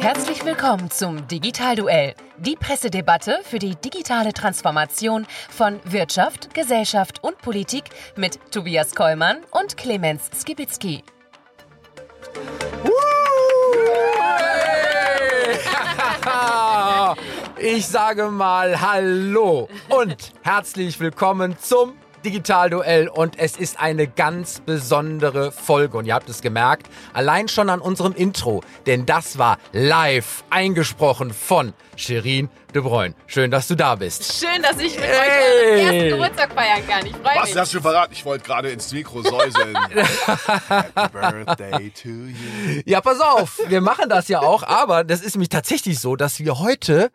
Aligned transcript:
Herzlich 0.00 0.44
willkommen 0.46 0.90
zum 0.90 1.28
Digitalduell, 1.28 2.14
die 2.38 2.56
Pressedebatte 2.56 3.40
für 3.44 3.58
die 3.58 3.76
digitale 3.76 4.32
Transformation 4.32 5.26
von 5.50 5.78
Wirtschaft, 5.84 6.54
Gesellschaft 6.54 7.22
und 7.22 7.36
Politik 7.36 7.84
mit 8.16 8.38
Tobias 8.50 8.94
Kollmann 8.94 9.40
und 9.50 9.76
Clemens 9.76 10.30
Skibitzky. 10.34 11.04
Ich 17.62 17.86
sage 17.86 18.30
mal 18.30 18.80
Hallo 18.80 19.68
und 19.90 20.32
herzlich 20.40 20.98
willkommen 20.98 21.58
zum 21.58 21.92
Digitalduell 22.24 23.08
und 23.08 23.38
es 23.38 23.56
ist 23.56 23.80
eine 23.80 24.06
ganz 24.06 24.60
besondere 24.60 25.52
Folge 25.52 25.96
und 25.96 26.04
ihr 26.06 26.14
habt 26.14 26.28
es 26.28 26.42
gemerkt, 26.42 26.86
allein 27.12 27.48
schon 27.48 27.70
an 27.70 27.80
unserem 27.80 28.12
Intro, 28.14 28.62
denn 28.86 29.06
das 29.06 29.38
war 29.38 29.58
live 29.72 30.44
eingesprochen 30.50 31.32
von 31.32 31.72
Shirin 31.96 32.48
De 32.74 32.82
Bruyne. 32.82 33.14
Schön, 33.26 33.50
dass 33.50 33.66
du 33.68 33.74
da 33.74 33.96
bist. 33.96 34.38
Schön, 34.38 34.62
dass 34.62 34.78
ich 34.78 34.94
mit 34.96 35.04
Hey. 35.04 35.16
euch 35.18 35.80
euren 35.80 35.94
ersten 35.96 36.08
Geburtstag 36.10 36.52
feiern 36.52 36.86
kann. 36.88 37.06
Ich 37.06 37.12
freue 37.12 37.36
Was, 37.36 37.44
mich. 37.44 37.52
das 37.54 37.60
hast 37.62 37.74
du 37.74 37.80
verraten? 37.80 38.12
Ich 38.12 38.24
wollte 38.24 38.44
gerade 38.44 38.70
ins 38.70 38.92
Mikro 38.92 39.22
säuseln. 39.22 39.76
Happy 40.68 41.08
Birthday 41.12 41.90
to 41.90 42.08
you. 42.08 42.82
Ja, 42.84 43.00
pass 43.00 43.20
auf, 43.20 43.58
wir 43.66 43.80
machen 43.80 44.08
das 44.08 44.28
ja 44.28 44.40
auch, 44.40 44.62
aber 44.62 45.04
das 45.04 45.20
ist 45.20 45.34
nämlich 45.34 45.48
tatsächlich 45.48 45.98
so, 45.98 46.16
dass 46.16 46.38
wir 46.38 46.58
heute 46.60 47.10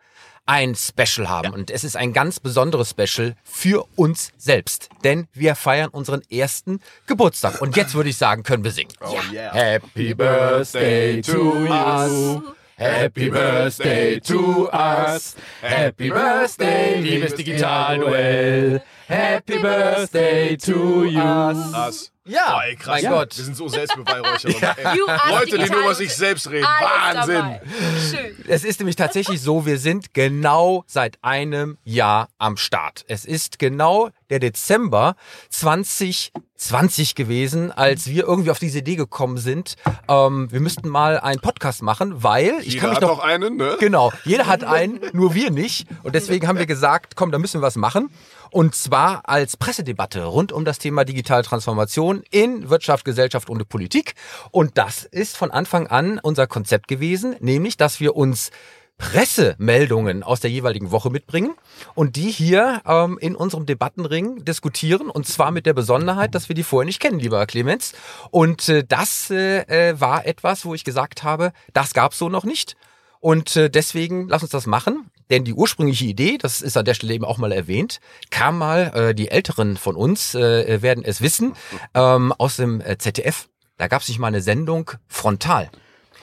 ein 0.45 0.75
Special 0.75 1.27
haben 1.27 1.53
und 1.53 1.71
es 1.71 1.83
ist 1.83 1.97
ein 1.97 2.13
ganz 2.13 2.39
besonderes 2.39 2.91
Special 2.91 3.35
für 3.43 3.85
uns 3.95 4.31
selbst, 4.37 4.89
denn 5.03 5.27
wir 5.33 5.55
feiern 5.55 5.89
unseren 5.89 6.21
ersten 6.29 6.81
Geburtstag 7.07 7.61
und 7.61 7.75
jetzt 7.75 7.95
würde 7.95 8.09
ich 8.09 8.17
sagen, 8.17 8.43
können 8.43 8.63
wir 8.63 8.71
singen. 8.71 8.91
Oh 9.01 9.17
yeah. 9.33 9.53
Happy 9.53 10.13
Birthday 10.13 11.21
to 11.21 11.67
us. 11.67 12.41
Happy 12.77 13.29
Birthday 13.29 14.19
to 14.19 14.69
us. 14.71 15.35
Happy 15.61 16.09
Birthday, 16.09 16.99
liebes 17.01 17.33
Digitalduell. 17.35 18.83
Happy 19.07 19.59
Birthday 19.59 20.57
to 20.57 21.05
you. 21.05 21.19
Krass. 21.19 22.11
Ja, 22.27 22.57
Oh, 22.57 22.61
ey, 22.67 22.75
krass. 22.75 23.03
mein 23.03 23.11
Gott. 23.11 23.37
Wir 23.37 23.43
sind 23.43 23.55
so. 23.55 23.67
You 23.67 25.05
are 25.07 25.29
Leute, 25.29 25.59
die 25.59 25.69
nur 25.69 25.81
über 25.81 25.93
sich 25.93 26.11
selbst 26.15 26.49
reden. 26.49 26.65
Alles 26.65 27.17
Wahnsinn. 27.27 27.35
dabei. 27.35 27.61
Schön. 28.09 28.45
Es 28.47 28.63
ist 28.63 28.79
nämlich 28.79 28.95
tatsächlich 28.95 29.41
so, 29.41 29.67
wir 29.67 29.77
sind 29.77 30.15
genau 30.15 30.83
seit 30.87 31.19
einem 31.21 31.77
Jahr 31.83 32.29
am 32.39 32.57
Start. 32.57 33.05
Es 33.07 33.25
ist 33.25 33.59
genau 33.59 34.09
der 34.31 34.39
Dezember 34.39 35.15
2020 35.49 37.13
gewesen, 37.13 37.71
als 37.71 38.07
wir 38.07 38.23
irgendwie 38.23 38.49
auf 38.49 38.57
diese 38.57 38.79
Idee 38.79 38.95
gekommen 38.95 39.37
sind, 39.37 39.75
ähm, 40.07 40.51
wir 40.51 40.61
müssten 40.61 40.89
mal 40.89 41.19
einen 41.19 41.41
Podcast 41.41 41.83
machen, 41.83 42.23
weil 42.23 42.55
ich 42.61 42.73
Jeder 42.73 42.79
kann 42.79 42.89
mich 42.89 42.95
hat 42.97 43.03
doch 43.03 43.17
noch 43.17 43.23
einen, 43.23 43.55
ne? 43.57 43.77
Genau, 43.79 44.11
jeder 44.23 44.47
hat 44.47 44.63
einen, 44.63 44.99
nur 45.13 45.35
wir 45.35 45.51
nicht. 45.51 45.87
Und 46.01 46.15
deswegen 46.15 46.47
haben 46.47 46.57
wir 46.57 46.65
gesagt, 46.65 47.15
komm, 47.15 47.31
da 47.31 47.37
müssen 47.37 47.61
wir 47.61 47.65
was 47.67 47.75
machen. 47.75 48.09
Und 48.55 48.73
zwar 48.73 49.27
als 49.27 49.57
Pressedebatte 49.57 50.23
rund 50.23 50.53
um 50.53 50.63
das 50.63 50.79
Thema 50.79 51.03
digitale 51.03 51.43
Transformation 51.43 52.23
in 52.31 52.69
Wirtschaft, 52.69 53.03
Gesellschaft 53.03 53.49
und 53.49 53.67
Politik. 53.67 54.15
Und 54.49 54.77
das 54.77 55.03
ist 55.03 55.35
von 55.35 55.51
Anfang 55.51 55.87
an 55.87 56.19
unser 56.19 56.47
Konzept 56.47 56.87
gewesen, 56.87 57.35
nämlich, 57.41 57.75
dass 57.75 57.99
wir 57.99 58.15
uns 58.15 58.51
Pressemeldungen 58.97 60.23
aus 60.23 60.39
der 60.39 60.51
jeweiligen 60.51 60.91
Woche 60.91 61.09
mitbringen 61.09 61.53
und 61.95 62.15
die 62.15 62.31
hier 62.31 62.81
ähm, 62.87 63.17
in 63.19 63.35
unserem 63.35 63.65
Debattenring 63.65 64.45
diskutieren 64.45 65.09
und 65.09 65.27
zwar 65.27 65.51
mit 65.51 65.65
der 65.65 65.73
Besonderheit, 65.73 66.33
dass 66.33 66.47
wir 66.47 66.55
die 66.55 66.63
vorher 66.63 66.85
nicht 66.85 67.01
kennen, 67.01 67.19
lieber 67.19 67.45
Clemens. 67.47 67.91
Und 68.31 68.69
äh, 68.69 68.85
das 68.87 69.29
äh, 69.31 69.63
äh, 69.63 69.99
war 69.99 70.25
etwas, 70.25 70.63
wo 70.63 70.73
ich 70.73 70.85
gesagt 70.85 71.23
habe, 71.23 71.51
das 71.73 71.93
gab's 71.93 72.17
so 72.17 72.29
noch 72.29 72.45
nicht. 72.45 72.77
Und 73.25 73.55
äh, 73.55 73.71
deswegen 73.71 74.27
lass 74.29 74.43
uns 74.43 74.51
das 74.51 74.67
machen. 74.67 75.09
Denn 75.31 75.45
die 75.45 75.55
ursprüngliche 75.55 76.05
Idee, 76.05 76.37
das 76.37 76.61
ist 76.61 76.77
an 76.77 76.85
der 76.85 76.93
Stelle 76.93 77.11
eben 77.11 77.25
auch 77.25 77.39
mal 77.39 77.51
erwähnt, 77.51 77.99
kam 78.29 78.59
mal, 78.59 78.91
äh, 78.93 79.15
die 79.15 79.31
Älteren 79.31 79.77
von 79.77 79.95
uns 79.95 80.35
äh, 80.35 80.83
werden 80.83 81.03
es 81.03 81.21
wissen, 81.21 81.53
ähm, 81.95 82.31
aus 82.33 82.57
dem 82.57 82.81
äh, 82.81 82.99
ZDF. 82.99 83.47
Da 83.77 83.87
gab 83.87 84.03
es 84.03 84.09
nicht 84.09 84.19
mal 84.19 84.27
eine 84.27 84.41
Sendung 84.41 84.91
frontal 85.07 85.71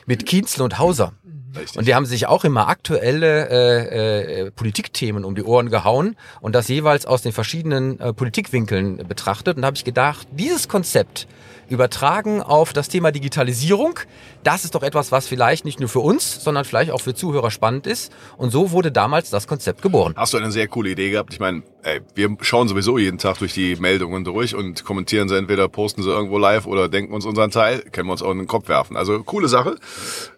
mit 0.06 0.26
Kienzle 0.26 0.62
und 0.62 0.78
Hauser. 0.78 1.12
Richtig. 1.56 1.76
Und 1.76 1.88
die 1.88 1.96
haben 1.96 2.06
sich 2.06 2.28
auch 2.28 2.44
immer 2.44 2.68
aktuelle 2.68 3.48
äh, 3.50 4.42
äh, 4.42 4.50
Politikthemen 4.52 5.24
um 5.24 5.34
die 5.34 5.42
Ohren 5.42 5.70
gehauen 5.70 6.14
und 6.40 6.54
das 6.54 6.68
jeweils 6.68 7.04
aus 7.04 7.22
den 7.22 7.32
verschiedenen 7.32 7.98
äh, 7.98 8.12
Politikwinkeln 8.12 9.08
betrachtet. 9.08 9.56
Und 9.56 9.62
da 9.62 9.66
habe 9.66 9.76
ich 9.76 9.84
gedacht, 9.84 10.28
dieses 10.30 10.68
Konzept 10.68 11.26
übertragen 11.68 12.42
auf 12.42 12.72
das 12.72 12.88
Thema 12.88 13.12
Digitalisierung, 13.12 13.98
das 14.44 14.64
ist 14.64 14.74
doch 14.74 14.82
etwas, 14.82 15.12
was 15.12 15.26
vielleicht 15.26 15.64
nicht 15.64 15.80
nur 15.80 15.88
für 15.88 16.00
uns, 16.00 16.42
sondern 16.42 16.64
vielleicht 16.64 16.90
auch 16.90 17.00
für 17.00 17.14
Zuhörer 17.14 17.50
spannend 17.50 17.86
ist. 17.86 18.12
Und 18.36 18.50
so 18.50 18.70
wurde 18.70 18.92
damals 18.92 19.30
das 19.30 19.46
Konzept 19.46 19.82
geboren. 19.82 20.14
Hast 20.16 20.32
du 20.34 20.38
eine 20.38 20.50
sehr 20.50 20.68
coole 20.68 20.90
Idee 20.90 21.10
gehabt? 21.10 21.32
Ich 21.32 21.40
meine, 21.40 21.62
ey, 21.82 22.00
wir 22.14 22.36
schauen 22.42 22.68
sowieso 22.68 22.98
jeden 22.98 23.18
Tag 23.18 23.38
durch 23.38 23.52
die 23.54 23.76
Meldungen 23.76 24.24
durch 24.24 24.54
und 24.54 24.84
kommentieren 24.84 25.28
sie 25.28 25.36
entweder, 25.36 25.68
posten 25.68 26.02
sie 26.02 26.10
irgendwo 26.10 26.38
live 26.38 26.66
oder 26.66 26.88
denken 26.88 27.12
uns 27.14 27.24
unseren 27.24 27.50
Teil, 27.50 27.80
können 27.92 28.08
wir 28.08 28.12
uns 28.12 28.22
auch 28.22 28.30
in 28.32 28.38
den 28.38 28.46
Kopf 28.46 28.68
werfen. 28.68 28.96
Also 28.96 29.22
coole 29.22 29.48
Sache. 29.48 29.76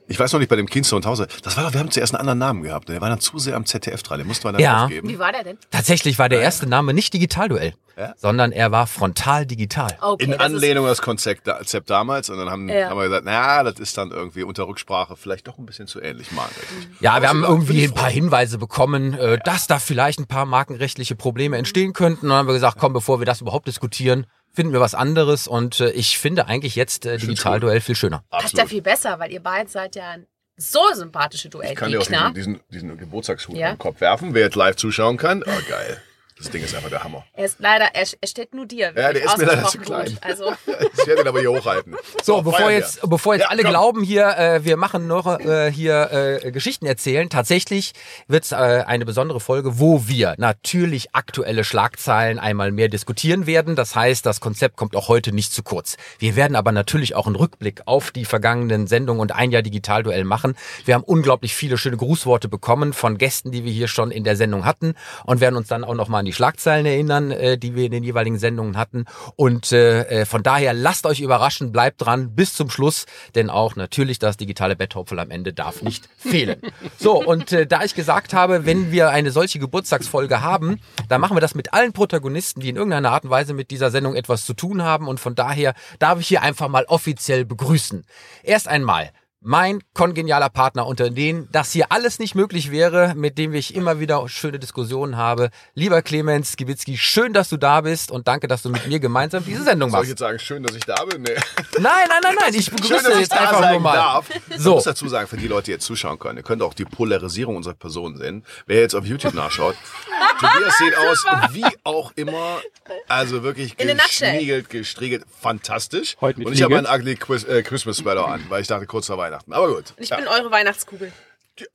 Ich 0.06 0.19
weiß 0.19 0.32
noch 0.34 0.41
nicht 0.41 0.50
bei 0.50 0.56
dem 0.56 0.66
und 0.66 1.06
Hause. 1.06 1.27
Das 1.43 1.56
war 1.56 1.65
doch, 1.65 1.72
wir 1.72 1.81
haben 1.81 1.91
zuerst 1.91 2.12
einen 2.15 2.21
anderen 2.21 2.38
Namen 2.38 2.62
gehabt. 2.62 2.91
Der 2.91 3.00
war 3.00 3.09
dann 3.09 3.21
zu 3.21 3.38
sehr 3.38 3.56
am 3.56 3.65
ZDF 3.65 4.03
dran. 4.03 4.19
Den 4.19 4.27
musste 4.27 4.47
man 4.47 4.53
dann 4.55 4.62
Ja. 4.62 4.84
aufgeben. 4.84 5.09
Wie 5.09 5.19
war 5.19 5.32
der 5.32 5.44
denn? 5.44 5.59
Tatsächlich 5.71 6.19
war 6.19 6.28
der 6.28 6.43
erste 6.43 6.66
Name 6.69 6.93
nicht 6.93 7.15
Digitalduell, 7.15 7.72
Ja? 7.97 8.12
sondern 8.19 8.53
er 8.53 8.71
war 8.71 8.87
frontal 8.87 9.47
digital. 9.47 9.97
Okay, 10.03 10.25
In 10.25 10.34
Anlehnung 10.34 10.84
an 10.84 10.91
das 10.91 11.00
Konzept, 11.00 11.44
Konzept 11.47 11.88
damals. 11.88 12.28
Und 12.28 12.37
dann 12.37 12.50
haben, 12.50 12.69
Ja. 12.69 12.91
haben 12.91 12.99
wir 12.99 13.05
gesagt, 13.05 13.22
na, 13.25 13.62
das 13.62 13.81
ist 13.81 13.97
dann 13.97 14.11
irgendwie 14.11 14.43
unter 14.43 14.69
Rücksprache 14.69 15.16
vielleicht 15.16 15.49
doch 15.49 15.56
ein 15.56 15.65
bisschen 15.65 15.87
zu 15.87 16.03
ähnlich, 16.03 16.32
markenrechtlich. 16.32 16.87
Ja, 17.00 17.22
wir 17.22 17.31
haben 17.31 17.41
ja, 17.43 17.49
irgendwie 17.49 17.84
ein 17.84 17.94
paar 17.94 18.11
Hinweise 18.11 18.59
bekommen, 18.59 19.15
äh, 19.15 19.38
dass 19.43 19.66
da 19.69 19.78
vielleicht 19.78 20.19
ein 20.19 20.26
paar 20.26 20.44
markenrechtliche 20.44 21.15
Probleme 21.16 21.34
entstehen 21.55 21.93
könnten. 21.93 22.27
Und 22.27 22.31
dann 22.31 22.39
haben 22.39 22.47
wir 22.49 22.55
gesagt, 22.55 22.78
komm, 22.78 22.93
bevor 22.93 23.19
wir 23.21 23.27
das 23.27 23.41
überhaupt 23.41 23.67
diskutieren, 23.67 24.27
finden 24.53 24.72
wir 24.72 24.81
was 24.81 24.95
anderes. 24.95 25.47
Und 25.49 25.81
äh, 25.81 25.91
ich 25.91 26.19
finde 26.19 26.47
eigentlich 26.47 26.77
jetzt 26.77 27.06
äh, 27.06 27.19
Digitalduell 27.19 27.81
viel 27.81 27.95
schöner. 27.95 28.25
Passt 28.31 28.56
ja 28.56 28.67
viel 28.67 28.83
besser, 28.83 29.19
weil 29.19 29.33
ihr 29.33 29.43
beide 29.43 29.69
seid 29.69 29.97
ja 29.97 30.11
ein 30.11 30.27
so 30.56 30.81
sympathische 30.94 31.49
Ich 31.49 31.75
kann 31.75 31.91
dir 31.91 31.99
auch 32.00 32.06
Duellgegner. 32.06 32.33
diesen, 32.33 32.55
diesen, 32.71 32.87
diesen 32.89 32.99
Geburtstagshut 32.99 33.56
Ja. 33.56 33.71
im 33.73 33.78
Kopf 33.78 34.00
werfen, 34.00 34.34
wer 34.34 34.43
jetzt 34.43 34.55
live 34.55 34.77
zuschauen 34.77 35.17
kann. 35.17 35.43
Oh, 35.44 35.50
geil. 35.69 36.00
Das 36.37 36.50
Ding 36.50 36.65
ist 36.65 36.75
einfach 36.75 36.91
der 36.91 37.05
Hammer. 37.05 37.25
Er 37.34 37.45
ist 37.45 37.56
leider, 37.61 37.84
er, 37.95 38.06
er 38.21 38.28
steht 38.28 38.55
nur 38.55 38.67
dir. 38.67 38.93
Ja, 38.97 39.12
der 39.12 39.25
ist 39.25 39.39
mir 39.39 39.45
leider 39.45 39.67
zu 39.67 39.78
klein. 39.78 40.06
gut. 40.06 40.19
Also, 40.21 40.53
Ich 40.99 41.06
werde 41.06 41.22
ihn 41.22 41.28
aber 41.28 41.39
hier 41.39 41.53
hochhalten. 41.53 41.95
So, 42.25 42.39
bevor 42.43 42.55
feiern 42.59 42.69
wir. 42.71 42.77
jetzt, 42.78 43.09
bevor 43.09 43.34
jetzt 43.34 43.43
Ja, 43.45 43.49
alle 43.50 43.62
komm. 43.62 43.71
glauben 43.71 44.03
hier, 44.03 44.37
äh, 44.37 44.65
wir 44.65 44.77
machen 44.77 45.06
noch 45.06 45.39
äh, 45.39 45.71
hier 45.71 46.41
äh, 46.43 46.50
Geschichten 46.50 46.87
erzählen, 46.87 47.31
tatsächlich 47.31 47.93
wird 48.27 48.44
es 48.44 48.53
äh, 48.53 48.56
eine 48.56 49.05
besondere 49.05 49.39
Folge, 49.39 49.78
wo 49.78 50.09
wir 50.09 50.34
natürlich 50.39 51.15
aktuelle 51.15 51.62
Schlagzeilen 51.62 52.41
einmal 52.41 52.73
mehr 52.73 52.89
diskutieren 52.89 53.47
werden. 53.47 53.77
Das 53.77 53.94
heißt, 53.94 54.27
das 54.27 54.41
Konzept 54.41 54.77
kommt 54.77 54.97
auch 54.97 55.06
heute 55.09 55.33
nicht 55.33 55.53
zu 55.53 55.62
kurz. 55.62 55.97
Wir 56.19 56.34
werden 56.34 56.56
aber 56.56 56.73
natürlich 56.73 57.15
auch 57.15 57.27
einen 57.28 57.37
Rückblick 57.37 57.83
auf 57.87 58.11
die 58.11 58.25
vergangenen 58.25 58.89
Sendungen 58.89 59.21
und 59.21 59.31
ein 59.33 59.53
Jahr 59.53 59.62
Digitalduell 59.62 60.25
machen. 60.25 60.56
Wir 60.84 60.94
haben 60.94 61.05
unglaublich 61.05 61.55
viele 61.55 61.78
schöne 61.78 61.97
Grußworte 61.97 62.49
bekommen 62.49 62.93
von 62.93 63.19
Gästen, 63.19 63.53
die 63.53 63.65
wir 63.65 63.73
hier 63.73 63.87
schon 63.89 64.11
in 64.11 64.25
der 64.25 64.34
Sendung 64.34 64.65
hatten 64.65 64.94
und 65.25 65.41
werden 65.41 65.55
uns 65.55 65.69
dann 65.69 65.84
auch 65.84 65.94
noch 65.94 66.09
mal 66.09 66.24
an 66.25 66.27
die 66.27 66.33
Schlagzeilen 66.33 66.87
erinnern, 66.87 67.31
äh, 67.31 67.59
die 67.59 67.75
wir 67.75 67.85
in 67.85 67.93
den 67.93 68.03
jeweiligen 68.03 68.39
Sendungen 68.39 68.79
hatten. 68.79 69.05
Und 69.37 69.73
äh, 69.73 70.23
äh, 70.23 70.25
von 70.25 70.43
daher 70.43 70.73
lasst 70.73 71.05
euch 71.05 71.21
überraschen, 71.21 71.71
bleibt 71.71 72.01
dran 72.01 72.35
bis 72.35 72.55
zum 72.55 72.71
Schluss, 72.71 73.05
denn 73.35 73.51
auch 73.51 73.77
natürlich 73.77 74.19
das 74.19 74.39
digitale 74.39 74.75
Betthopfel 74.75 75.19
am 75.19 75.31
Ende 75.31 75.53
darf 75.53 75.83
nicht 75.83 76.09
fehlen. 76.17 76.61
So, 76.97 77.23
und 77.23 77.53
äh, 77.53 77.67
da 77.67 77.83
ich 77.83 77.95
gesagt 77.95 78.33
habe, 78.33 78.67
wenn 78.67 78.91
wir 78.91 79.11
eine 79.11 79.31
solche 79.31 79.59
Geburtstagsfolge 79.59 80.41
haben, 80.41 80.81
dann 81.09 81.21
machen 81.21 81.37
wir 81.37 81.41
das 81.41 81.55
mit 81.55 81.75
allen 81.75 81.93
Protagonisten, 81.93 82.61
die 82.61 82.69
in 82.69 82.77
irgendeiner 82.77 83.11
Art 83.11 83.25
und 83.25 83.31
Weise 83.31 83.53
mit 83.53 83.71
dieser 83.71 83.91
Sendung 83.91 84.15
etwas 84.15 84.47
zu 84.47 84.55
tun 84.55 84.83
haben. 84.83 85.09
Und 85.09 85.21
von 85.21 85.35
daher 85.35 85.75
darf 85.99 86.21
ich 86.21 86.29
hier 86.29 86.43
einfach 86.43 86.69
mal 86.69 86.85
offiziell 86.85 87.45
begrüßen. 87.45 88.05
Erst 88.43 88.69
einmal 88.69 89.11
mein 89.46 89.82
kongenialer 89.93 90.49
Partner, 90.49 90.87
unter 90.87 91.11
denen 91.11 91.49
das 91.52 91.70
hier 91.70 91.93
alles 91.93 92.19
nicht 92.19 92.35
möglich 92.35 92.70
wäre, 92.70 93.12
mit 93.14 93.37
dem 93.37 93.52
ich 93.52 93.75
immer 93.75 94.00
wieder 94.00 94.26
schöne 94.26 94.58
Diskussionen 94.58 95.19
habe. 95.19 95.50
Lieber 95.75 96.00
Clemens 96.00 96.52
Skibitzky, 96.52 96.96
schön, 96.96 97.35
dass 97.35 97.50
du 97.50 97.58
da 97.58 97.82
bist 97.82 98.11
und 98.11 98.26
danke, 98.26 98.49
dass 98.49 98.62
du 98.62 98.70
mit 98.70 98.87
mir 98.87 99.00
gemeinsam 99.00 99.44
diese 99.44 99.62
Sendung 99.62 99.91
Soll 99.91 99.99
ich 99.99 100.00
machst. 100.00 100.11
jetzt 100.12 100.20
sagen, 100.20 100.38
schön, 100.38 100.62
dass 100.62 100.75
ich 100.75 100.85
da 100.87 101.05
bin? 101.05 101.23
Nee. 101.23 101.35
Nein, 101.79 101.93
nein, 102.08 102.20
nein, 102.23 102.37
nein, 102.41 102.55
ich 102.55 102.64
Schön, 102.64 102.76
begrüße 102.76 103.02
dass 103.02 103.14
ich 103.14 103.20
jetzt 103.20 103.32
da 103.32 103.41
einfach 103.41 103.61
sein 103.61 103.73
nur 103.73 103.81
mal. 103.82 103.94
darf. 103.94 104.29
So. 104.56 104.70
Ich 104.70 104.75
muss 104.76 104.85
dazu 104.85 105.08
sagen, 105.08 105.29
für 105.29 105.37
die 105.37 105.46
Leute, 105.46 105.67
die 105.67 105.70
jetzt 105.73 105.85
zuschauen 105.85 106.19
können, 106.19 106.38
ihr 106.38 106.43
könnt 106.43 106.62
auch 106.62 106.73
die 106.73 106.87
Polarisierung 106.87 107.56
unserer 107.56 107.75
Person 107.75 108.17
sehen. 108.17 108.46
Wer 108.64 108.81
jetzt 108.81 108.94
auf 108.94 109.05
YouTube 109.05 109.35
nachschaut, 109.35 109.76
Tobias 110.41 110.79
sieht 110.79 110.96
aus 110.96 111.25
wie 111.52 111.67
auch 111.85 112.12
immer, 112.17 112.62
also 113.08 113.43
wirklich 113.43 113.76
geschniegelt, 113.76 114.70
gestriegelt, 114.70 115.25
fantastisch. 115.38 116.17
Heute 116.23 116.38
mit 116.38 116.49
Und 116.49 116.55
ich 116.55 116.62
habe 116.62 116.79
einen 116.79 116.87
ugly 116.87 117.12
äh, 117.12 117.62
Christmas 117.62 117.99
Sweater 117.99 118.26
an, 118.26 118.43
weil 118.49 118.62
ich 118.62 118.69
dachte 118.69 118.87
kurz 118.87 119.06
vor 119.06 119.19
Weihnachten. 119.19 119.33
Aber 119.50 119.75
gut. 119.75 119.94
ich 119.96 120.08
Ja. 120.10 120.16
bin 120.16 120.28
eure 120.28 120.50
Weihnachtskugel. 120.50 121.12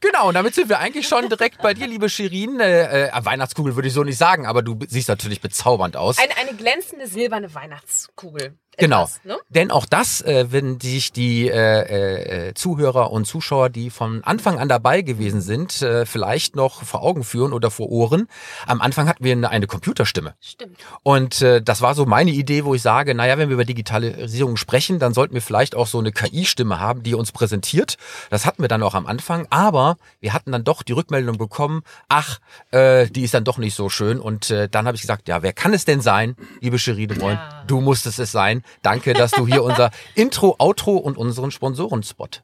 Genau, 0.00 0.28
und 0.28 0.34
damit 0.34 0.54
sind 0.54 0.68
wir 0.68 0.78
eigentlich 0.78 1.08
schon 1.08 1.28
direkt 1.28 1.60
bei 1.62 1.74
dir, 1.74 1.86
liebe 1.86 2.08
Shirin. 2.08 2.60
Äh, 2.60 3.08
äh, 3.08 3.24
Weihnachtskugel 3.24 3.74
würde 3.74 3.88
ich 3.88 3.94
so 3.94 4.04
nicht 4.04 4.18
sagen, 4.18 4.46
aber 4.46 4.62
du 4.62 4.78
siehst 4.88 5.08
natürlich 5.08 5.40
bezaubernd 5.40 5.96
aus. 5.96 6.18
Eine, 6.18 6.36
eine 6.36 6.54
glänzende 6.56 7.06
silberne 7.06 7.52
Weihnachtskugel. 7.54 8.56
Genau. 8.78 9.02
etwas, 9.02 9.20
ne? 9.24 9.38
Denn 9.50 9.70
auch 9.70 9.84
das, 9.84 10.22
äh, 10.22 10.46
wenn 10.50 10.80
sich 10.80 11.12
die 11.12 11.48
äh, 11.48 12.48
äh, 12.48 12.54
Zuhörer 12.54 13.10
und 13.10 13.26
Zuschauer, 13.26 13.68
die 13.68 13.90
von 13.90 14.24
Anfang 14.24 14.58
an 14.58 14.68
dabei 14.68 15.02
gewesen 15.02 15.42
sind, 15.42 15.82
äh, 15.82 16.06
vielleicht 16.06 16.56
noch 16.56 16.82
vor 16.82 17.02
Augen 17.02 17.22
führen 17.22 17.52
oder 17.52 17.70
vor 17.70 17.90
Ohren. 17.90 18.28
Am 18.66 18.80
Anfang 18.80 19.08
hatten 19.08 19.24
wir 19.24 19.32
eine, 19.32 19.50
eine 19.50 19.66
Computerstimme. 19.66 20.34
Stimmt. 20.40 20.78
Und 21.02 21.42
äh, 21.42 21.60
das 21.60 21.82
war 21.82 21.94
so 21.94 22.06
meine 22.06 22.30
Idee, 22.30 22.64
wo 22.64 22.74
ich 22.74 22.80
sage, 22.80 23.14
naja, 23.14 23.36
wenn 23.36 23.50
wir 23.50 23.54
über 23.54 23.66
Digitalisierung 23.66 24.56
sprechen, 24.56 24.98
dann 24.98 25.12
sollten 25.12 25.34
wir 25.34 25.42
vielleicht 25.42 25.74
auch 25.74 25.86
so 25.86 25.98
eine 25.98 26.10
KI-Stimme 26.10 26.80
haben, 26.80 27.02
die 27.02 27.14
uns 27.14 27.30
präsentiert. 27.30 27.98
Das 28.30 28.46
hatten 28.46 28.62
wir 28.62 28.68
dann 28.68 28.82
auch 28.82 28.94
am 28.94 29.06
Anfang, 29.06 29.46
aber 29.50 29.96
wir 30.20 30.32
hatten 30.32 30.50
dann 30.50 30.64
doch 30.64 30.82
die 30.82 30.92
Rückmeldung 30.92 31.36
bekommen, 31.36 31.82
ach, 32.08 32.38
äh, 32.70 33.06
die 33.08 33.22
ist 33.22 33.34
dann 33.34 33.44
doch 33.44 33.58
nicht 33.58 33.74
so 33.74 33.90
schön. 33.90 34.18
Und 34.18 34.50
äh, 34.50 34.68
dann 34.68 34.86
habe 34.86 34.94
ich 34.94 35.02
gesagt, 35.02 35.28
ja, 35.28 35.42
wer 35.42 35.52
kann 35.52 35.74
es 35.74 35.84
denn 35.84 36.00
sein, 36.00 36.36
liebe 36.60 36.78
Cherie 36.78 37.06
de 37.06 37.18
Bruyne? 37.18 37.34
Ja. 37.34 37.64
Du 37.66 37.80
musstest 37.80 38.18
es 38.18 38.32
sein. 38.32 38.61
Danke, 38.82 39.14
dass 39.14 39.30
du 39.32 39.46
hier 39.46 39.62
unser 39.62 39.90
Intro, 40.14 40.56
Outro 40.58 40.96
und 40.96 41.16
unseren 41.16 41.50
Sponsorenspot 41.50 42.42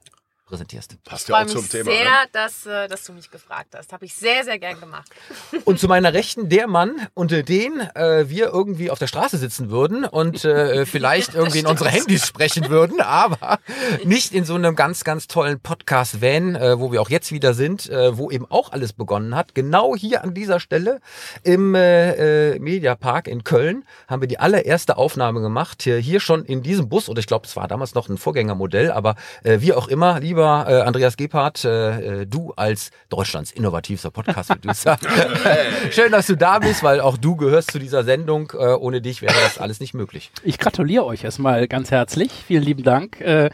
präsentierst. 0.49 1.01
Passt 1.05 1.23
Ich 1.23 1.29
ja 1.29 1.41
auch 1.41 1.45
zum 1.45 1.61
mich 1.61 1.69
Thema. 1.69 1.91
sehr, 1.91 2.03
Ne? 2.03 2.09
dass, 2.33 2.65
äh, 2.65 2.87
dass 2.87 3.03
du 3.05 3.13
mich 3.13 3.29
gefragt 3.31 3.75
hast. 3.75 3.93
Habe 3.93 4.05
ich 4.05 4.13
sehr, 4.15 4.43
sehr 4.43 4.59
gern 4.59 4.79
gemacht. 4.79 5.09
Und 5.65 5.79
zu 5.79 5.87
meiner 5.87 6.13
Rechten 6.13 6.49
der 6.49 6.67
Mann, 6.67 7.07
unter 7.13 7.43
den 7.43 7.79
äh, 7.95 8.29
wir 8.29 8.47
irgendwie 8.47 8.89
auf 8.91 8.99
der 8.99 9.07
Straße 9.07 9.37
sitzen 9.37 9.69
würden 9.69 10.03
und 10.05 10.43
äh, 10.45 10.85
vielleicht 10.87 11.35
irgendwie 11.35 11.59
in 11.59 11.67
unsere 11.67 11.89
Handys 11.89 12.25
sprechen 12.27 12.69
würden, 12.69 12.99
aber 13.01 13.59
nicht 14.03 14.33
in 14.33 14.43
so 14.45 14.55
einem 14.55 14.75
ganz, 14.75 15.03
ganz 15.03 15.27
tollen 15.27 15.59
Podcast-Van, 15.59 16.55
äh, 16.55 16.79
wo 16.79 16.91
wir 16.91 17.01
auch 17.01 17.09
jetzt 17.09 17.31
wieder 17.31 17.53
sind, 17.53 17.89
äh, 17.89 18.17
wo 18.17 18.31
eben 18.31 18.45
auch 18.49 18.71
alles 18.71 18.93
begonnen 18.93 19.35
hat. 19.35 19.53
Genau 19.55 19.95
hier 19.95 20.23
an 20.23 20.33
dieser 20.33 20.59
Stelle 20.59 20.99
im 21.43 21.75
äh, 21.75 22.53
äh, 22.53 22.59
Mediapark 22.59 23.27
in 23.27 23.43
Köln 23.43 23.83
haben 24.07 24.21
wir 24.21 24.27
die 24.27 24.39
allererste 24.39 24.97
Aufnahme 24.97 25.41
gemacht. 25.41 25.83
Hier, 25.83 25.97
hier 25.97 26.19
schon 26.19 26.43
in 26.45 26.63
diesem 26.63 26.89
Bus, 26.89 27.07
oder 27.09 27.19
ich 27.19 27.27
glaube, 27.27 27.45
es 27.45 27.55
war 27.55 27.67
damals 27.67 27.93
noch 27.93 28.09
ein 28.09 28.17
Vorgängermodell, 28.17 28.91
aber 28.91 29.15
äh, 29.43 29.59
wie 29.61 29.73
auch 29.73 29.87
immer, 29.87 30.21
lieber 30.39 30.65
äh, 30.69 30.81
Andreas 30.83 31.17
Gebhardt, 31.17 31.65
äh, 31.65 32.21
äh, 32.21 32.25
du 32.25 32.53
als 32.55 32.91
Deutschlands 33.09 33.51
innovativster 33.51 34.09
Podcast-Producer. 34.09 34.97
Schön, 35.91 36.13
dass 36.13 36.27
du 36.27 36.37
da 36.37 36.59
bist, 36.59 36.81
weil 36.81 37.01
auch 37.01 37.17
du 37.17 37.35
gehörst 37.35 37.71
zu 37.71 37.79
dieser 37.79 38.05
Sendung. 38.05 38.53
Äh, 38.53 38.73
ohne 38.75 39.01
dich 39.01 39.21
wäre 39.21 39.33
das 39.43 39.57
alles 39.57 39.81
nicht 39.81 39.93
möglich. 39.93 40.31
Ich 40.43 40.57
gratuliere 40.57 41.05
euch 41.05 41.25
erstmal 41.25 41.67
ganz 41.67 41.91
herzlich. 41.91 42.31
Vielen 42.31 42.63
lieben 42.63 42.83
Dank, 42.83 43.19
äh, 43.19 43.49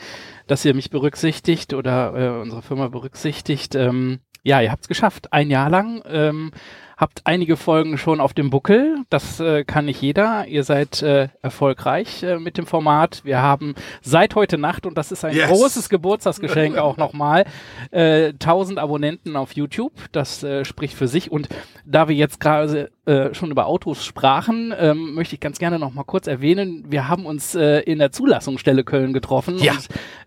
dass 0.45 0.63
ihr 0.63 0.75
mich 0.75 0.91
berücksichtigt 0.91 1.73
oder 1.73 2.13
äh, 2.15 2.41
unsere 2.41 2.61
Firma 2.61 2.87
berücksichtigt. 2.87 3.73
Ähm, 3.73 4.19
ja, 4.43 4.61
ihr 4.61 4.71
habt 4.71 4.83
es 4.83 4.87
geschafft. 4.87 5.33
Ein 5.33 5.49
Jahr 5.49 5.71
lang. 5.71 6.03
Ähm, 6.07 6.51
habt 6.97 7.21
einige 7.25 7.57
Folgen 7.57 7.97
schon 7.97 8.19
auf 8.21 8.33
dem 8.33 8.49
Buckel. 8.49 8.97
Das 9.09 9.39
äh, 9.39 9.63
kann 9.63 9.85
nicht 9.85 10.01
jeder. 10.01 10.45
Ihr 10.47 10.63
seid 10.63 11.01
äh, 11.01 11.29
erfolgreich 11.41 12.23
äh, 12.23 12.37
mit 12.39 12.57
dem 12.57 12.65
Format. 12.65 13.21
Wir 13.23 13.41
haben 13.41 13.75
seit 14.01 14.35
heute 14.35 14.57
Nacht, 14.57 14.85
und 14.85 14.97
das 14.97 15.11
ist 15.11 15.25
ein 15.25 15.35
Yes. 15.35 15.49
großes 15.49 15.89
Geburtstagsgeschenk 15.89 16.77
auch 16.77 16.97
nochmal, 16.97 17.45
äh, 17.91 18.29
1000 18.29 18.79
Abonnenten 18.79 19.35
auf 19.35 19.53
YouTube. 19.53 19.93
Das 20.11 20.43
äh, 20.43 20.65
spricht 20.65 20.95
für 20.95 21.07
sich. 21.07 21.31
Und 21.31 21.49
da 21.85 22.07
wir 22.07 22.15
jetzt 22.15 22.39
gerade 22.39 22.91
äh, 23.05 23.33
schon 23.33 23.51
über 23.51 23.67
Autos 23.67 24.03
sprachen, 24.03 24.73
ähm, 24.77 25.13
möchte 25.13 25.35
ich 25.35 25.39
ganz 25.39 25.59
gerne 25.59 25.79
noch 25.79 25.93
mal 25.93 26.03
kurz 26.03 26.27
erwähnen, 26.27 26.85
wir 26.87 27.07
haben 27.07 27.25
uns 27.25 27.55
äh, 27.55 27.79
in 27.81 27.99
der 27.99 28.11
Zulassungsstelle 28.11 28.83
Köln 28.83 29.13
getroffen 29.13 29.57
Ja. 29.59 29.73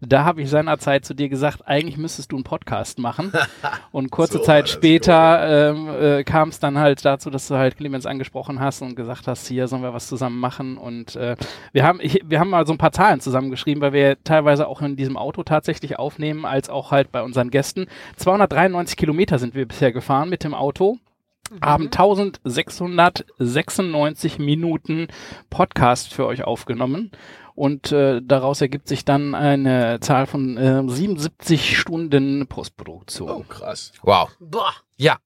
und 0.00 0.12
da 0.12 0.24
habe 0.24 0.42
ich 0.42 0.50
seinerzeit 0.50 1.04
zu 1.04 1.14
dir 1.14 1.28
gesagt, 1.28 1.66
eigentlich 1.66 1.96
müsstest 1.96 2.32
du 2.32 2.36
einen 2.36 2.44
Podcast 2.44 2.98
machen. 2.98 3.32
Und 3.90 4.10
kurze 4.10 4.38
So 4.38 4.44
Zeit 4.44 4.68
später 4.68 5.70
ähm, 5.70 5.88
äh, 5.88 6.24
kam 6.24 6.50
es 6.50 6.58
dann 6.60 6.78
halt 6.78 7.04
dazu, 7.04 7.30
dass 7.30 7.48
du 7.48 7.56
halt 7.56 7.76
Clemens 7.76 8.06
angesprochen 8.06 8.60
hast 8.60 8.82
und 8.82 8.94
gesagt 8.96 9.26
hast, 9.26 9.48
hier 9.48 9.66
sollen 9.66 9.82
wir 9.82 9.94
was 9.94 10.08
zusammen 10.08 10.38
machen. 10.38 10.76
Und 10.76 11.16
äh, 11.16 11.36
wir 11.72 11.84
haben 11.84 11.98
ich, 12.02 12.20
wir 12.24 12.38
haben 12.38 12.50
mal 12.50 12.66
so 12.66 12.72
ein 12.72 12.78
paar 12.78 12.92
Zahlen 12.92 13.20
zusammengeschrieben, 13.20 13.80
weil 13.80 13.92
wir 13.92 14.16
teilweise 14.24 14.68
auch 14.68 14.82
in 14.82 14.96
diesem 14.96 15.16
Auto 15.16 15.42
tatsächlich 15.42 15.98
aufnehmen, 15.98 16.44
als 16.44 16.68
auch 16.70 16.90
halt 16.90 17.10
bei 17.12 17.22
unseren 17.22 17.50
Gästen. 17.50 17.86
293 18.16 18.96
Kilometer 18.96 19.38
sind 19.38 19.54
wir 19.54 19.66
bisher 19.66 19.92
gefahren 19.92 20.28
mit 20.28 20.44
dem 20.44 20.54
Auto 20.54 20.98
haben 21.62 21.84
1696 21.84 24.38
Minuten 24.38 25.08
Podcast 25.50 26.14
für 26.14 26.26
euch 26.26 26.44
aufgenommen. 26.44 27.10
Und 27.54 27.90
äh, 27.90 28.20
daraus 28.22 28.60
ergibt 28.60 28.86
sich 28.86 29.04
dann 29.04 29.34
eine 29.34 29.98
Zahl 30.00 30.26
von 30.26 30.56
äh, 30.56 30.84
77 30.86 31.76
Stunden 31.76 32.46
Postproduktion. 32.46 33.30
Oh, 33.30 33.44
krass. 33.48 33.92
Wow. 34.02 34.30
Boah. 34.38 34.72
Ja. 34.96 35.18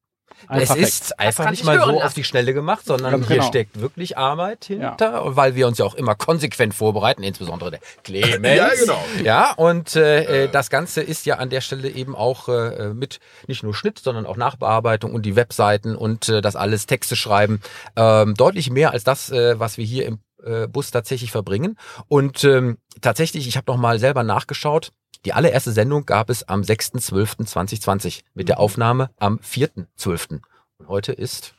Einfach 0.48 0.76
es 0.76 0.82
ist 0.82 1.20
einfach 1.20 1.44
kann 1.44 1.52
nicht 1.52 1.64
mal 1.64 1.78
so 1.80 1.86
lassen. 1.86 2.02
auf 2.02 2.14
die 2.14 2.24
Schnelle 2.24 2.54
gemacht, 2.54 2.84
sondern 2.84 3.12
Ganz 3.12 3.26
hier 3.26 3.36
genau. 3.36 3.48
steckt 3.48 3.80
wirklich 3.80 4.18
Arbeit 4.18 4.64
hinter, 4.66 5.36
weil 5.36 5.54
wir 5.54 5.66
uns 5.66 5.78
ja 5.78 5.84
auch 5.84 5.94
immer 5.94 6.14
konsequent 6.14 6.74
vorbereiten, 6.74 7.22
insbesondere 7.22 7.72
der 7.72 7.80
Clemens. 8.04 8.56
Ja, 8.56 8.70
genau. 8.78 9.04
Ja, 9.22 9.52
und 9.52 9.96
äh, 9.96 10.44
äh, 10.44 10.48
das 10.48 10.70
Ganze 10.70 11.00
ist 11.00 11.26
ja 11.26 11.36
an 11.36 11.50
der 11.50 11.60
Stelle 11.60 11.88
eben 11.88 12.14
auch 12.14 12.48
äh, 12.48 12.92
mit 12.94 13.20
nicht 13.46 13.62
nur 13.62 13.74
Schnitt, 13.74 13.98
sondern 13.98 14.26
auch 14.26 14.36
Nachbearbeitung 14.36 15.14
und 15.14 15.24
die 15.26 15.36
Webseiten 15.36 15.96
und 15.96 16.28
äh, 16.28 16.40
das 16.40 16.56
alles 16.56 16.86
Texte 16.86 17.16
schreiben. 17.16 17.60
Ähm, 17.96 18.34
deutlich 18.34 18.70
mehr 18.70 18.92
als 18.92 19.04
das, 19.04 19.30
äh, 19.30 19.58
was 19.58 19.78
wir 19.78 19.84
hier 19.84 20.06
im 20.06 20.18
äh, 20.44 20.66
Bus 20.66 20.90
tatsächlich 20.90 21.30
verbringen. 21.30 21.76
Und 22.08 22.44
ähm, 22.44 22.78
tatsächlich, 23.00 23.46
ich 23.46 23.56
habe 23.56 23.70
noch 23.70 23.78
mal 23.78 23.98
selber 23.98 24.22
nachgeschaut. 24.22 24.92
Die 25.24 25.32
allererste 25.32 25.72
Sendung 25.72 26.04
gab 26.04 26.30
es 26.30 26.48
am 26.48 26.62
6.12.2020 26.62 28.22
mit 28.34 28.48
der 28.48 28.58
Aufnahme 28.58 29.10
am 29.18 29.38
4.12. 29.38 30.40
Und 30.78 30.88
heute 30.88 31.12
ist 31.12 31.54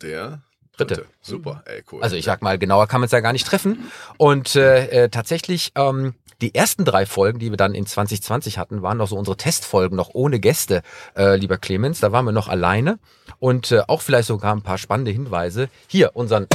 Der 0.00 0.42
Dritte. 0.76 1.06
Super, 1.20 1.62
ey, 1.64 1.82
cool. 1.90 2.02
also 2.02 2.16
ich 2.16 2.24
sag 2.24 2.42
mal, 2.42 2.58
genauer 2.58 2.86
kann 2.86 3.00
man 3.00 3.06
es 3.06 3.12
ja 3.12 3.20
gar 3.20 3.32
nicht 3.32 3.46
treffen. 3.46 3.90
Und 4.18 4.54
äh, 4.56 5.04
äh, 5.04 5.08
tatsächlich, 5.08 5.72
ähm, 5.74 6.14
die 6.42 6.54
ersten 6.54 6.84
drei 6.84 7.06
Folgen, 7.06 7.38
die 7.38 7.50
wir 7.50 7.56
dann 7.56 7.74
in 7.74 7.86
2020 7.86 8.58
hatten, 8.58 8.82
waren 8.82 8.98
noch 8.98 9.08
so 9.08 9.16
unsere 9.16 9.38
Testfolgen, 9.38 9.96
noch 9.96 10.10
ohne 10.12 10.38
Gäste, 10.38 10.82
äh, 11.16 11.36
lieber 11.36 11.56
Clemens. 11.56 12.00
Da 12.00 12.12
waren 12.12 12.26
wir 12.26 12.32
noch 12.32 12.48
alleine. 12.48 12.98
Und 13.38 13.72
äh, 13.72 13.82
auch 13.88 14.02
vielleicht 14.02 14.28
sogar 14.28 14.54
ein 14.54 14.62
paar 14.62 14.78
spannende 14.78 15.10
Hinweise. 15.10 15.70
Hier, 15.88 16.14
unseren 16.14 16.46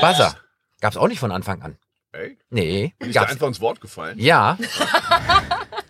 Buzzer. 0.00 0.34
Gab's 0.80 0.96
auch 0.96 1.08
nicht 1.08 1.20
von 1.20 1.30
Anfang 1.30 1.62
an. 1.62 1.76
Ey, 2.16 2.38
Nee, 2.50 2.94
bin 2.98 3.10
ich 3.10 3.14
da 3.14 3.22
einfach 3.22 3.46
ins 3.46 3.60
Wort 3.60 3.80
gefallen? 3.80 4.18
Ja. 4.18 4.58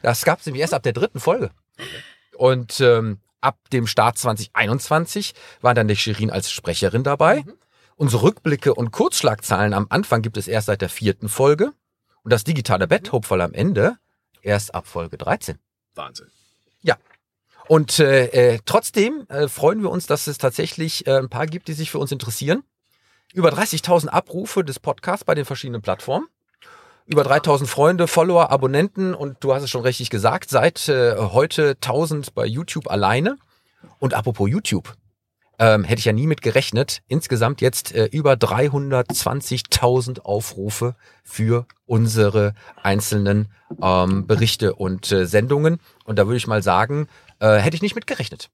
Das 0.02 0.24
gab's 0.24 0.46
nämlich 0.46 0.60
erst 0.60 0.74
ab 0.74 0.84
der 0.84 0.92
dritten 0.92 1.18
Folge. 1.18 1.50
Und 2.36 2.80
ähm, 2.80 3.18
ab 3.40 3.58
dem 3.72 3.88
Start 3.88 4.16
2021 4.18 5.34
war 5.62 5.74
dann 5.74 5.88
die 5.88 5.96
Shirin 5.96 6.30
als 6.30 6.52
Sprecherin 6.52 7.02
dabei. 7.02 7.44
Unsere 7.96 8.22
Rückblicke 8.22 8.72
und 8.72 8.92
Kurzschlagzahlen 8.92 9.74
am 9.74 9.86
Anfang 9.90 10.22
gibt 10.22 10.36
es 10.36 10.46
erst 10.46 10.66
seit 10.68 10.80
der 10.80 10.90
vierten 10.90 11.28
Folge. 11.28 11.72
Und 12.22 12.32
das 12.32 12.44
digitale 12.44 12.86
Bett, 12.86 13.10
hopeful 13.10 13.40
am 13.40 13.52
Ende, 13.52 13.96
erst 14.42 14.76
ab 14.76 14.86
Folge 14.86 15.18
13. 15.18 15.58
Wahnsinn. 15.96 16.28
Und 17.68 17.98
äh, 17.98 18.26
äh, 18.26 18.58
trotzdem 18.64 19.26
äh, 19.28 19.48
freuen 19.48 19.82
wir 19.82 19.90
uns, 19.90 20.06
dass 20.06 20.26
es 20.26 20.38
tatsächlich 20.38 21.06
äh, 21.06 21.18
ein 21.18 21.28
paar 21.28 21.46
gibt, 21.46 21.68
die 21.68 21.72
sich 21.72 21.90
für 21.90 21.98
uns 21.98 22.12
interessieren. 22.12 22.62
Über 23.34 23.50
30.000 23.50 24.08
Abrufe 24.08 24.64
des 24.64 24.80
Podcasts 24.80 25.24
bei 25.24 25.34
den 25.34 25.44
verschiedenen 25.44 25.82
Plattformen. 25.82 26.26
Über 27.06 27.22
3000 27.22 27.68
Freunde, 27.68 28.08
Follower, 28.08 28.50
Abonnenten 28.50 29.14
und 29.14 29.36
du 29.40 29.54
hast 29.54 29.62
es 29.62 29.70
schon 29.70 29.82
richtig 29.82 30.10
gesagt, 30.10 30.50
seit 30.50 30.88
äh, 30.88 31.16
heute 31.16 31.76
1000 31.80 32.34
bei 32.34 32.46
YouTube 32.46 32.90
alleine. 32.90 33.38
Und 34.00 34.14
apropos 34.14 34.50
YouTube, 34.50 34.96
ähm, 35.58 35.84
hätte 35.84 36.00
ich 36.00 36.04
ja 36.04 36.12
nie 36.12 36.26
mit 36.26 36.42
gerechnet. 36.42 37.02
Insgesamt 37.08 37.60
jetzt 37.60 37.94
äh, 37.94 38.06
über 38.06 38.32
320.000 38.34 40.20
Aufrufe 40.20 40.96
für 41.24 41.66
unsere 41.86 42.54
einzelnen 42.82 43.48
ähm, 43.80 44.26
Berichte 44.26 44.74
und 44.74 45.10
äh, 45.12 45.26
Sendungen. 45.26 45.78
Und 46.04 46.18
da 46.18 46.26
würde 46.26 46.36
ich 46.36 46.46
mal 46.46 46.62
sagen, 46.62 47.08
äh, 47.38 47.56
hätte 47.56 47.76
ich 47.76 47.82
nicht 47.82 47.94
mit 47.94 48.06
gerechnet. 48.06 48.50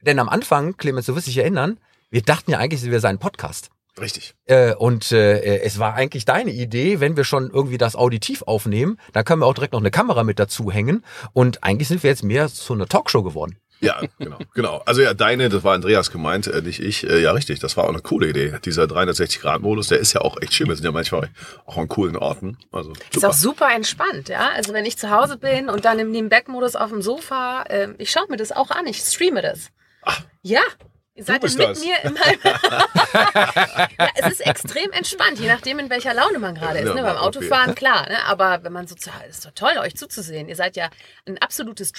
Denn 0.00 0.18
am 0.18 0.28
Anfang, 0.28 0.76
Clemens, 0.76 1.06
du 1.06 1.14
wirst 1.14 1.26
dich 1.26 1.38
erinnern, 1.38 1.78
wir 2.10 2.22
dachten 2.22 2.50
ja 2.50 2.58
eigentlich, 2.58 2.82
wir 2.82 3.00
seien 3.00 3.18
Podcast. 3.18 3.70
Richtig. 3.98 4.34
Äh, 4.46 4.74
und 4.74 5.12
äh, 5.12 5.60
es 5.60 5.78
war 5.78 5.94
eigentlich 5.94 6.24
deine 6.24 6.50
Idee, 6.50 7.00
wenn 7.00 7.16
wir 7.16 7.24
schon 7.24 7.50
irgendwie 7.50 7.78
das 7.78 7.96
auditiv 7.96 8.42
aufnehmen, 8.42 8.98
dann 9.12 9.24
können 9.24 9.42
wir 9.42 9.46
auch 9.46 9.54
direkt 9.54 9.72
noch 9.72 9.80
eine 9.80 9.90
Kamera 9.90 10.24
mit 10.24 10.38
dazu 10.38 10.70
hängen. 10.70 11.04
Und 11.32 11.64
eigentlich 11.64 11.88
sind 11.88 12.02
wir 12.02 12.10
jetzt 12.10 12.22
mehr 12.24 12.48
zu 12.48 12.72
einer 12.72 12.86
Talkshow 12.86 13.22
geworden. 13.22 13.58
Ja, 13.80 14.00
genau, 14.18 14.38
genau. 14.54 14.82
Also 14.84 15.00
ja, 15.00 15.14
deine, 15.14 15.48
das 15.48 15.64
war 15.64 15.74
Andreas 15.74 16.10
gemeint, 16.10 16.46
äh, 16.46 16.60
nicht 16.60 16.80
ich. 16.80 17.08
Äh, 17.08 17.22
ja, 17.22 17.32
richtig, 17.32 17.60
das 17.60 17.76
war 17.76 17.84
auch 17.84 17.88
eine 17.88 18.00
coole 18.00 18.28
Idee. 18.28 18.58
Dieser 18.64 18.84
360-Grad-Modus, 18.84 19.88
der 19.88 19.98
ist 19.98 20.12
ja 20.12 20.20
auch 20.20 20.36
echt 20.40 20.52
schön. 20.52 20.68
Wir 20.68 20.76
sind 20.76 20.84
ja 20.84 20.92
manchmal 20.92 21.30
auch 21.64 21.78
an 21.78 21.88
coolen 21.88 22.16
Orten. 22.16 22.58
Also 22.72 22.92
Ist 22.92 23.14
super. 23.14 23.28
auch 23.28 23.32
super 23.32 23.74
entspannt, 23.74 24.28
ja. 24.28 24.50
Also 24.54 24.74
wenn 24.74 24.84
ich 24.84 24.98
zu 24.98 25.10
Hause 25.10 25.38
bin 25.38 25.70
und 25.70 25.86
dann 25.86 25.98
im 25.98 26.10
Nebenback-Modus 26.10 26.76
auf 26.76 26.90
dem 26.90 27.00
Sofa, 27.00 27.64
ähm, 27.70 27.94
ich 27.98 28.10
schaue 28.10 28.26
mir 28.28 28.36
das 28.36 28.52
auch 28.52 28.70
an, 28.70 28.86
ich 28.86 28.98
streame 28.98 29.40
das. 29.40 29.70
Ja. 30.42 30.60
Ihr 31.20 31.26
seid 31.26 31.42
bist 31.42 31.58
mit 31.58 31.68
das. 31.68 31.84
mir 31.84 32.02
in 32.02 32.14
meinem. 32.14 32.40
ja, 33.98 34.08
es 34.14 34.32
ist 34.32 34.40
extrem 34.40 34.90
entspannt, 34.92 35.38
je 35.38 35.48
nachdem, 35.48 35.78
in 35.78 35.90
welcher 35.90 36.14
Laune 36.14 36.38
man 36.38 36.54
gerade 36.54 36.78
ist. 36.78 36.88
Ja, 36.88 36.94
Ne? 36.94 37.02
Beim. 37.02 37.16
Autofahren, 37.18 37.74
klar. 37.74 38.08
Ne? 38.08 38.24
Aber 38.24 38.64
wenn 38.64 38.72
man 38.72 38.86
so 38.86 38.94
zu 38.94 39.10
ist 39.28 39.44
doch 39.44 39.50
toll, 39.50 39.76
euch 39.80 39.94
zuzusehen. 39.96 40.48
Ihr 40.48 40.56
seid 40.56 40.76
ja 40.76 40.88
ein 41.26 41.36
absolutes 41.36 41.92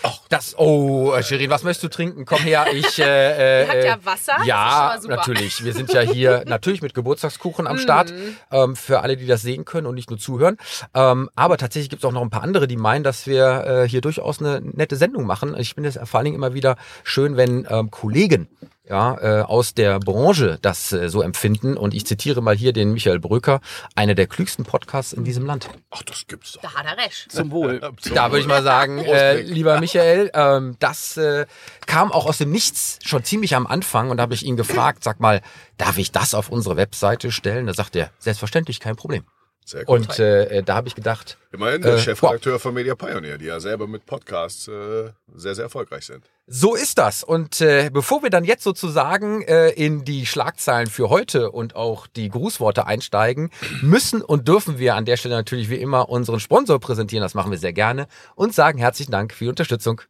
Stream-Team. 0.00 0.26
Das, 0.28 0.58
oh, 0.58 1.12
äh, 1.14 1.22
Shirin, 1.22 1.50
was 1.50 1.62
möchtest 1.62 1.84
du 1.84 1.88
trinken? 1.88 2.24
Komm 2.24 2.40
her, 2.40 2.66
ich. 2.72 2.98
Äh, 2.98 3.62
Ihr 3.62 3.68
habt 3.68 3.84
ja 3.84 3.98
Wasser, 4.04 4.44
Ja, 4.44 4.98
natürlich. 5.06 5.64
Wir 5.64 5.72
sind 5.72 5.92
ja 5.92 6.00
hier 6.00 6.44
natürlich 6.46 6.82
mit 6.82 6.94
Geburtstagskuchen 6.94 7.66
am 7.66 7.78
Start. 7.78 8.12
Ähm, 8.50 8.76
für 8.76 9.00
alle, 9.00 9.16
die 9.16 9.26
das 9.26 9.42
sehen 9.42 9.64
können 9.64 9.86
und 9.86 9.94
nicht 9.94 10.10
nur 10.10 10.18
zuhören. 10.18 10.56
Ähm, 10.94 11.30
aber 11.34 11.56
tatsächlich 11.56 11.90
gibt 11.90 12.02
es 12.02 12.08
auch 12.08 12.12
noch 12.12 12.22
ein 12.22 12.30
paar 12.30 12.42
andere, 12.42 12.66
die 12.66 12.76
meinen, 12.76 13.04
dass 13.04 13.26
wir 13.26 13.64
äh, 13.84 13.88
hier 13.88 14.00
durchaus 14.00 14.40
eine 14.40 14.60
nette 14.60 14.96
Sendung 14.96 15.24
machen. 15.26 15.54
Ich 15.58 15.74
finde 15.74 15.88
es 15.90 15.98
vor 16.08 16.18
allen 16.18 16.24
Dingen 16.24 16.36
immer 16.36 16.54
wieder 16.54 16.76
schön, 17.02 17.36
wenn 17.36 17.66
ähm, 17.70 17.90
Kollegen 17.90 18.48
ja, 18.88 19.40
äh, 19.40 19.42
aus 19.42 19.74
der 19.74 19.98
Branche 19.98 20.58
das 20.60 20.92
äh, 20.92 21.08
so 21.08 21.22
empfinden. 21.22 21.76
Und 21.76 21.94
ich 21.94 22.06
zitiere 22.06 22.42
mal 22.42 22.54
hier 22.56 22.72
den 22.72 22.92
Michael 22.92 23.18
Bröker, 23.18 23.60
einer 23.94 24.14
der 24.14 24.26
klügsten 24.26 24.64
Podcasts 24.64 25.12
in 25.12 25.24
diesem 25.24 25.46
Land. 25.46 25.68
Ach, 25.90 26.02
das 26.02 26.26
gibt's 26.26 26.52
doch. 26.52 26.62
Da 26.62 26.74
hat 26.74 26.86
er 26.86 27.02
recht. 27.02 27.30
Zum 27.30 27.50
Wohl. 27.50 27.80
Da 27.80 28.30
würde 28.30 28.40
ich 28.40 28.46
mal 28.46 28.62
sagen, 28.62 28.98
äh, 28.98 29.40
lieber 29.40 29.80
Michael, 29.80 30.30
ähm, 30.34 30.76
das 30.80 31.16
äh, 31.16 31.46
kam 31.86 32.12
auch 32.12 32.26
aus 32.26 32.38
dem 32.38 32.50
Nichts 32.50 32.98
schon 33.04 33.24
ziemlich 33.24 33.56
am 33.56 33.66
Anfang 33.66 34.10
und 34.10 34.18
da 34.18 34.22
habe 34.22 34.34
ich 34.34 34.44
ihn 34.44 34.56
gefragt, 34.56 35.02
sag 35.02 35.18
mal, 35.18 35.40
darf 35.78 35.98
ich 35.98 36.12
das 36.12 36.34
auf 36.34 36.50
unsere 36.50 36.76
Webseite 36.76 37.32
stellen? 37.32 37.66
Da 37.66 37.74
sagt 37.74 37.96
er, 37.96 38.10
selbstverständlich, 38.18 38.80
kein 38.80 38.96
Problem. 38.96 39.24
Sehr 39.66 39.84
gut. 39.84 40.00
Und 40.00 40.18
äh, 40.18 40.62
da 40.62 40.74
habe 40.74 40.88
ich 40.88 40.94
gedacht, 40.94 41.38
Immerhin 41.50 41.80
der 41.80 41.94
äh, 41.94 41.98
Chefredakteur 41.98 42.58
von 42.58 42.74
Media 42.74 42.94
Pioneer, 42.94 43.38
die 43.38 43.46
ja 43.46 43.60
selber 43.60 43.86
mit 43.86 44.04
Podcasts 44.04 44.68
äh, 44.68 45.10
sehr, 45.34 45.54
sehr 45.54 45.64
erfolgreich 45.64 46.04
sind. 46.04 46.28
so 46.46 46.74
ist 46.74 46.98
das. 46.98 47.24
Und 47.24 47.62
äh, 47.62 47.88
bevor 47.90 48.22
wir 48.22 48.28
dann 48.28 48.44
jetzt 48.44 48.62
sozusagen 48.62 49.40
äh, 49.42 49.70
in 49.70 50.04
die 50.04 50.26
Schlagzeilen 50.26 50.88
für 50.88 51.08
heute 51.08 51.50
und 51.50 51.76
auch 51.76 52.06
die 52.06 52.28
Grußworte 52.28 52.86
einsteigen, 52.86 53.50
müssen 53.80 54.20
und 54.20 54.48
dürfen 54.48 54.78
wir 54.78 54.96
an 54.96 55.06
der 55.06 55.16
Stelle 55.16 55.34
natürlich 55.34 55.70
wie 55.70 55.76
immer 55.76 56.10
unseren 56.10 56.40
Sponsor 56.40 56.78
präsentieren. 56.78 57.22
Das 57.22 57.32
machen 57.32 57.50
wir 57.50 57.58
sehr 57.58 57.72
gerne 57.72 58.06
und 58.34 58.54
sagen 58.54 58.78
herzlichen 58.78 59.12
Dank 59.12 59.32
für 59.32 59.44
die 59.44 59.50
Unterstützung. 59.50 60.02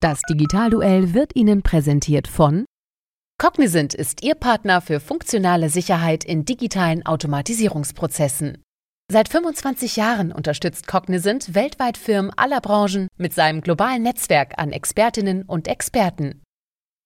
Das 0.00 0.20
Digitalduell 0.28 1.14
wird 1.14 1.36
Ihnen 1.36 1.62
präsentiert 1.62 2.26
von 2.28 2.66
Cognizant 3.38 3.92
ist 3.92 4.22
Ihr 4.24 4.34
Partner 4.34 4.80
für 4.80 4.98
funktionale 4.98 5.68
Sicherheit 5.68 6.24
in 6.24 6.46
digitalen 6.46 7.04
Automatisierungsprozessen. 7.04 8.62
Seit 9.12 9.28
25 9.28 9.96
Jahren 9.96 10.32
unterstützt 10.32 10.86
Cognizant 10.86 11.54
weltweit 11.54 11.98
Firmen 11.98 12.32
aller 12.34 12.62
Branchen 12.62 13.08
mit 13.18 13.34
seinem 13.34 13.60
globalen 13.60 14.02
Netzwerk 14.02 14.54
an 14.56 14.72
Expertinnen 14.72 15.42
und 15.42 15.68
Experten. 15.68 16.42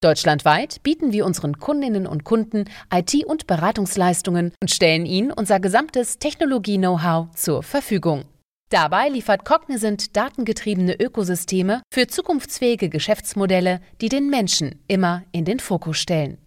Deutschlandweit 0.03 0.85
bieten 0.85 1.11
wir 1.13 1.27
unseren 1.27 1.59
Kundinnen 1.59 2.07
und 2.07 2.23
Kunden 2.23 2.67
IT- 2.95 3.27
und 3.27 3.49
Beratungsleistungen 3.49 4.53
und 4.63 4.71
stellen 4.71 5.07
ihnen 5.07 5.33
unser 5.33 5.59
gesamtes 5.59 6.21
Technologie-Know-how 6.21 7.35
zur 7.35 7.65
Verfügung. 7.65 8.25
Dabei 8.71 9.09
liefert 9.09 9.45
Cognizant 9.45 10.17
datengetriebene 10.17 10.95
Ökosysteme 10.95 11.83
für 11.93 12.07
zukunftsfähige 12.07 12.89
Geschäftsmodelle, 12.89 13.81
die 14.01 14.09
den 14.09 14.31
Menschen 14.31 14.79
immer 14.87 15.25
in 15.33 15.45
den 15.45 15.59
Fokus 15.59 15.99
stellen. 15.99 16.39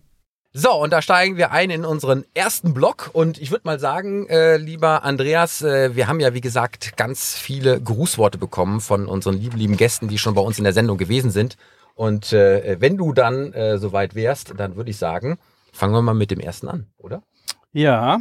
So, 0.53 0.71
und 0.71 0.93
da 0.93 1.01
steigen 1.01 1.35
wir 1.35 1.51
ein 1.51 1.69
in 1.69 1.83
unseren 1.83 2.23
ersten 2.33 2.73
Block. 2.73 3.09
Und 3.11 3.41
ich 3.41 3.51
würde 3.51 3.63
mal 3.65 3.77
sagen, 3.77 4.29
äh, 4.29 4.55
lieber 4.55 5.03
Andreas, 5.03 5.63
äh, 5.63 5.97
wir 5.97 6.07
haben 6.07 6.21
ja, 6.21 6.33
wie 6.33 6.39
gesagt, 6.39 6.95
ganz 6.95 7.35
viele 7.35 7.81
Grußworte 7.81 8.37
bekommen 8.37 8.79
von 8.79 9.07
unseren 9.07 9.37
lieben, 9.37 9.57
lieben 9.57 9.75
Gästen, 9.75 10.07
die 10.07 10.17
schon 10.17 10.35
bei 10.35 10.41
uns 10.41 10.57
in 10.57 10.63
der 10.63 10.71
Sendung 10.71 10.97
gewesen 10.97 11.29
sind. 11.29 11.57
Und 11.93 12.31
äh, 12.31 12.77
wenn 12.79 12.95
du 12.95 13.11
dann 13.11 13.51
äh, 13.51 13.77
soweit 13.77 14.15
wärst, 14.15 14.53
dann 14.55 14.77
würde 14.77 14.91
ich 14.91 14.97
sagen, 14.97 15.39
fangen 15.73 15.93
wir 15.93 16.01
mal 16.01 16.13
mit 16.13 16.31
dem 16.31 16.39
ersten 16.39 16.69
an, 16.69 16.87
oder? 16.99 17.21
Ja, 17.73 18.19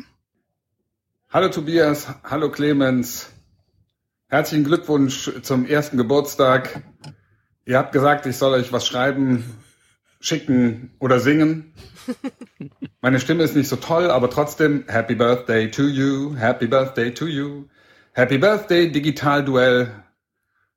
Hallo 1.33 1.49
Tobias, 1.49 2.09
hallo 2.25 2.51
Clemens. 2.51 3.32
Herzlichen 4.33 4.65
Glückwunsch 4.65 5.31
zum 5.43 5.67
ersten 5.67 5.99
Geburtstag. 5.99 6.83
Ihr 7.67 7.77
habt 7.77 7.93
gesagt, 7.93 8.25
ich 8.25 8.39
soll 8.39 8.55
euch 8.55 8.73
was 8.73 8.87
schreiben, 8.87 9.45
schicken 10.21 10.91
oder 11.01 11.21
singen. 11.21 11.75
Meine 13.03 13.21
Stimme 13.21 13.43
ist 13.43 13.55
nicht 13.55 13.69
so 13.69 13.77
toll, 13.77 14.11
aber 14.11 14.31
trotzdem 14.31 14.85
Happy 14.89 15.17
Birthday 15.17 15.71
to 15.71 15.83
you, 15.83 16.35
Happy 16.35 16.67
Birthday 16.67 17.13
to 17.13 17.27
you, 17.27 17.67
Happy 18.15 18.39
Birthday 18.39 18.91
Digital 18.91 19.45
Duell 19.45 19.93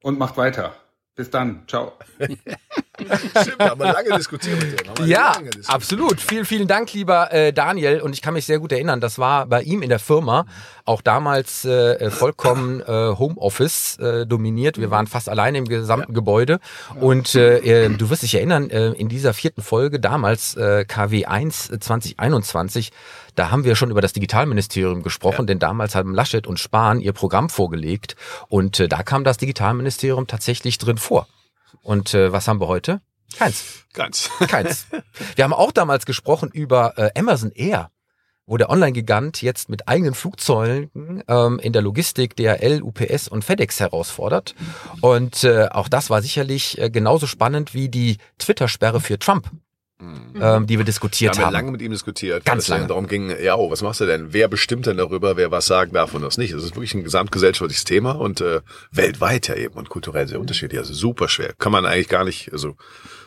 und 0.04 0.20
macht 0.20 0.36
weiter. 0.36 0.76
Bis 1.16 1.30
dann, 1.30 1.64
ciao. 1.68 1.94
Stimmt, 2.20 3.60
haben 3.60 3.80
wir 3.80 3.94
lange 3.94 4.18
diskutiert 4.18 4.60
mit. 4.62 4.88
Haben 4.88 4.98
wir 5.00 5.06
Ja, 5.08 5.34
lange 5.34 5.50
diskutiert. 5.50 5.74
absolut. 5.74 6.20
Vielen, 6.20 6.44
vielen 6.46 6.68
Dank, 6.68 6.92
lieber 6.94 7.32
äh, 7.32 7.54
Daniel. 7.54 8.02
Und 8.02 8.14
ich 8.14 8.22
kann 8.22 8.34
mich 8.34 8.46
sehr 8.46 8.60
gut 8.60 8.74
erinnern, 8.74 9.00
das 9.00 9.18
war 9.18 9.46
bei 9.46 9.62
ihm 9.64 9.82
in 9.82 9.90
der 9.90 10.00
Firma 10.00 10.46
auch 10.84 11.02
damals 11.02 11.64
äh, 11.66 12.10
vollkommen 12.12 12.82
äh, 12.82 12.86
Homeoffice 13.18 13.98
äh, 14.00 14.26
dominiert. 14.26 14.78
Wir 14.78 14.92
waren 14.92 15.08
fast 15.08 15.30
alleine 15.30 15.58
im 15.58 15.66
gesamten 15.66 16.14
Gebäude. 16.14 16.60
Und 17.00 17.34
äh, 17.36 17.86
äh, 17.86 17.90
du 17.90 18.10
wirst 18.10 18.24
dich 18.24 18.36
erinnern, 18.36 18.70
äh, 18.70 18.90
in 18.92 19.08
dieser 19.08 19.34
vierten 19.34 19.62
Folge, 19.62 20.00
damals 20.02 20.56
äh, 20.56 20.86
KW1 20.88 21.80
2021, 21.80 22.92
da 23.36 23.52
haben 23.52 23.64
wir 23.64 23.76
schon 23.76 23.92
über 23.92 24.02
das 24.02 24.14
Digitalministerium 24.14 25.04
gesprochen, 25.04 25.46
denn 25.48 25.60
damals 25.60 25.96
haben 25.96 26.14
Laschet 26.14 26.48
und 26.48 26.60
Spahn 26.60 27.00
ihr 27.00 27.14
Programm 27.14 27.50
vorgelegt. 27.50 28.16
Und 28.48 28.80
äh, 28.80 28.88
da 28.88 29.04
kam 29.04 29.24
das 29.24 29.38
Digitalministerium 29.38 30.28
tatsächlich 30.28 30.78
drin 30.78 30.98
vor. 30.98 31.28
Und 31.82 32.14
äh, 32.14 32.32
was 32.32 32.48
haben 32.48 32.60
wir 32.60 32.68
heute? 32.68 33.02
Keins. 33.38 33.86
Ganz. 33.94 34.30
Keins. 34.48 34.88
Wir 35.36 35.44
haben 35.44 35.54
auch 35.54 35.72
damals 35.72 36.06
gesprochen 36.06 36.50
über 36.52 36.98
äh, 36.98 37.12
Amazon 37.18 37.52
Air, 37.52 37.92
wo 38.46 38.58
der 38.58 38.70
Online-Gigant 38.70 39.42
jetzt 39.42 39.70
mit 39.70 39.88
eigenen 39.88 40.14
Flugzeugen 40.14 41.24
ähm, 41.28 41.60
in 41.60 41.74
der 41.74 41.82
Logistik 41.82 42.36
DHL, 42.36 42.82
UPS 42.84 43.28
und 43.28 43.44
FedEx 43.44 43.80
herausfordert. 43.80 44.56
Und 45.02 45.44
äh, 45.44 45.68
auch 45.70 45.90
das 45.90 46.10
war 46.10 46.22
sicherlich 46.22 46.78
äh, 46.78 46.90
genauso 46.90 47.28
spannend 47.28 47.74
wie 47.74 47.90
die 47.90 48.18
Twitter-Sperre 48.38 49.02
für 49.02 49.20
Trump, 49.20 49.50
ähm, 50.00 50.68
die 50.68 50.74
wir 50.74 50.80
Wir 50.80 50.86
diskutiert 50.86 51.34
haben 51.34 51.40
ja 51.40 51.46
haben. 51.48 51.54
lange 51.54 51.72
mit 51.72 51.82
ihm 51.82 51.92
diskutiert. 51.92 52.44
Ganz 52.44 52.68
lange. 52.68 52.88
darum 52.88 53.08
ging, 53.08 53.34
ja, 53.42 53.56
oh, 53.56 53.72
was 53.72 53.82
machst 53.82 54.02
du 54.02 54.06
denn? 54.06 54.34
Wer 54.34 54.48
bestimmt 54.48 54.86
denn 54.86 54.98
darüber, 54.98 55.38
wer 55.38 55.52
was 55.52 55.66
sagen 55.66 55.94
darf 55.94 56.14
und 56.14 56.22
was 56.24 56.38
nicht? 56.38 56.54
Das 56.54 56.64
ist 56.64 56.76
wirklich 56.76 56.94
ein 56.94 57.04
gesamtgesellschaftliches 57.04 57.86
Thema 57.86 58.12
und 58.12 58.42
äh, 58.42 58.62
weltweit 58.92 59.48
ja 59.48 59.56
eben 59.56 59.76
und 59.76 59.90
kulturell 59.90 60.28
sehr 60.28 60.40
unterschiedlich. 60.40 60.80
Also 60.80 60.94
super 60.94 61.30
schwer. 61.30 61.54
Kann 61.58 61.72
man 61.72 61.86
eigentlich 61.86 62.10
gar 62.10 62.26
nicht, 62.26 62.52
also 62.52 62.76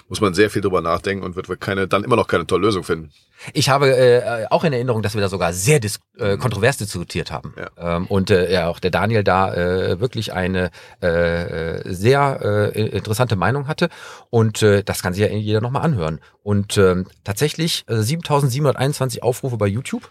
muss 0.08 0.20
man 0.20 0.34
sehr 0.34 0.50
viel 0.50 0.62
drüber 0.62 0.80
nachdenken 0.80 1.24
und 1.24 1.36
wird 1.36 1.60
keine, 1.60 1.86
dann 1.86 2.04
immer 2.04 2.16
noch 2.16 2.26
keine 2.26 2.46
tolle 2.46 2.66
Lösung 2.66 2.82
finden. 2.82 3.10
Ich 3.52 3.68
habe 3.68 3.96
äh, 3.96 4.46
auch 4.50 4.64
in 4.64 4.72
Erinnerung, 4.72 5.02
dass 5.02 5.14
wir 5.14 5.20
da 5.20 5.28
sogar 5.28 5.52
sehr 5.52 5.80
dis 5.80 6.00
äh, 6.18 6.36
kontrovers 6.36 6.78
diskutiert 6.78 7.30
haben. 7.30 7.54
Ja. 7.56 7.96
Ähm, 7.96 8.06
und 8.06 8.30
äh, 8.30 8.50
ja, 8.52 8.68
auch 8.68 8.80
der 8.80 8.90
Daniel 8.90 9.22
da 9.22 9.54
äh, 9.54 10.00
wirklich 10.00 10.32
eine 10.32 10.70
äh, 11.02 11.76
äh, 11.76 11.92
sehr 11.92 12.72
äh, 12.74 12.88
interessante 12.88 13.36
Meinung 13.36 13.68
hatte. 13.68 13.88
Und 14.30 14.62
äh, 14.62 14.82
das 14.82 15.02
kann 15.02 15.12
sich 15.12 15.22
ja 15.22 15.28
jeder 15.28 15.60
nochmal 15.60 15.82
anhören. 15.82 16.20
Und 16.42 16.78
ähm, 16.78 17.06
tatsächlich 17.24 17.84
äh, 17.88 18.00
7721 18.00 19.22
Aufrufe 19.22 19.56
bei 19.56 19.66
YouTube 19.66 20.10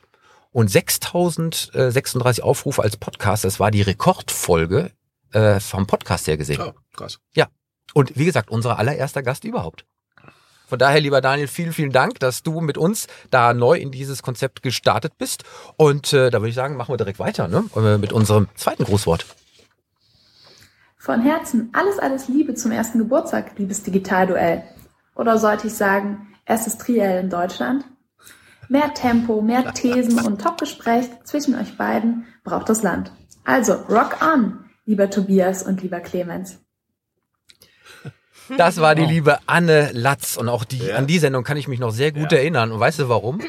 und 0.52 0.70
6036 0.70 2.44
Aufrufe 2.44 2.84
als 2.84 2.98
Podcast. 2.98 3.44
Das 3.44 3.60
war 3.60 3.72
die 3.72 3.82
Rekordfolge 3.82 4.92
äh, 5.32 5.60
vom 5.60 5.88
Podcast 5.88 6.28
her 6.28 6.38
gesehen. 6.38 6.62
Oh, 6.62 6.74
krass. 6.96 7.20
Ja. 7.36 7.48
Und 7.94 8.18
wie 8.18 8.26
gesagt, 8.26 8.50
unser 8.50 8.78
allererster 8.78 9.24
Gast 9.24 9.44
überhaupt. 9.44 9.86
Von 10.68 10.80
daher, 10.80 11.00
lieber 11.00 11.22
Daniel, 11.22 11.48
vielen, 11.48 11.72
vielen 11.72 11.94
Dank, 11.94 12.20
dass 12.20 12.44
du 12.44 12.60
mit 12.60 12.78
uns 12.78 13.08
da 13.32 13.54
neu 13.54 13.78
in 13.78 13.90
dieses 13.90 14.22
Konzept 14.22 14.62
gestartet 14.62 15.18
bist. 15.18 15.46
Und 15.78 16.12
äh, 16.12 16.30
da 16.30 16.40
würde 16.40 16.50
ich 16.50 16.56
sagen, 16.56 16.76
machen 16.76 16.92
wir 16.92 16.98
direkt 16.98 17.20
weiter 17.20 17.48
ne? 17.48 17.64
Äh, 17.76 17.98
mit 17.98 18.12
unserem 18.12 18.50
zweiten 18.56 18.84
Grußwort. 18.84 19.26
Von 20.98 21.22
Herzen 21.22 21.70
alles, 21.72 22.00
alles 22.00 22.28
Liebe 22.28 22.54
zum 22.54 22.72
ersten 22.72 22.98
Geburtstag, 22.98 23.58
liebes 23.58 23.84
Digitalduell. 23.84 24.64
Oder 25.16 25.38
sollte 25.38 25.68
ich 25.68 25.74
sagen, 25.74 26.28
erstes 26.46 26.78
Triell 26.78 27.24
in 27.24 27.30
Deutschland? 27.30 27.86
Mehr 28.68 28.94
Tempo, 28.94 29.42
mehr 29.42 29.74
Thesen 29.74 30.20
und 30.20 30.42
Top-Gespräch 30.42 31.06
zwischen 31.24 31.56
euch 31.56 31.78
beiden 31.78 32.26
braucht 32.44 32.68
das 32.68 32.84
Land. 32.84 33.14
Also, 33.46 33.74
rock 33.90 34.18
on, 34.22 34.66
lieber 34.84 35.10
Tobias 35.10 35.64
und 35.64 35.82
lieber 35.82 36.02
Clemens. 36.02 36.60
Das 38.56 38.78
war 38.80 38.96
die 38.96 39.06
liebe 39.06 39.40
Anne 39.46 39.90
Latz. 39.94 40.38
Und 40.38 40.48
auch 40.50 40.64
die, 40.64 40.78
Ja. 40.78 40.96
an 40.96 41.08
die 41.08 41.20
Sendung 41.20 41.44
kann 41.44 41.58
ich 41.58 41.68
mich 41.68 41.80
noch 41.80 41.92
sehr 41.92 42.12
gut 42.12 42.32
Ja. 42.32 42.38
erinnern. 42.38 42.72
Und 42.72 42.80
weißt 42.80 43.00
du 43.00 43.10
warum? 43.10 43.42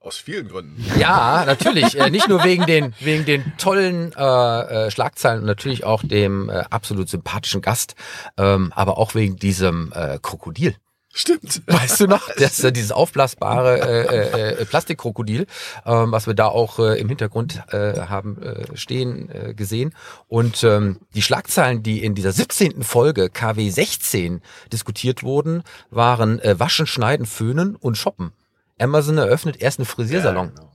Aus 0.00 0.16
vielen 0.18 0.48
Gründen. 0.48 0.84
Ja, 0.98 1.44
natürlich. 1.46 1.98
äh, 1.98 2.10
nicht 2.10 2.28
nur 2.28 2.44
wegen 2.44 2.66
den, 2.66 2.94
wegen 3.00 3.24
den 3.24 3.52
tollen 3.56 4.12
äh, 4.16 4.86
äh, 4.86 4.90
Schlagzeilen 4.90 5.40
und 5.40 5.46
natürlich 5.46 5.84
auch 5.84 6.02
dem 6.04 6.50
äh, 6.50 6.62
absolut 6.70 7.08
sympathischen 7.08 7.62
Gast, 7.62 7.94
ähm, 8.36 8.70
aber 8.76 8.98
auch 8.98 9.14
wegen 9.14 9.36
diesem 9.36 9.92
äh, 9.94 10.18
Krokodil. 10.20 10.76
Stimmt. 11.16 11.62
Weißt 11.66 12.00
du 12.00 12.08
noch, 12.08 12.28
das, 12.38 12.62
äh, 12.64 12.72
dieses 12.72 12.90
aufblasbare 12.90 13.78
äh, 13.78 14.60
äh, 14.60 14.64
Plastikkrokodil, 14.64 15.46
ähm, 15.86 16.10
was 16.10 16.26
wir 16.26 16.34
da 16.34 16.46
auch 16.46 16.80
äh, 16.80 16.98
im 16.98 17.08
Hintergrund 17.08 17.62
äh, 17.72 18.00
haben 18.00 18.42
äh, 18.42 18.76
stehen 18.76 19.30
äh, 19.30 19.54
gesehen. 19.54 19.94
Und 20.26 20.64
ähm, 20.64 20.98
die 21.14 21.22
Schlagzeilen, 21.22 21.84
die 21.84 22.02
in 22.02 22.16
dieser 22.16 22.32
17. 22.32 22.82
Folge 22.82 23.30
KW 23.30 23.70
16 23.70 24.42
diskutiert 24.72 25.22
wurden, 25.22 25.62
waren 25.90 26.40
äh, 26.40 26.58
Waschen, 26.58 26.88
Schneiden, 26.88 27.26
Föhnen 27.26 27.76
und 27.76 27.96
Shoppen. 27.96 28.32
Amazon 28.80 29.16
eröffnet 29.16 29.62
erst 29.62 29.78
einen 29.78 29.86
Frisiersalon. 29.86 30.46
Ja, 30.46 30.52
genau. 30.52 30.73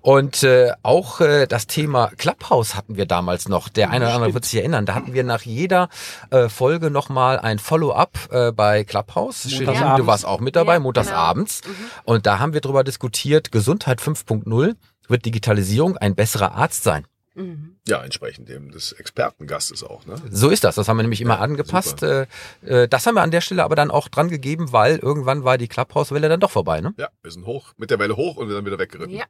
Und 0.00 0.42
äh, 0.42 0.72
auch 0.82 1.20
äh, 1.20 1.46
das 1.46 1.66
Thema 1.66 2.10
Clubhouse 2.16 2.74
hatten 2.74 2.96
wir 2.96 3.06
damals 3.06 3.48
noch. 3.48 3.68
Der 3.68 3.90
eine 3.90 4.06
oder 4.06 4.14
andere 4.14 4.34
wird 4.34 4.44
sich 4.44 4.58
erinnern. 4.60 4.86
Da 4.86 4.94
hatten 4.94 5.14
wir 5.14 5.24
nach 5.24 5.42
jeder 5.42 5.88
äh, 6.30 6.48
Folge 6.48 6.90
nochmal 6.90 7.38
ein 7.38 7.58
Follow-up 7.58 8.18
äh, 8.30 8.52
bei 8.52 8.84
Clubhouse. 8.84 9.42
Shirin, 9.50 9.66
du 9.66 9.72
Montagsabends. 9.72 10.06
warst 10.06 10.24
auch 10.26 10.40
mit 10.40 10.56
dabei, 10.56 10.74
Ja, 10.74 10.80
montags 10.80 11.08
genau. 11.08 11.18
abends. 11.18 11.60
Und 12.04 12.26
da 12.26 12.38
haben 12.38 12.52
wir 12.52 12.60
drüber 12.60 12.84
diskutiert, 12.84 13.52
Gesundheit 13.52 14.00
5.0 14.00 14.74
wird 15.08 15.24
Digitalisierung 15.24 15.96
ein 15.96 16.14
besserer 16.14 16.54
Arzt 16.54 16.82
sein. 16.84 17.06
Mhm. 17.34 17.76
Ja, 17.86 18.02
entsprechend 18.02 18.48
dem 18.48 18.70
des 18.70 18.92
Expertengastes 18.92 19.84
auch. 19.84 20.06
Ne? 20.06 20.16
So 20.30 20.48
ist 20.48 20.64
das. 20.64 20.76
Das 20.76 20.88
haben 20.88 20.96
wir 20.96 21.02
nämlich 21.02 21.20
immer 21.20 21.38
angepasst. 21.40 22.02
Äh, 22.02 22.26
äh, 22.64 22.88
das 22.88 23.06
haben 23.06 23.14
wir 23.14 23.22
an 23.22 23.30
der 23.30 23.42
Stelle 23.42 23.62
aber 23.62 23.76
dann 23.76 23.90
auch 23.90 24.08
dran 24.08 24.28
gegeben, 24.30 24.72
weil 24.72 24.96
irgendwann 24.96 25.44
war 25.44 25.58
die 25.58 25.68
Clubhouse-Welle 25.68 26.30
dann 26.30 26.40
doch 26.40 26.50
vorbei. 26.50 26.80
Ne? 26.80 26.94
Ja, 26.96 27.08
wir 27.22 27.30
sind 27.30 27.44
hoch, 27.44 27.74
mit 27.76 27.90
der 27.90 27.98
Welle 27.98 28.16
hoch 28.16 28.38
und 28.38 28.48
wir 28.48 28.56
sind 28.56 28.64
wieder 28.64 28.78
weggeritten. 28.78 29.14
Ja, 29.14 29.24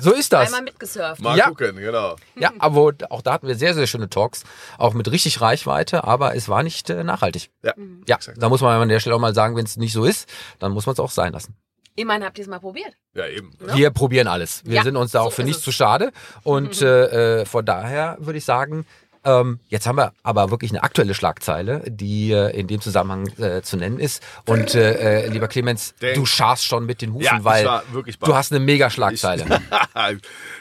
So 0.00 0.12
ist 0.12 0.32
das. 0.32 0.46
einmal 0.46 0.62
mitgesurft. 0.62 1.20
Mal 1.20 1.36
Ja. 1.36 1.48
gucken, 1.48 1.76
genau. 1.76 2.16
Ja, 2.36 2.52
aber 2.58 2.92
auch 3.10 3.22
da 3.22 3.32
hatten 3.34 3.46
wir 3.46 3.54
sehr, 3.54 3.74
sehr 3.74 3.86
schöne 3.86 4.08
Talks, 4.10 4.44
auch 4.78 4.94
mit 4.94 5.10
richtig 5.10 5.40
Reichweite, 5.40 6.04
aber 6.04 6.34
es 6.34 6.48
war 6.48 6.62
nicht 6.62 6.90
äh, 6.90 7.04
nachhaltig. 7.04 7.50
Ja, 7.62 7.74
Ja, 8.08 8.16
exakt. 8.16 8.42
da 8.42 8.48
muss 8.48 8.60
man 8.60 8.80
an 8.80 8.88
der 8.88 9.00
Stelle 9.00 9.14
auch 9.16 9.20
mal 9.20 9.34
sagen, 9.34 9.54
wenn 9.56 9.64
es 9.66 9.76
nicht 9.76 9.92
so 9.92 10.04
ist, 10.04 10.28
dann 10.58 10.72
muss 10.72 10.86
man 10.86 10.94
es 10.94 11.00
auch 11.00 11.10
sein 11.10 11.32
lassen. 11.32 11.56
Immerhin 11.96 12.24
habt 12.24 12.38
ihr 12.38 12.42
es 12.42 12.48
mal 12.48 12.58
probiert. 12.58 12.92
Ja, 13.14 13.28
eben. 13.28 13.52
Ja. 13.64 13.76
Wir 13.76 13.90
probieren 13.90 14.26
alles. 14.26 14.64
Wir 14.64 14.76
Ja, 14.76 14.82
sind 14.82 14.96
uns 14.96 15.12
da 15.12 15.20
auch 15.20 15.26
so 15.30 15.36
für 15.36 15.44
nichts 15.44 15.58
es. 15.58 15.64
zu 15.64 15.70
schade. 15.70 16.10
Und 16.42 16.82
äh, 16.82 17.42
äh, 17.42 17.44
von 17.44 17.64
daher 17.64 18.16
würde 18.18 18.38
ich 18.38 18.44
sagen, 18.44 18.84
ähm, 19.24 19.60
jetzt 19.68 19.86
haben 19.86 19.96
wir 19.96 20.12
aber 20.22 20.50
wirklich 20.50 20.70
eine 20.70 20.82
aktuelle 20.82 21.14
Schlagzeile, 21.14 21.82
die 21.86 22.32
äh, 22.32 22.50
in 22.58 22.66
dem 22.66 22.80
Zusammenhang 22.80 23.26
äh, 23.38 23.62
zu 23.62 23.76
nennen 23.76 23.98
ist. 23.98 24.22
Und 24.46 24.74
äh, 24.74 25.24
äh, 25.24 25.28
lieber 25.28 25.48
Clemens, 25.48 25.94
Denk. 26.00 26.14
du 26.16 26.26
scharst 26.26 26.64
schon 26.64 26.86
mit 26.86 27.00
den 27.02 27.12
Hufen, 27.14 27.24
Ja, 27.24 27.44
weil 27.44 27.64
du 27.94 28.34
hast 28.34 28.52
eine 28.52 28.60
mega 28.60 28.90
Schlagzeile. 28.90 29.44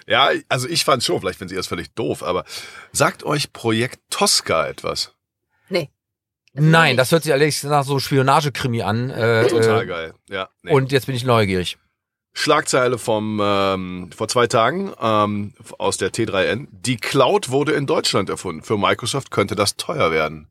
ja, 0.07 0.29
also 0.49 0.67
ich 0.67 0.85
fand 0.85 1.03
schon, 1.03 1.19
vielleicht 1.19 1.39
finden 1.39 1.49
Sie 1.49 1.55
das 1.55 1.67
völlig 1.67 1.93
doof, 1.93 2.23
aber 2.23 2.45
sagt 2.91 3.23
euch 3.23 3.53
Projekt 3.53 3.99
Tosca 4.09 4.67
etwas? 4.67 5.13
Nee. 5.69 5.89
Nein, 6.53 6.97
das 6.97 7.11
hört 7.11 7.23
sich 7.23 7.33
allerdings 7.33 7.63
nach 7.63 7.83
so 7.83 7.99
Spionagekrimi 7.99 8.83
an. 8.83 9.09
Äh, 9.09 9.47
Total 9.47 9.83
äh, 9.83 9.85
geil. 9.87 10.13
Ja. 10.29 10.49
Nee. 10.61 10.71
Und 10.71 10.91
jetzt 10.91 11.07
bin 11.07 11.15
ich 11.15 11.23
neugierig. 11.23 11.77
Schlagzeile 12.33 12.97
vom 12.97 13.39
ähm, 13.41 14.09
vor 14.15 14.27
zwei 14.27 14.47
Tagen 14.47 14.91
ähm, 14.99 15.53
aus 15.77 15.97
der 15.97 16.11
T3N. 16.11 16.67
Die 16.71 16.97
Cloud 16.97 17.51
wurde 17.51 17.73
in 17.73 17.85
Deutschland 17.85 18.29
erfunden. 18.29 18.63
Für 18.63 18.77
Microsoft 18.77 19.31
könnte 19.31 19.55
das 19.55 19.77
teuer 19.77 20.11
werden. 20.11 20.47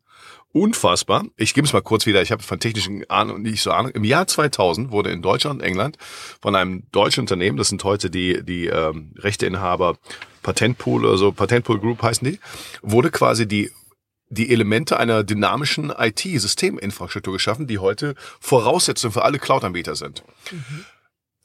Unfassbar. 0.53 1.25
Ich 1.37 1.55
gebe 1.55 1.67
es 1.67 1.73
mal 1.73 1.81
kurz 1.81 2.05
wieder. 2.05 2.21
Ich 2.21 2.31
habe 2.31 2.43
von 2.43 2.61
technischen 2.61 3.09
Ahnung 3.09 3.41
nicht 3.41 3.63
so 3.63 3.73
Ahnung. 3.73 3.93
Im 3.93 4.05
Jahr 4.05 4.27
2000 4.27 4.91
wurde 4.91 5.11
in 5.11 5.23
Deutschland 5.23 5.61
und 5.61 5.67
England 5.67 5.97
von 6.43 6.55
einem 6.55 6.85
deutschen 6.93 7.21
Unternehmen, 7.21 7.57
das 7.57 7.69
sind 7.69 7.83
heute 7.85 8.11
die 8.11 8.43
die 8.45 8.67
ähm, 8.67 9.15
Rechteinhaber 9.19 9.97
Patentpool 10.43 11.07
oder 11.07 11.17
so 11.17 11.33
Patentpool 11.33 11.81
Group 11.81 12.03
heißen 12.03 12.29
die, 12.29 12.39
wurde 12.83 13.11
quasi 13.11 13.49
die 13.49 13.71
die 14.29 14.51
Elemente 14.51 14.99
einer 14.99 15.25
dynamischen 15.25 15.91
IT-Systeminfrastruktur 15.91 17.35
geschaffen, 17.35 17.67
die 17.67 17.79
heute 17.79 18.15
Voraussetzung 18.41 19.13
für 19.13 19.25
alle 19.25 19.39
Cloud-Anbieter 19.39 19.95
sind. 19.95 20.23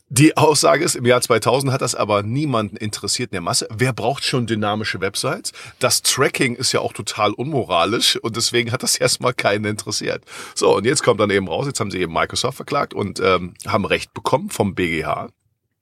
Die 0.10 0.38
Aussage 0.38 0.86
ist, 0.86 0.96
im 0.96 1.06
Jahr 1.06 1.20
2000 1.20 1.74
hat 1.74 1.82
das 1.82 1.94
aber 1.94 2.24
niemanden 2.24 2.78
interessiert 2.78 3.32
in 3.32 3.36
der 3.36 3.42
Masse. 3.42 3.68
Wer 3.70 3.92
braucht 3.92 4.24
schon 4.24 4.48
dynamische 4.48 5.02
Websites? 5.02 5.52
Das 5.80 6.02
Tracking 6.02 6.56
ist 6.56 6.72
ja 6.72 6.80
auch 6.80 6.94
total 6.94 7.34
unmoralisch 7.34 8.16
und 8.16 8.38
deswegen 8.38 8.72
hat 8.72 8.84
das 8.84 8.96
erstmal 9.00 9.34
keinen 9.34 9.66
interessiert. 9.66 10.24
So, 10.56 10.78
und 10.78 10.86
jetzt 10.86 11.04
kommt 11.04 11.20
dann 11.20 11.30
eben 11.30 11.50
raus, 11.50 11.68
jetzt 11.68 11.82
haben 11.82 11.92
sie 11.92 12.00
eben 12.00 12.14
Microsoft 12.14 12.56
verklagt 12.56 12.94
und 12.94 13.20
ähm, 13.20 13.56
haben 13.68 13.84
Recht 13.84 14.14
bekommen 14.14 14.50
vom 14.50 14.76
BGH. 14.76 15.28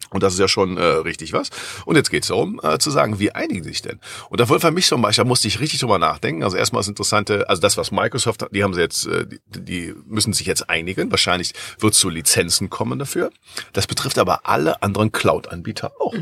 Und 0.10 0.24
das 0.24 0.34
ist 0.34 0.40
ja 0.40 0.48
schon 0.48 0.78
äh, 0.78 0.84
richtig 0.84 1.34
was. 1.34 1.50
Und 1.86 1.96
jetzt 1.96 2.10
geht 2.10 2.24
es 2.24 2.30
darum, 2.30 2.60
äh, 2.64 2.78
zu 2.80 2.92
sagen, 2.92 3.20
wie 3.20 3.32
einigen 3.32 3.64
sich 3.64 3.82
denn? 3.82 4.00
Und 4.30 4.40
da 4.40 4.46
für 4.46 4.72
mich 4.72 4.88
zum 4.88 5.02
Beispiel, 5.02 5.24
da 5.24 5.28
musste 5.28 5.48
ich 5.48 5.60
richtig 5.60 5.80
drüber 5.80 6.00
nachdenken. 6.00 6.44
Also 6.44 6.58
erstmal 6.58 6.80
das 6.80 6.88
Interessante, 6.88 7.48
also 7.50 7.62
das, 7.62 7.78
was 7.78 7.92
Microsoft 7.92 8.42
hat, 8.42 8.50
die 8.52 8.64
haben 8.64 8.74
sie 8.74 8.82
jetzt, 8.82 9.06
äh, 9.06 9.28
die, 9.28 9.40
die 9.48 9.94
müssen 10.08 10.34
sich 10.34 10.48
jetzt 10.48 10.70
einigen. 10.70 11.12
Wahrscheinlich 11.12 11.54
wird 11.80 11.94
es 11.94 12.00
zu 12.00 12.10
Lizenzen 12.10 12.70
kommen 12.70 13.00
dafür. 13.00 13.30
Das 13.74 13.88
betrifft 13.88 14.18
aber 14.18 14.48
alle 14.48 14.82
anderen 14.82 15.12
Cloud-Anbieter 15.12 15.94
auch. 16.00 16.14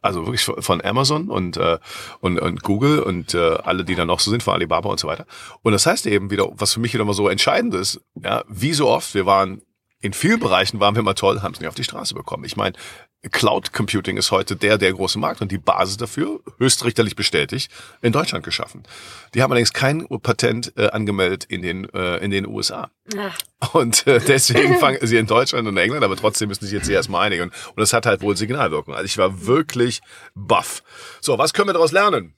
Also 0.00 0.26
wirklich 0.26 0.44
von 0.44 0.70
von 0.70 0.84
Amazon 0.84 1.28
und, 1.28 1.56
äh, 1.56 1.78
und, 2.20 2.38
und 2.38 2.62
Google 2.62 3.00
und 3.00 3.34
äh, 3.34 3.38
alle, 3.64 3.84
die 3.84 3.96
da 3.96 4.04
noch 4.04 4.20
so 4.20 4.30
sind, 4.30 4.42
von 4.42 4.54
Alibaba 4.54 4.88
und 4.88 5.00
so 5.00 5.08
weiter. 5.08 5.26
Und 5.62 5.72
das 5.72 5.84
heißt 5.84 6.06
eben 6.06 6.30
wieder, 6.30 6.48
was 6.52 6.74
für 6.74 6.80
mich 6.80 6.94
wieder 6.94 7.04
mal 7.04 7.12
so 7.12 7.28
entscheidend 7.28 7.74
ist, 7.74 8.00
ja, 8.22 8.44
wie 8.48 8.72
so 8.72 8.88
oft, 8.88 9.14
wir 9.14 9.26
waren 9.26 9.62
in 10.00 10.12
vielen 10.12 10.40
Bereichen 10.40 10.80
waren 10.80 10.94
wir 10.94 11.02
mal 11.02 11.14
toll, 11.14 11.42
haben 11.42 11.52
es 11.52 11.60
nicht 11.60 11.68
auf 11.68 11.74
die 11.74 11.84
Straße 11.84 12.14
bekommen. 12.14 12.44
Ich 12.44 12.56
meine, 12.56 12.74
Cloud 13.30 13.72
Computing 13.74 14.16
ist 14.16 14.30
heute 14.30 14.56
der, 14.56 14.78
der 14.78 14.92
große 14.94 15.18
Markt 15.18 15.42
und 15.42 15.52
die 15.52 15.58
Basis 15.58 15.98
dafür, 15.98 16.40
höchstrichterlich 16.58 17.16
bestätigt, 17.16 17.70
in 18.00 18.12
Deutschland 18.12 18.44
geschaffen. 18.44 18.82
Die 19.34 19.42
haben 19.42 19.50
allerdings 19.52 19.74
kein 19.74 20.06
Patent 20.22 20.72
äh, 20.78 20.88
angemeldet 20.88 21.44
in 21.44 21.60
den, 21.60 21.86
äh, 21.92 22.16
in 22.24 22.30
den 22.30 22.46
USA. 22.46 22.90
Ach, 23.60 23.74
Und 23.74 24.06
äh, 24.06 24.20
deswegen 24.26 24.78
fangen 24.78 24.98
sie 25.02 25.18
in 25.18 25.26
Deutschland 25.26 25.68
und 25.68 25.76
England, 25.76 26.02
aber 26.02 26.16
trotzdem 26.16 26.48
müssen 26.48 26.64
sie 26.66 26.74
jetzt 26.74 26.86
hier 26.86 26.94
erstmal 26.96 27.26
einigen. 27.26 27.50
Und 27.50 27.76
das 27.76 27.92
hat 27.92 28.06
halt 28.06 28.22
wohl 28.22 28.38
Signalwirkung. 28.38 28.94
Also 28.94 29.04
ich 29.04 29.18
war 29.18 29.46
wirklich 29.46 30.00
baff. 30.34 30.82
So, 31.20 31.36
was 31.36 31.52
können 31.52 31.68
wir 31.68 31.74
daraus 31.74 31.92
lernen? 31.92 32.34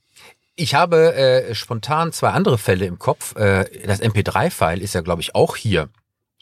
Ich 0.56 0.74
habe 0.74 1.14
äh, 1.14 1.54
spontan 1.54 2.12
zwei 2.12 2.30
andere 2.30 2.58
Fälle 2.58 2.86
im 2.86 2.98
Kopf. 2.98 3.36
Äh, 3.36 3.86
das 3.86 4.02
MP3-File 4.02 4.82
ist 4.82 4.94
ja, 4.94 5.00
glaube 5.00 5.22
ich, 5.22 5.34
auch 5.36 5.54
hier 5.56 5.88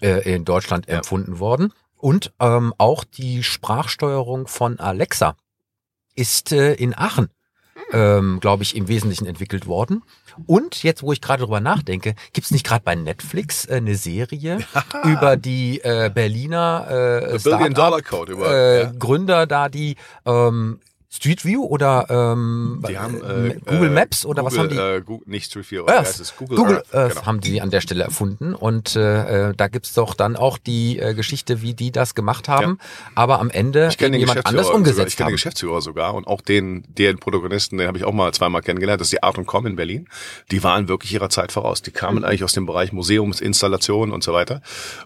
äh, 0.00 0.34
in 0.34 0.46
Deutschland 0.46 0.88
Ja. 0.88 0.96
empfunden 0.96 1.38
worden. 1.40 1.74
Und 2.00 2.32
ähm, 2.40 2.72
auch 2.78 3.04
die 3.04 3.42
Sprachsteuerung 3.42 4.46
von 4.48 4.78
Alexa 4.80 5.36
ist 6.14 6.52
äh, 6.52 6.74
in 6.74 6.96
Aachen, 6.96 7.28
ähm, 7.92 8.38
glaube 8.40 8.62
ich, 8.62 8.74
im 8.76 8.88
Wesentlichen 8.88 9.26
entwickelt 9.26 9.66
worden. 9.66 10.02
Und 10.46 10.82
jetzt, 10.82 11.02
wo 11.02 11.12
ich 11.12 11.20
gerade 11.20 11.42
drüber 11.42 11.60
nachdenke, 11.60 12.14
gibt's 12.32 12.50
nicht 12.50 12.64
gerade 12.66 12.84
bei 12.84 12.94
Netflix 12.94 13.66
äh, 13.66 13.76
eine 13.76 13.96
Serie 13.96 14.58
über 15.04 15.36
die 15.36 15.80
äh, 15.82 16.10
Berliner 16.12 16.86
äh, 17.32 17.38
Start-up, 17.38 17.74
Dollar 17.74 18.02
Code 18.02 18.32
über- 18.32 18.50
äh, 18.50 18.82
ja. 18.84 18.92
Gründer 18.98 19.46
da, 19.46 19.68
die 19.68 19.96
ähm, 20.24 20.80
Street 21.12 21.44
View 21.44 21.64
oder 21.64 22.06
ähm, 22.08 22.82
haben 22.96 23.20
äh, 23.22 23.48
äh, 23.48 23.60
Google 23.66 23.88
äh, 23.88 23.90
Maps 23.90 24.24
oder 24.24 24.44
was 24.44 24.56
haben 24.56 24.68
die? 24.68 24.76
Äh, 24.76 25.00
Google, 25.00 25.26
nicht 25.28 25.46
Street 25.46 25.68
View, 25.68 25.84
Earth. 25.86 26.06
heißt 26.06 26.20
es? 26.20 26.36
Google, 26.36 26.56
Google 26.56 26.76
Earth. 26.76 26.94
Earth 26.94 27.14
genau. 27.14 27.26
haben 27.26 27.40
die 27.40 27.60
an 27.60 27.70
der 27.70 27.80
Stelle 27.80 28.04
erfunden 28.04 28.54
und 28.54 28.94
äh, 28.94 29.48
äh, 29.48 29.54
da 29.56 29.66
gibt's 29.66 29.92
doch 29.94 30.14
dann 30.14 30.36
auch 30.36 30.56
die 30.56 31.00
äh, 31.00 31.14
Geschichte, 31.14 31.62
wie 31.62 31.74
die 31.74 31.90
das 31.90 32.14
gemacht 32.14 32.48
haben, 32.48 32.78
aber 33.16 33.40
am 33.40 33.50
Ende 33.50 33.90
jemand 33.98 34.46
anders 34.46 34.46
Geschäftsführer 34.46 34.62
sogar. 34.62 34.62
Ich 34.62 34.74
umgesetzt 34.74 35.16
kenne 35.16 35.30
den. 35.30 35.32
Geschäftsführer 35.32 35.80
sogar 35.80 36.14
und 36.14 36.28
auch 36.28 36.42
den, 36.42 36.84
den 36.86 37.18
Protagonisten, 37.18 37.78
den 37.78 37.88
habe 37.88 37.98
ich 37.98 38.04
auch 38.04 38.12
mal 38.12 38.32
zweimal 38.32 38.62
kennengelernt. 38.62 39.00
Das 39.00 39.06
ist 39.08 39.12
die 39.12 39.22
Art 39.24 39.36
und 39.36 39.46
Com 39.46 39.66
in 39.66 39.74
Berlin. 39.74 40.08
Die 40.52 40.62
waren 40.62 40.86
wirklich 40.86 41.12
ihrer 41.12 41.28
Zeit 41.28 41.50
voraus. 41.50 41.82
Die 41.82 41.90
kamen 41.90 42.24
eigentlich 42.24 42.44
aus 42.44 42.52
dem 42.52 42.66
Bereich 42.66 42.92
Museumsinstallationen 42.92 44.14
und 44.14 44.22
so 44.22 44.32
weiter 44.32 44.62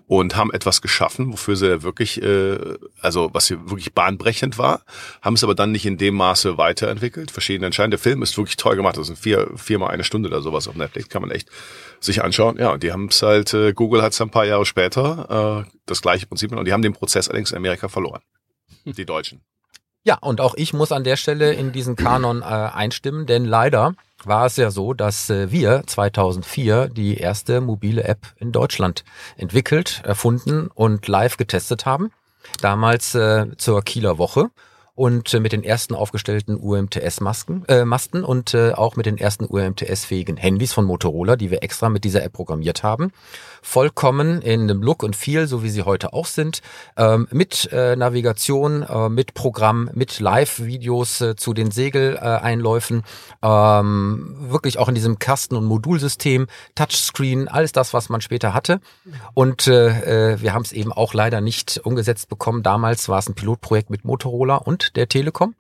und 0.06 0.36
haben 0.36 0.52
etwas 0.52 0.82
geschaffen, 0.82 1.32
wofür 1.32 1.56
sie 1.56 1.82
wirklich, 1.82 2.22
äh, 2.22 2.58
also 3.00 3.30
was 3.32 3.48
hier 3.48 3.70
wirklich 3.70 3.94
bahnbrechend 3.94 4.58
war, 4.58 4.82
haben 5.22 5.34
es 5.34 5.42
aber 5.44 5.54
dann 5.54 5.72
nicht 5.72 5.86
in 5.86 5.93
dem 5.96 6.14
Maße 6.14 6.59
weiterentwickelt. 6.59 7.30
Verschiedene 7.30 7.66
Entscheidungen. 7.66 7.92
Der 7.92 7.98
Film 7.98 8.22
ist 8.22 8.37
wirklich 8.37 8.57
toll 8.57 8.76
gemacht. 8.76 8.96
Das 8.96 9.07
sind 9.07 9.18
vier, 9.18 9.50
viermal 9.57 9.90
eine 9.90 10.04
Stunde 10.04 10.28
oder 10.28 10.42
sowas 10.42 10.68
auf 10.68 10.74
Netflix. 10.74 11.09
Kann 11.09 11.22
man 11.22 11.30
echt 11.30 11.48
sich 12.00 12.22
anschauen. 12.22 12.59
Ja, 12.59 12.72
und 12.72 12.83
die 12.83 12.92
haben 12.92 13.07
es 13.07 13.22
halt, 13.22 13.54
äh, 13.54 13.72
Google 13.72 14.02
hat 14.02 14.12
es 14.12 14.20
ein 14.20 14.30
paar 14.30 14.44
Jahre 14.44 14.66
später, 14.66 15.64
äh, 15.66 15.70
das 15.87 16.02
gleiche 16.02 16.26
Prinzip 16.26 16.52
und 16.52 16.64
die 16.64 16.72
haben 16.72 16.83
den 16.83 16.92
Prozess 16.92 17.28
allerdings 17.28 17.50
in 17.50 17.57
Amerika 17.57 17.88
verloren. 17.88 18.20
Die 18.85 19.04
Deutschen. 19.04 19.42
Ja, 20.07 20.18
und 20.20 20.42
auch 20.42 20.54
ich 20.57 20.74
muss 20.74 20.92
an 20.92 21.02
der 21.02 21.16
Stelle 21.16 21.54
in 21.54 21.72
diesen 21.72 21.96
Kanon 21.96 22.42
äh, 22.42 22.44
einstimmen, 22.44 23.24
denn 23.24 23.46
leider 23.46 23.94
war 24.22 24.44
es 24.44 24.57
ja 24.57 24.70
so, 24.70 24.92
dass 24.92 25.30
äh, 25.30 25.50
wir 25.50 25.83
2004 25.87 26.88
die 26.88 27.16
erste 27.16 27.62
mobile 27.62 28.04
App 28.04 28.26
in 28.37 28.52
Deutschland 28.52 29.04
entwickelt, 29.38 30.02
erfunden 30.04 30.68
und 30.74 31.09
live 31.09 31.38
getestet 31.38 31.87
haben. 31.87 32.11
Damals 32.61 33.14
äh, 33.14 33.46
zur 33.57 33.83
Kieler 33.83 34.18
Woche 34.18 34.50
und 34.94 35.35
äh, 35.35 35.40
mit 35.40 35.52
den 35.52 35.64
ersten 35.64 35.94
aufgestellten 35.94 36.57
UMTS-Masken, 36.57 37.64
äh, 37.66 37.85
Masten 37.85 38.24
und 38.24 38.54
äh, 38.54 38.72
auch 38.72 38.96
mit 38.96 39.07
den 39.07 39.18
ersten 39.18 39.44
UMTS-fähigen 39.44 40.37
Handys 40.37 40.72
von 40.72 40.85
Motorola, 40.85 41.37
die 41.37 41.50
wir 41.50 41.62
extra 41.62 41.88
mit 41.88 42.04
dieser 42.04 42.22
App 42.22 42.33
programmiert 42.33 42.83
haben. 42.83 43.11
Vollkommen 43.66 44.42
in 44.42 44.68
dem 44.68 44.83
Look 44.83 45.03
und 45.03 45.16
Feel, 45.16 45.46
so 45.46 45.62
wie 45.62 45.70
sie 45.70 45.85
heute 45.85 46.12
auch 46.12 46.27
sind, 46.27 46.61
ähm, 46.98 47.27
mit 47.31 47.72
äh, 47.72 47.96
Navigation, 47.96 48.83
äh, 48.83 49.09
mit 49.09 49.33
Programm, 49.33 49.88
mit 49.94 50.20
Live-Videos 50.20 51.22
äh, 51.22 51.35
zu 51.35 51.55
den 51.55 51.70
Segeleinläufen, 51.70 53.05
ähm, 53.42 54.37
wirklich 54.38 54.79
auch 54.79 54.88
in 54.88 54.94
diesem 54.94 55.18
Kasten- 55.18 55.57
und 55.57 55.64
Modulsystem, 55.64 56.46
Touchscreen, 56.74 57.48
alles 57.48 57.72
das, 57.72 57.94
was 57.94 58.11
man 58.11 58.20
später 58.20 58.53
hatte. 58.53 58.81
Und 59.33 59.66
äh, 59.66 60.33
äh, 60.35 60.42
wir 60.42 60.53
haben 60.53 60.62
es 60.62 60.72
eben 60.72 60.92
auch 60.92 61.14
leider 61.14 61.40
nicht 61.40 61.81
umgesetzt 61.85 62.29
bekommen. 62.29 62.62
Damals 62.62 63.09
war 63.09 63.18
es 63.18 63.31
ein 63.31 63.35
Pilotprojekt 63.35 63.88
mit 63.88 64.05
Motorola 64.05 64.57
und 64.57 64.94
der 64.96 65.09
Telekom. 65.09 65.55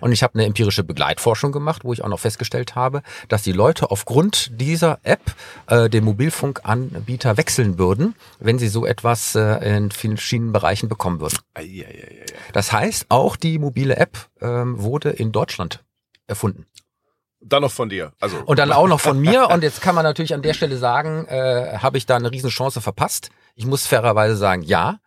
Und 0.00 0.12
ich 0.12 0.22
habe 0.22 0.34
eine 0.34 0.44
empirische 0.44 0.84
Begleitforschung 0.84 1.52
gemacht, 1.52 1.84
wo 1.84 1.92
ich 1.92 2.04
auch 2.04 2.08
noch 2.08 2.20
festgestellt 2.20 2.74
habe, 2.74 3.02
dass 3.28 3.42
die 3.42 3.52
Leute 3.52 3.90
aufgrund 3.90 4.60
dieser 4.60 4.98
App 5.02 5.34
äh, 5.68 5.88
den 5.88 6.04
Mobilfunkanbieter 6.04 7.36
wechseln 7.36 7.78
würden, 7.78 8.14
wenn 8.38 8.58
sie 8.58 8.68
so 8.68 8.84
etwas 8.84 9.34
äh, 9.34 9.76
in 9.76 9.90
verschiedenen 9.90 10.52
Bereichen 10.52 10.88
bekommen 10.88 11.20
würden. 11.20 11.38
Eieieiei. 11.54 12.26
Das 12.52 12.72
heißt, 12.72 13.06
auch 13.08 13.36
die 13.36 13.58
mobile 13.58 13.96
App 13.96 14.18
ähm, 14.40 14.82
wurde 14.82 15.10
in 15.10 15.32
Deutschland 15.32 15.82
erfunden. 16.26 16.66
Dann 17.40 17.62
noch 17.62 17.72
von 17.72 17.88
dir. 17.88 18.12
Also 18.20 18.36
Und 18.44 18.58
dann 18.58 18.72
auch 18.72 18.86
noch 18.86 19.00
von 19.00 19.18
mir. 19.20 19.48
Und 19.50 19.62
jetzt 19.62 19.80
kann 19.80 19.94
man 19.94 20.04
natürlich 20.04 20.34
an 20.34 20.42
der 20.42 20.54
Stelle 20.54 20.76
sagen, 20.76 21.26
äh, 21.26 21.78
habe 21.78 21.98
ich 21.98 22.06
da 22.06 22.16
eine 22.16 22.30
Riesenchance 22.30 22.80
verpasst? 22.80 23.30
Ich 23.56 23.66
muss 23.66 23.86
fairerweise 23.86 24.36
sagen, 24.36 24.62
ja. 24.62 25.00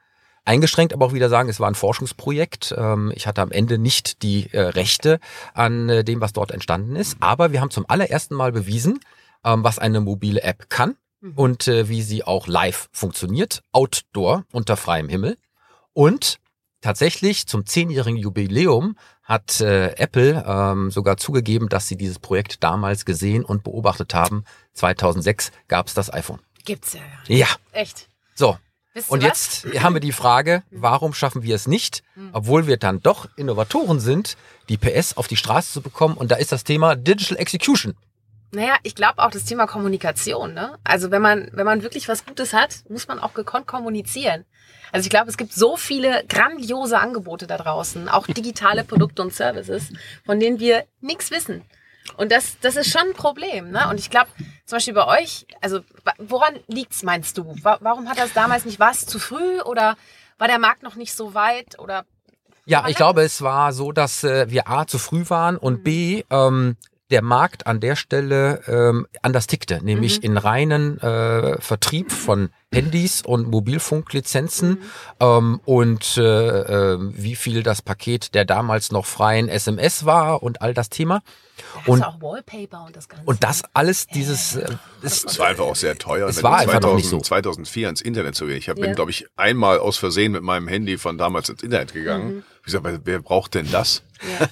Eingeschränkt 0.46 0.94
aber 0.94 1.08
auch 1.08 1.14
wieder 1.14 1.30
sagen, 1.30 1.50
es 1.50 1.60
war 1.60 1.68
ein 1.68 1.76
Forschungsprojekt. 1.76 2.74
Ähm, 2.78 3.12
ich 3.16 3.28
hatte 3.28 3.42
am 3.42 3.52
Ende 3.52 3.78
nicht 3.78 4.22
die 4.22 4.54
äh, 4.54 4.62
Rechte 4.62 5.20
an 5.54 5.90
äh, 5.90 6.04
dem, 6.04 6.22
was 6.22 6.34
dort 6.34 6.52
entstanden 6.52 6.96
ist. 6.96 7.18
Aber 7.20 7.52
wir 7.52 7.62
haben 7.62 7.72
zum 7.72 7.86
allerersten 7.90 8.36
Mal 8.36 8.52
bewiesen, 8.52 9.00
ähm, 9.44 9.64
was 9.64 9.80
eine 9.80 10.02
mobile 10.02 10.44
App 10.44 10.70
kann 10.70 10.96
und 11.36 11.68
äh, 11.68 11.90
wie 11.90 12.04
sie 12.04 12.24
auch 12.24 12.46
live 12.46 12.90
funktioniert, 12.92 13.64
outdoor 13.72 14.46
unter 14.52 14.78
freiem 14.78 15.10
Himmel. 15.10 15.38
Und 15.94 16.40
tatsächlich 16.82 17.48
zum 17.48 17.66
zehnjährigen 17.66 18.18
Jubiläum 18.18 18.96
hat 19.24 19.60
äh, 19.62 19.96
Apple 19.96 20.44
ähm, 20.48 20.92
sogar 20.92 21.18
zugegeben, 21.18 21.70
dass 21.70 21.88
sie 21.88 21.98
dieses 21.98 22.20
Projekt 22.20 22.64
damals 22.64 23.06
gesehen 23.06 23.44
und 23.44 23.64
beobachtet 23.64 24.14
haben. 24.14 24.44
2006 24.74 25.52
gab 25.68 25.88
es 25.88 25.96
das 25.96 26.14
iPhone. 26.14 26.40
Gibt's 26.64 26.94
ja. 26.94 27.02
Ja, 27.28 27.48
Echt. 27.72 28.08
so. 28.36 28.58
Wisst 28.96 29.12
Und 29.12 29.24
was? 29.24 29.64
jetzt 29.64 29.84
haben 29.84 29.94
wir 29.94 30.00
die 30.00 30.14
Frage, 30.14 30.64
warum 30.72 31.14
schaffen 31.14 31.44
wir 31.44 31.54
es 31.54 31.68
nicht, 31.68 32.02
obwohl 32.32 32.66
wir 32.66 32.78
dann 32.78 33.02
doch 33.02 33.28
Innovatoren 33.36 34.00
sind, 34.00 34.38
die 34.70 34.78
PS 34.78 35.18
auf 35.18 35.28
die 35.28 35.36
Straße 35.36 35.74
zu 35.74 35.82
bekommen? 35.82 36.16
Und 36.16 36.32
da 36.32 36.38
ist 36.38 36.54
das 36.54 36.64
Thema 36.64 36.96
Digital 36.96 37.38
Execution. 37.38 37.96
Naja, 38.52 38.78
ich 38.84 38.96
glaube 38.96 39.20
auch 39.20 39.32
das 39.32 39.44
Thema 39.44 39.68
Kommunikation. 39.68 40.54
Ne? 40.54 40.78
Also 40.86 41.12
wenn 41.12 41.22
man, 41.22 41.50
wenn 41.52 41.66
man 41.66 41.84
wirklich 41.84 42.08
was 42.08 42.26
Gutes 42.26 42.54
hat, 42.54 42.84
muss 42.88 43.10
man 43.10 43.20
auch 43.20 43.34
gekonnt 43.34 43.68
kommunizieren. 43.68 44.46
Also 44.94 45.08
ich 45.08 45.10
glaube, 45.10 45.30
es 45.30 45.36
gibt 45.36 45.52
so 45.52 45.76
viele 45.76 46.24
grandiose 46.30 46.98
Angebote 46.98 47.48
da 47.48 47.58
draußen, 47.58 48.08
auch 48.08 48.28
digitale 48.28 48.84
Produkte 48.86 49.24
und 49.24 49.34
Services, 49.34 49.92
von 50.26 50.40
denen 50.40 50.60
wir 50.62 50.86
nichts 51.02 51.32
wissen. 51.32 51.64
Und 52.16 52.32
das, 52.32 52.58
das 52.62 52.78
ist 52.78 52.92
schon 52.92 53.10
ein 53.10 53.14
Problem. 53.14 53.72
Ne? 53.72 53.90
Und 53.90 54.00
ich 54.00 54.10
glaube, 54.10 54.30
zum 54.66 54.78
Beispiel 54.78 54.94
bei 54.94 55.22
euch, 55.22 55.46
also 55.62 55.82
woran 56.18 56.56
liegt's, 56.68 57.04
meinst 57.04 57.38
du? 57.38 57.56
Wa 57.62 57.78
warum 57.82 58.10
hat 58.10 58.18
das 58.18 58.34
damals 58.34 58.66
nicht, 58.66 58.80
war 58.80 58.92
es 58.92 59.06
zu 59.06 59.20
früh 59.20 59.62
oder 59.62 59.96
war 60.38 60.48
der 60.48 60.60
Markt 60.60 60.84
noch 60.84 60.96
nicht 60.96 61.14
so 61.14 61.34
weit? 61.34 61.80
Oder 61.80 62.06
Ja, 62.66 62.88
ich 62.88 62.96
glaube, 62.96 63.22
es 63.22 63.42
war 63.42 63.74
so, 63.74 63.92
dass 63.92 64.24
äh, 64.24 64.50
wir 64.50 64.68
A 64.68 64.88
zu 64.88 64.98
früh 64.98 65.24
waren 65.30 65.58
und 65.58 65.84
B 65.84 66.24
ähm, 66.30 66.78
der 67.12 67.22
Markt 67.22 67.68
an 67.68 67.80
der 67.80 67.96
Stelle 67.96 68.62
ähm, 68.68 69.06
anders 69.22 69.46
tickte, 69.48 69.84
nämlich 69.84 70.24
in 70.24 70.38
reinen 70.38 71.00
äh, 71.00 71.62
Vertrieb 71.62 72.12
von 72.12 72.50
Handys 72.74 73.22
und 73.22 73.48
Mobilfunklizenzen 73.50 74.80
ähm, 75.20 75.62
und 75.66 76.18
äh, 76.18 76.24
äh, 76.94 76.98
wie 77.00 77.36
viel 77.36 77.64
das 77.64 77.82
Paket 77.82 78.34
der 78.34 78.44
damals 78.46 78.92
noch 78.92 79.06
freien 79.06 79.50
SMS 79.50 80.06
war 80.06 80.42
und 80.44 80.62
all 80.62 80.74
das 80.74 80.90
Thema. 80.90 81.22
hast 81.78 81.88
Und, 81.88 82.04
auch 82.04 82.22
Wallpaper 82.22 82.86
und 82.86 82.96
das 82.96 83.08
Ganze? 83.08 83.26
und 83.26 83.44
das 83.44 83.64
alles, 83.74 84.08
dieses 84.08 84.56
äh, 84.56 84.66
ist, 85.02 85.26
Es 85.26 85.40
war 85.40 85.48
einfach 85.48 85.66
auch 85.66 85.76
sehr 85.76 85.98
teuer. 85.98 86.28
Es 86.28 86.38
wenn 86.38 86.44
war 86.44 86.52
du 86.66 86.72
einfach 86.72 86.82
noch 86.82 86.96
nicht 86.96 87.08
so. 87.10 87.20
2004 87.20 87.90
ins 87.90 88.02
Internet 88.02 88.36
zu 88.36 88.48
gehen. 88.48 88.58
Ich 88.58 88.68
hab, 88.68 88.78
Ja. 88.78 88.86
bin, 88.88 88.96
glaube 88.96 89.12
ich, 89.12 89.28
einmal 89.36 89.78
aus 89.80 89.98
Versehen 89.98 90.32
mit 90.32 90.42
meinem 90.44 90.68
Handy 90.68 90.98
von 90.98 91.18
damals 91.18 91.50
ins 91.50 91.64
Internet 91.64 91.94
gegangen. 91.94 92.44
Ich 92.66 92.72
sag, 92.72 92.84
wer- 92.84 93.00
wer 93.04 93.20
braucht 93.22 93.54
denn 93.54 93.70
das? 93.72 94.02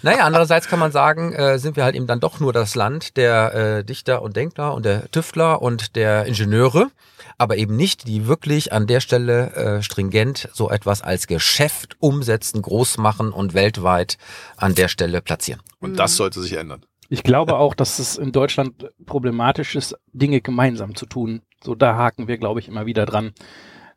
Naja, 0.03 0.25
andererseits 0.25 0.67
kann 0.67 0.77
man 0.79 0.91
sagen, 0.91 1.33
äh, 1.33 1.57
sind 1.57 1.75
wir 1.75 1.83
halt 1.83 1.95
eben 1.95 2.05
dann 2.05 2.19
doch 2.19 2.39
nur 2.39 2.53
das 2.53 2.75
Land 2.75 3.17
der 3.17 3.53
äh, 3.79 3.83
Dichter 3.83 4.21
und 4.21 4.35
Denkler 4.35 4.73
und 4.73 4.85
der 4.85 5.09
Tüftler 5.09 5.61
und 5.61 5.95
der 5.95 6.25
Ingenieure, 6.25 6.91
aber 7.37 7.57
eben 7.57 7.75
nicht, 7.75 8.07
die 8.07 8.27
wirklich 8.27 8.71
an 8.71 8.85
der 8.87 8.99
Stelle 8.99 9.53
äh, 9.55 9.81
stringent 9.81 10.49
so 10.53 10.69
etwas 10.69 11.01
als 11.01 11.25
Geschäft 11.27 11.95
umsetzen, 11.99 12.61
groß 12.61 12.97
machen 12.99 13.31
und 13.31 13.53
weltweit 13.53 14.17
an 14.57 14.75
der 14.75 14.89
Stelle 14.89 15.21
platzieren. 15.21 15.61
Und 15.79 15.97
das 15.97 16.15
sollte 16.15 16.41
sich 16.41 16.53
ändern. 16.53 16.85
Ich 17.09 17.23
glaube 17.23 17.57
auch, 17.57 17.73
dass 17.73 17.99
es 17.99 18.17
in 18.17 18.31
Deutschland 18.31 18.89
problematisch 19.05 19.75
ist, 19.75 19.95
Dinge 20.13 20.41
gemeinsam 20.41 20.95
zu 20.95 21.05
tun. 21.05 21.41
So, 21.63 21.73
da 21.75 21.95
haken 21.95 22.27
wir, 22.27 22.37
glaube 22.37 22.59
ich, 22.59 22.67
immer 22.67 22.85
wieder 22.85 23.05
dran. 23.05 23.33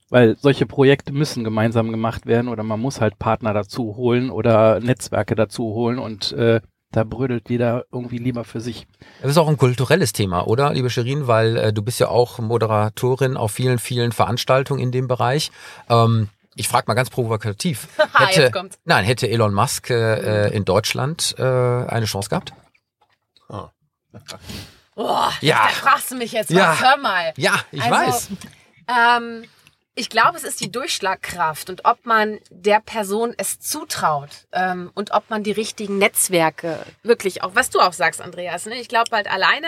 Weil 0.09 0.37
solche 0.39 0.67
Projekte 0.67 1.13
müssen 1.13 1.43
gemeinsam 1.43 1.91
gemacht 1.91 2.27
werden 2.27 2.49
oder 2.49 2.63
man 2.63 2.79
muss 2.81 3.01
halt 3.01 3.19
Partner 3.19 3.53
dazu 3.53 3.97
holen 3.97 4.31
oder 4.31 4.79
Netzwerke 4.81 5.35
dazu 5.35 5.65
holen 5.65 5.99
und 5.99 6.33
äh, 6.33 6.61
da 6.93 7.03
brödelt 7.03 7.51
jeder 7.51 7.85
irgendwie 7.93 8.19
lieber 8.19 8.45
für 8.45 8.61
sich. 8.61 8.87
Das 9.21 9.33
ist 9.33 9.37
auch 9.39 9.49
ein 9.49 9.57
kulturelles 9.57 10.13
Thema, 10.13 10.47
oder, 10.47 10.73
liebe 10.73 10.89
Sherin? 10.91 11.27
Weil 11.27 11.57
äh, 11.57 11.73
du 11.73 11.83
bist 11.83 11.99
ja 11.99 12.09
auch 12.09 12.39
Moderatorin 12.39 13.37
auf 13.37 13.51
vielen, 13.51 13.79
vielen 13.81 14.13
Veranstaltungen 14.13 14.81
in 14.81 14.93
dem 14.93 15.09
Bereich. 15.09 15.51
Ähm, 15.91 16.29
ich 16.55 16.69
frage 16.69 16.85
mal 16.87 16.95
ganz 16.95 17.11
provokativ. 17.11 17.89
Hätte, 18.15 18.43
jetzt 18.43 18.53
kommt's. 18.53 18.79
nein, 18.85 19.05
hätte 19.05 19.29
Elon 19.29 19.53
Musk 19.53 19.91
äh, 19.91 20.47
äh, 20.47 20.55
in 20.57 20.65
Deutschland 20.65 21.35
äh, 21.39 21.43
eine 21.43 22.07
Chance 22.07 22.29
gehabt? 22.31 22.53
Boah, 24.95 25.33
Ja. 25.41 25.57
da 25.65 25.69
fragst 25.69 26.11
du 26.13 26.17
mich 26.17 26.33
jetzt 26.33 26.51
Ja. 26.51 26.71
was. 26.71 26.81
Hör 26.83 26.97
mal. 26.99 27.35
Ja, 27.37 27.55
ich 27.71 27.83
Also, 27.83 27.95
weiß. 27.95 28.29
Ähm, 28.89 29.45
ich 29.99 30.11
glaube, 30.11 30.37
es 30.37 30.45
ist 30.45 30.61
die 30.61 30.71
Durchschlagkraft 30.71 31.71
und 31.71 31.87
ob 31.87 32.05
man 32.05 32.39
der 32.51 32.81
Person 32.81 33.33
es 33.39 33.59
zutraut 33.59 34.47
ähm, 34.53 34.91
und 34.95 35.13
ob 35.13 35.31
man 35.31 35.43
die 35.43 35.53
richtigen 35.53 35.97
Netzwerke 35.97 36.85
wirklich 37.03 37.43
auch, 37.43 37.55
was 37.55 37.71
du 37.71 37.81
auch 37.81 37.95
sagst, 37.95 38.21
Andreas. 38.21 38.67
Ne? 38.67 38.79
Ich 38.79 38.89
glaube 38.89 39.17
halt 39.17 39.27
alleine, 39.27 39.67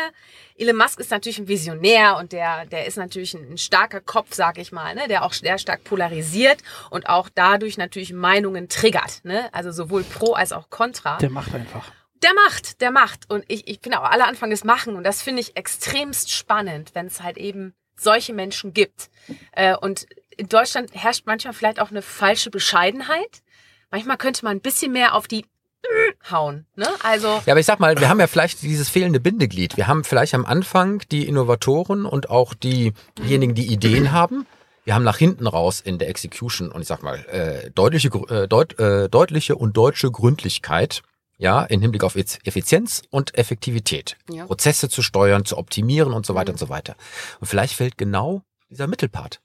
Elon 0.58 0.76
Musk 0.76 1.00
ist 1.00 1.10
natürlich 1.10 1.38
ein 1.38 1.48
Visionär 1.48 2.18
und 2.18 2.32
der, 2.32 2.66
der 2.66 2.84
ist 2.84 2.98
natürlich 2.98 3.32
ein, 3.32 3.52
ein 3.52 3.58
starker 3.58 4.02
Kopf, 4.02 4.34
sag 4.34 4.58
ich 4.58 4.70
mal, 4.70 4.94
ne? 4.94 5.08
der 5.08 5.24
auch 5.24 5.32
sehr 5.32 5.56
stark 5.56 5.82
polarisiert 5.82 6.58
und 6.90 7.08
auch 7.08 7.30
dadurch 7.34 7.78
natürlich 7.78 8.12
Meinungen 8.12 8.68
triggert. 8.68 9.24
Ne? 9.24 9.48
Also 9.54 9.72
sowohl 9.72 10.04
pro 10.04 10.34
als 10.34 10.52
auch 10.52 10.68
contra. 10.68 11.16
Der 11.16 11.30
macht 11.30 11.54
einfach. 11.54 11.90
Der 12.22 12.34
macht, 12.34 12.82
der 12.82 12.90
macht. 12.90 13.30
Und 13.30 13.44
ich, 13.48 13.66
ich 13.66 13.80
finde 13.80 14.00
auch 14.00 14.10
alle 14.10 14.26
Anfang 14.26 14.50
des 14.50 14.62
Machen. 14.62 14.94
Und 14.96 15.04
das 15.04 15.22
finde 15.22 15.40
ich 15.40 15.56
extremst 15.56 16.32
spannend, 16.32 16.90
wenn 16.94 17.06
es 17.06 17.22
halt 17.22 17.38
eben 17.38 17.72
solche 17.98 18.32
Menschen 18.32 18.72
gibt. 18.72 19.10
Äh, 19.52 19.76
und 19.76 20.06
in 20.38 20.48
Deutschland 20.48 20.90
herrscht 20.94 21.24
manchmal 21.26 21.52
vielleicht 21.52 21.80
auch 21.80 21.90
eine 21.90 22.00
falsche 22.00 22.50
Bescheidenheit. 22.50 23.42
Manchmal 23.90 24.16
könnte 24.16 24.44
man 24.44 24.56
ein 24.56 24.60
bisschen 24.60 24.92
mehr 24.92 25.14
auf 25.14 25.28
die 25.28 25.44
hauen. 26.30 26.66
Ne? 26.76 26.86
Also 27.02 27.28
Ja, 27.44 27.52
aber 27.52 27.60
ich 27.60 27.66
sag 27.66 27.80
mal, 27.80 27.98
wir 27.98 28.08
haben 28.08 28.20
ja 28.20 28.26
vielleicht 28.26 28.62
dieses 28.62 28.88
fehlende 28.88 29.20
Bindeglied. 29.20 29.76
Wir 29.76 29.86
haben 29.86 30.04
vielleicht 30.04 30.34
am 30.34 30.46
Anfang 30.46 31.02
die 31.10 31.26
Innovatoren 31.26 32.06
und 32.06 32.30
auch 32.30 32.54
diejenigen, 32.54 33.54
die 33.54 33.66
Ideen 33.66 34.12
haben. 34.12 34.46
Wir 34.84 34.94
haben 34.94 35.04
nach 35.04 35.18
hinten 35.18 35.46
raus 35.46 35.80
in 35.80 35.98
der 35.98 36.08
Execution 36.08 36.70
und 36.72 36.80
ich 36.80 36.88
sag 36.88 37.02
mal, 37.02 37.18
äh, 37.26 37.70
deutliche, 37.72 38.08
äh, 38.08 38.48
deut, 38.48 38.78
äh, 38.78 39.08
deutliche 39.08 39.56
und 39.56 39.76
deutsche 39.76 40.10
Gründlichkeit. 40.10 41.02
Ja, 41.40 41.62
im 41.62 41.80
Hinblick 41.80 42.02
auf 42.02 42.16
Effiz- 42.16 42.38
Effizienz 42.44 43.02
und 43.10 43.38
Effektivität. 43.38 44.16
Ja. 44.28 44.46
Prozesse 44.46 44.88
zu 44.88 45.02
steuern, 45.02 45.44
zu 45.44 45.56
optimieren 45.56 46.12
und 46.12 46.26
so 46.26 46.34
weiter 46.34 46.50
und 46.52 46.58
so 46.58 46.68
weiter. 46.68 46.96
Und 47.38 47.46
vielleicht 47.46 47.74
fällt 47.74 47.96
genau 47.96 48.42
dieser 48.70 48.88
Mittelpart. 48.88 49.40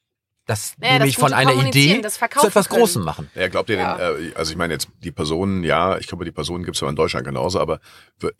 Das 0.46 0.74
Naja, 0.78 0.94
das 0.94 1.00
nämlich 1.00 1.16
von 1.16 1.28
gute 1.32 1.38
einer 1.38 1.68
Idee 1.68 2.02
das 2.02 2.16
zu 2.16 2.26
etwas 2.26 2.68
können. 2.68 2.82
Großem 2.82 3.04
machen. 3.04 3.30
Ja, 3.34 3.48
glaubt 3.48 3.70
ihr 3.70 3.78
Ja. 3.78 3.96
denn, 3.98 4.32
äh, 4.32 4.36
also 4.36 4.52
ich 4.52 4.58
meine 4.58 4.74
jetzt 4.74 4.90
die 5.02 5.12
Personen, 5.12 5.64
ja, 5.64 5.98
ich 5.98 6.08
glaube, 6.08 6.26
die 6.26 6.32
Personen 6.32 6.66
gibt 6.66 6.76
es 6.76 6.82
ja 6.82 6.90
in 6.90 6.98
Deutschland 6.98 7.26
genauso, 7.26 7.60
aber 7.62 7.80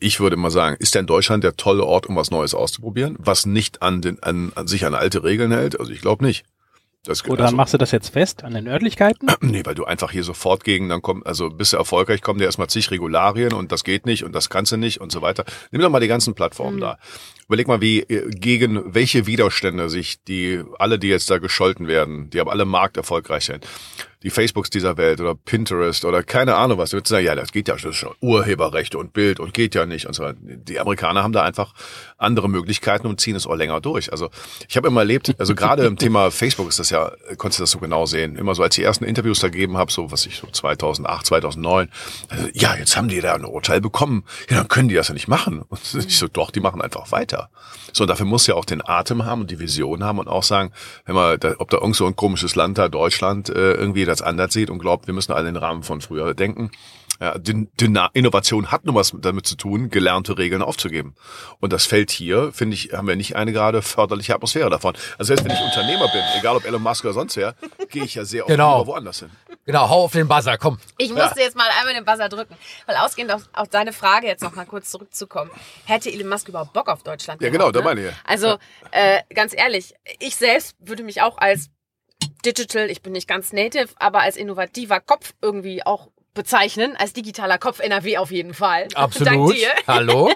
ich 0.00 0.20
würde 0.20 0.36
mal 0.36 0.50
sagen, 0.50 0.76
ist 0.78 0.94
denn 0.94 1.06
Deutschland 1.06 1.44
der 1.44 1.56
tolle 1.56 1.84
Ort, 1.84 2.06
um 2.06 2.16
was 2.16 2.30
Neues 2.30 2.54
auszuprobieren, 2.54 3.16
was 3.18 3.46
nicht 3.46 3.80
an, 3.80 4.02
den, 4.02 4.22
an, 4.22 4.52
an 4.54 4.66
sich 4.66 4.84
an 4.84 4.94
alte 4.94 5.24
Regeln 5.24 5.50
hält? 5.50 5.80
Also 5.80 5.92
ich 5.92 6.02
glaube 6.02 6.24
nicht. 6.24 6.44
Das, 7.04 7.22
Oder 7.28 7.44
also, 7.44 7.56
machst 7.56 7.74
du 7.74 7.78
das 7.78 7.90
jetzt 7.90 8.08
fest 8.08 8.44
an 8.44 8.54
den 8.54 8.66
Örtlichkeiten? 8.66 9.28
Nee, 9.54 9.62
weil 9.64 9.74
du 9.74 9.84
einfach 9.84 10.10
hier 10.10 10.24
sofort 10.24 10.64
gegen, 10.64 10.88
dann 10.88 11.02
kommt, 11.02 11.26
also 11.26 11.50
bist 11.50 11.74
du 11.74 11.76
erfolgreich, 11.76 12.22
kommen 12.22 12.38
dir 12.38 12.46
erstmal 12.46 12.68
zig 12.68 12.90
Regularien 12.90 13.52
und 13.52 13.70
das 13.72 13.84
geht 13.84 14.06
nicht 14.06 14.24
und 14.24 14.34
das 14.34 14.48
kannst 14.48 14.72
du 14.72 14.76
nicht 14.78 15.00
und 15.00 15.12
so 15.12 15.22
weiter. 15.22 15.44
Nimm 15.70 15.82
doch 15.82 15.90
mal 15.90 16.00
die 16.00 16.08
ganzen 16.08 16.34
Plattformen 16.34 16.80
da. 16.80 16.98
Überleg 17.46 17.68
mal, 17.68 17.80
wie 17.80 18.00
äh, 18.00 18.30
gegen 18.30 18.94
welche 18.94 19.26
Widerstände 19.26 19.90
sich 19.90 20.22
die, 20.24 20.64
alle, 20.78 20.98
die 20.98 21.08
jetzt 21.08 21.30
da 21.30 21.38
gescholten 21.38 21.86
werden, 21.88 22.30
die 22.30 22.40
aber 22.40 22.52
alle 22.52 22.64
markterfolgreich 22.64 23.44
sind, 23.44 23.66
die 24.24 24.30
Facebooks 24.30 24.70
dieser 24.70 24.96
Welt 24.96 25.20
oder 25.20 25.34
Pinterest 25.34 26.04
oder 26.06 26.22
keine 26.22 26.56
Ahnung 26.56 26.78
was, 26.78 26.90
du 26.90 26.96
würdest 26.96 27.10
sagen, 27.10 27.26
ja, 27.26 27.34
das 27.34 27.52
geht 27.52 27.68
ja 27.68 27.76
das 27.76 27.94
schon 27.94 28.14
Urheberrechte 28.20 28.96
und 28.96 29.12
Bild 29.12 29.38
und 29.38 29.52
geht 29.52 29.74
ja 29.74 29.84
nicht 29.84 30.06
und 30.06 30.14
so. 30.14 30.32
Die 30.40 30.80
Amerikaner 30.80 31.22
haben 31.22 31.32
da 31.32 31.42
einfach 31.42 31.74
andere 32.16 32.48
Möglichkeiten 32.48 33.06
und 33.06 33.20
ziehen 33.20 33.36
es 33.36 33.46
auch 33.46 33.54
länger 33.54 33.82
durch. 33.82 34.10
Also 34.10 34.30
ich 34.66 34.76
habe 34.78 34.88
immer 34.88 35.02
erlebt, 35.02 35.34
also 35.38 35.54
gerade 35.54 35.84
im 35.84 35.98
Thema 35.98 36.30
Facebook 36.30 36.70
ist 36.70 36.78
das 36.78 36.88
ja, 36.88 37.12
konntest 37.36 37.60
du 37.60 37.62
das 37.64 37.70
so 37.70 37.78
genau 37.78 38.06
sehen. 38.06 38.36
Immer 38.36 38.54
so, 38.54 38.62
als 38.62 38.76
ich 38.76 38.82
die 38.82 38.86
ersten 38.86 39.04
Interviews 39.04 39.40
da 39.40 39.48
gegeben 39.48 39.76
habe, 39.76 39.92
so 39.92 40.10
was 40.10 40.24
ich 40.24 40.36
so 40.36 40.46
2008, 40.46 41.26
2009, 41.26 41.90
also, 42.30 42.48
ja, 42.54 42.76
jetzt 42.76 42.96
haben 42.96 43.08
die 43.08 43.20
da 43.20 43.34
ein 43.34 43.44
Urteil 43.44 43.82
bekommen, 43.82 44.24
ja, 44.48 44.56
dann 44.56 44.68
können 44.68 44.88
die 44.88 44.94
das 44.94 45.08
ja 45.08 45.14
nicht 45.14 45.28
machen. 45.28 45.62
Und 45.68 45.80
ich 45.94 46.18
so, 46.18 46.28
doch, 46.28 46.50
die 46.50 46.60
machen 46.60 46.80
einfach 46.80 47.12
weiter. 47.12 47.50
So, 47.92 48.04
und 48.04 48.08
dafür 48.08 48.26
muss 48.26 48.46
ja 48.46 48.54
auch 48.54 48.64
den 48.64 48.86
Atem 48.86 49.26
haben 49.26 49.42
und 49.42 49.50
die 49.50 49.58
Vision 49.58 50.02
haben 50.02 50.18
und 50.18 50.28
auch 50.28 50.42
sagen, 50.42 50.72
wenn 51.04 51.14
man, 51.14 51.38
da, 51.38 51.54
ob 51.58 51.68
da 51.68 51.76
irgend 51.76 51.96
so 51.96 52.06
ein 52.06 52.16
komisches 52.16 52.56
Land 52.56 52.78
da, 52.78 52.88
Deutschland, 52.88 53.50
äh, 53.50 53.74
irgendwie 53.74 54.06
das 54.14 54.22
anders 54.22 54.52
sieht 54.52 54.70
und 54.70 54.78
glaubt, 54.78 55.06
wir 55.06 55.14
müssen 55.14 55.32
alle 55.32 55.46
den 55.46 55.56
Rahmen 55.56 55.82
von 55.82 56.00
früher 56.00 56.34
denken, 56.34 56.70
Ja, 57.20 57.34
Innovation 58.12 58.70
hat 58.72 58.84
nur 58.84 58.94
was 58.96 59.14
damit 59.16 59.46
zu 59.46 59.56
tun, 59.56 59.88
gelernte 59.88 60.36
Regeln 60.36 60.62
aufzugeben. 60.62 61.14
Und 61.60 61.72
das 61.72 61.86
fällt 61.86 62.10
hier, 62.10 62.52
finde 62.52 62.74
ich, 62.74 62.92
haben 62.92 63.06
wir 63.06 63.14
nicht 63.16 63.36
eine 63.36 63.52
gerade 63.52 63.82
förderliche 63.82 64.34
Atmosphäre 64.34 64.68
davon. 64.68 64.94
Also 65.18 65.28
selbst 65.28 65.44
wenn 65.44 65.52
ich 65.52 65.60
Unternehmer 65.60 66.08
bin, 66.08 66.22
egal 66.38 66.56
ob 66.56 66.64
Elon 66.64 66.82
Musk 66.82 67.04
oder 67.04 67.14
sonst 67.14 67.36
wer, 67.36 67.54
gehe 67.90 68.04
ich 68.04 68.16
ja 68.16 68.24
sehr 68.24 68.42
oft 68.44 68.50
Genau. 68.50 68.86
woanders 68.86 69.20
hin. 69.20 69.30
Genau, 69.66 69.88
hau 69.88 70.04
auf 70.04 70.12
den 70.12 70.28
Buzzer, 70.28 70.58
komm. 70.58 70.78
Ich 70.98 71.12
musste 71.12 71.40
jetzt 71.40 71.56
mal 71.56 71.68
einmal 71.78 71.94
den 71.94 72.04
Buzzer 72.04 72.28
drücken. 72.28 72.54
Weil 72.86 72.96
ausgehend 72.96 73.32
auf, 73.32 73.48
auf 73.52 73.68
deine 73.68 73.92
Frage 73.92 74.26
jetzt 74.26 74.42
noch 74.42 74.54
mal 74.54 74.66
kurz 74.66 74.90
zurückzukommen. 74.90 75.50
Hätte 75.84 76.12
Elon 76.12 76.28
Musk 76.28 76.48
überhaupt 76.48 76.72
Bock 76.72 76.88
auf 76.88 77.02
Deutschland? 77.02 77.40
Ja, 77.40 77.48
gehabt, 77.48 77.60
genau, 77.60 77.72
da 77.72 77.78
ne? 77.78 77.84
meine 77.84 78.00
ich 78.00 78.06
ja. 78.08 78.12
Also, 78.24 78.58
äh, 78.90 79.20
ganz 79.34 79.54
ehrlich, 79.56 79.94
ich 80.18 80.36
selbst 80.36 80.76
würde 80.80 81.02
mich 81.02 81.22
auch 81.22 81.38
als 81.38 81.70
Digital, 82.44 82.90
ich 82.90 83.02
bin 83.02 83.12
nicht 83.12 83.28
ganz 83.28 83.52
native, 83.52 83.88
aber 83.96 84.20
als 84.20 84.36
innovativer 84.36 85.00
Kopf 85.00 85.32
irgendwie 85.40 85.84
auch 85.84 86.08
bezeichnen, 86.34 86.96
als 86.96 87.12
digitaler 87.12 87.58
Kopf 87.58 87.78
NRW 87.78 88.18
auf 88.18 88.32
jeden 88.32 88.54
Fall. 88.54 88.88
Dank 88.88 88.98
Absolut. 89.04 89.54
dir. 89.56 89.68
Hallo. 89.86 90.32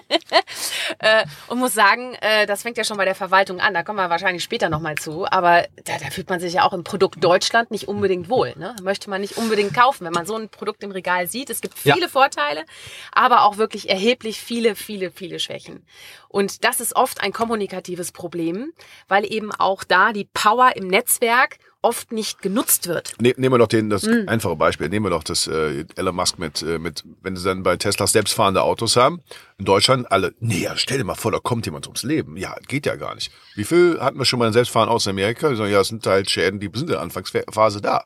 Äh, 0.99 1.25
und 1.47 1.59
muss 1.59 1.73
sagen, 1.73 2.13
äh, 2.21 2.45
das 2.47 2.61
fängt 2.63 2.77
ja 2.77 2.85
schon 2.85 2.95
bei 2.95 3.03
der 3.03 3.15
Verwaltung 3.15 3.59
an, 3.59 3.73
da 3.73 3.83
kommen 3.83 3.99
wir 3.99 4.09
wahrscheinlich 4.09 4.43
später 4.43 4.69
nochmal 4.69 4.95
zu, 4.95 5.25
aber 5.29 5.67
da, 5.83 5.97
da 5.97 6.09
fühlt 6.09 6.29
man 6.29 6.39
sich 6.39 6.53
ja 6.53 6.63
auch 6.63 6.71
im 6.71 6.85
Produkt 6.85 7.21
Deutschland 7.21 7.69
nicht 7.69 7.89
unbedingt 7.89 8.29
wohl. 8.29 8.53
Ne? 8.55 8.75
Möchte 8.81 9.09
man 9.09 9.19
nicht 9.19 9.35
unbedingt 9.37 9.73
kaufen, 9.73 10.05
wenn 10.05 10.13
man 10.13 10.25
so 10.25 10.35
ein 10.35 10.47
Produkt 10.47 10.83
im 10.83 10.91
Regal 10.91 11.27
sieht. 11.27 11.49
Es 11.49 11.59
gibt 11.61 11.75
Ja. 11.83 11.95
viele 11.95 12.07
Vorteile, 12.07 12.63
aber 13.11 13.43
auch 13.43 13.57
wirklich 13.57 13.89
erheblich 13.89 14.39
viele, 14.39 14.75
viele, 14.75 15.11
viele 15.11 15.39
Schwächen. 15.39 15.85
Und 16.29 16.63
das 16.63 16.79
ist 16.79 16.95
oft 16.95 17.21
ein 17.21 17.33
kommunikatives 17.33 18.13
Problem, 18.13 18.71
weil 19.09 19.29
eben 19.29 19.51
auch 19.53 19.83
da 19.83 20.13
die 20.13 20.25
Power 20.33 20.75
im 20.77 20.87
Netzwerk 20.87 21.57
oft 21.81 22.11
nicht 22.11 22.41
genutzt 22.41 22.87
wird. 22.87 23.13
Ne, 23.21 23.33
nehmen 23.37 23.53
wir 23.53 23.59
doch 23.59 23.67
den, 23.67 23.89
das 23.89 24.03
Hm. 24.03 24.27
einfache 24.27 24.55
Beispiel. 24.55 24.89
Nehmen 24.89 25.05
wir 25.05 25.09
doch 25.11 25.23
das 25.23 25.47
äh, 25.47 25.85
Elon 25.95 26.15
Musk 26.15 26.39
mit, 26.39 26.61
äh, 26.61 26.77
mit, 26.79 27.03
wenn 27.21 27.35
sie 27.35 27.43
dann 27.43 27.63
bei 27.63 27.77
Tesla 27.77 28.07
selbstfahrende 28.07 28.61
Autos 28.61 28.95
haben, 28.95 29.21
in 29.59 29.65
Deutschland 29.65 30.09
alle, 30.09 30.33
nee, 30.39 30.59
ja, 30.63 30.77
stell 30.77 30.97
dir 30.99 31.03
mal 31.03 31.15
vor, 31.15 31.33
da 31.33 31.39
kommt 31.39 31.65
jemand 31.65 31.85
ums 31.85 32.03
Leben. 32.03 32.37
Ja, 32.37 32.55
geht 32.69 32.85
ja 32.85 32.95
gar 32.95 33.13
nicht. 33.13 33.29
Wie 33.55 33.65
viel 33.65 33.99
hatten 33.99 34.17
wir 34.17 34.23
schon 34.23 34.39
mal 34.39 34.47
in 34.47 34.53
selbstfahrenden 34.53 34.89
Autos 34.91 35.05
in 35.05 35.09
Amerika? 35.11 35.49
Die 35.49 35.57
sagen, 35.57 35.69
ja, 35.69 35.81
es 35.81 35.89
sind 35.89 36.05
halt 36.07 36.29
Schäden, 36.29 36.61
die 36.61 36.69
sind 36.73 36.83
in 36.83 36.93
der 36.93 37.01
Anfangsphase 37.01 37.81
da. 37.81 38.05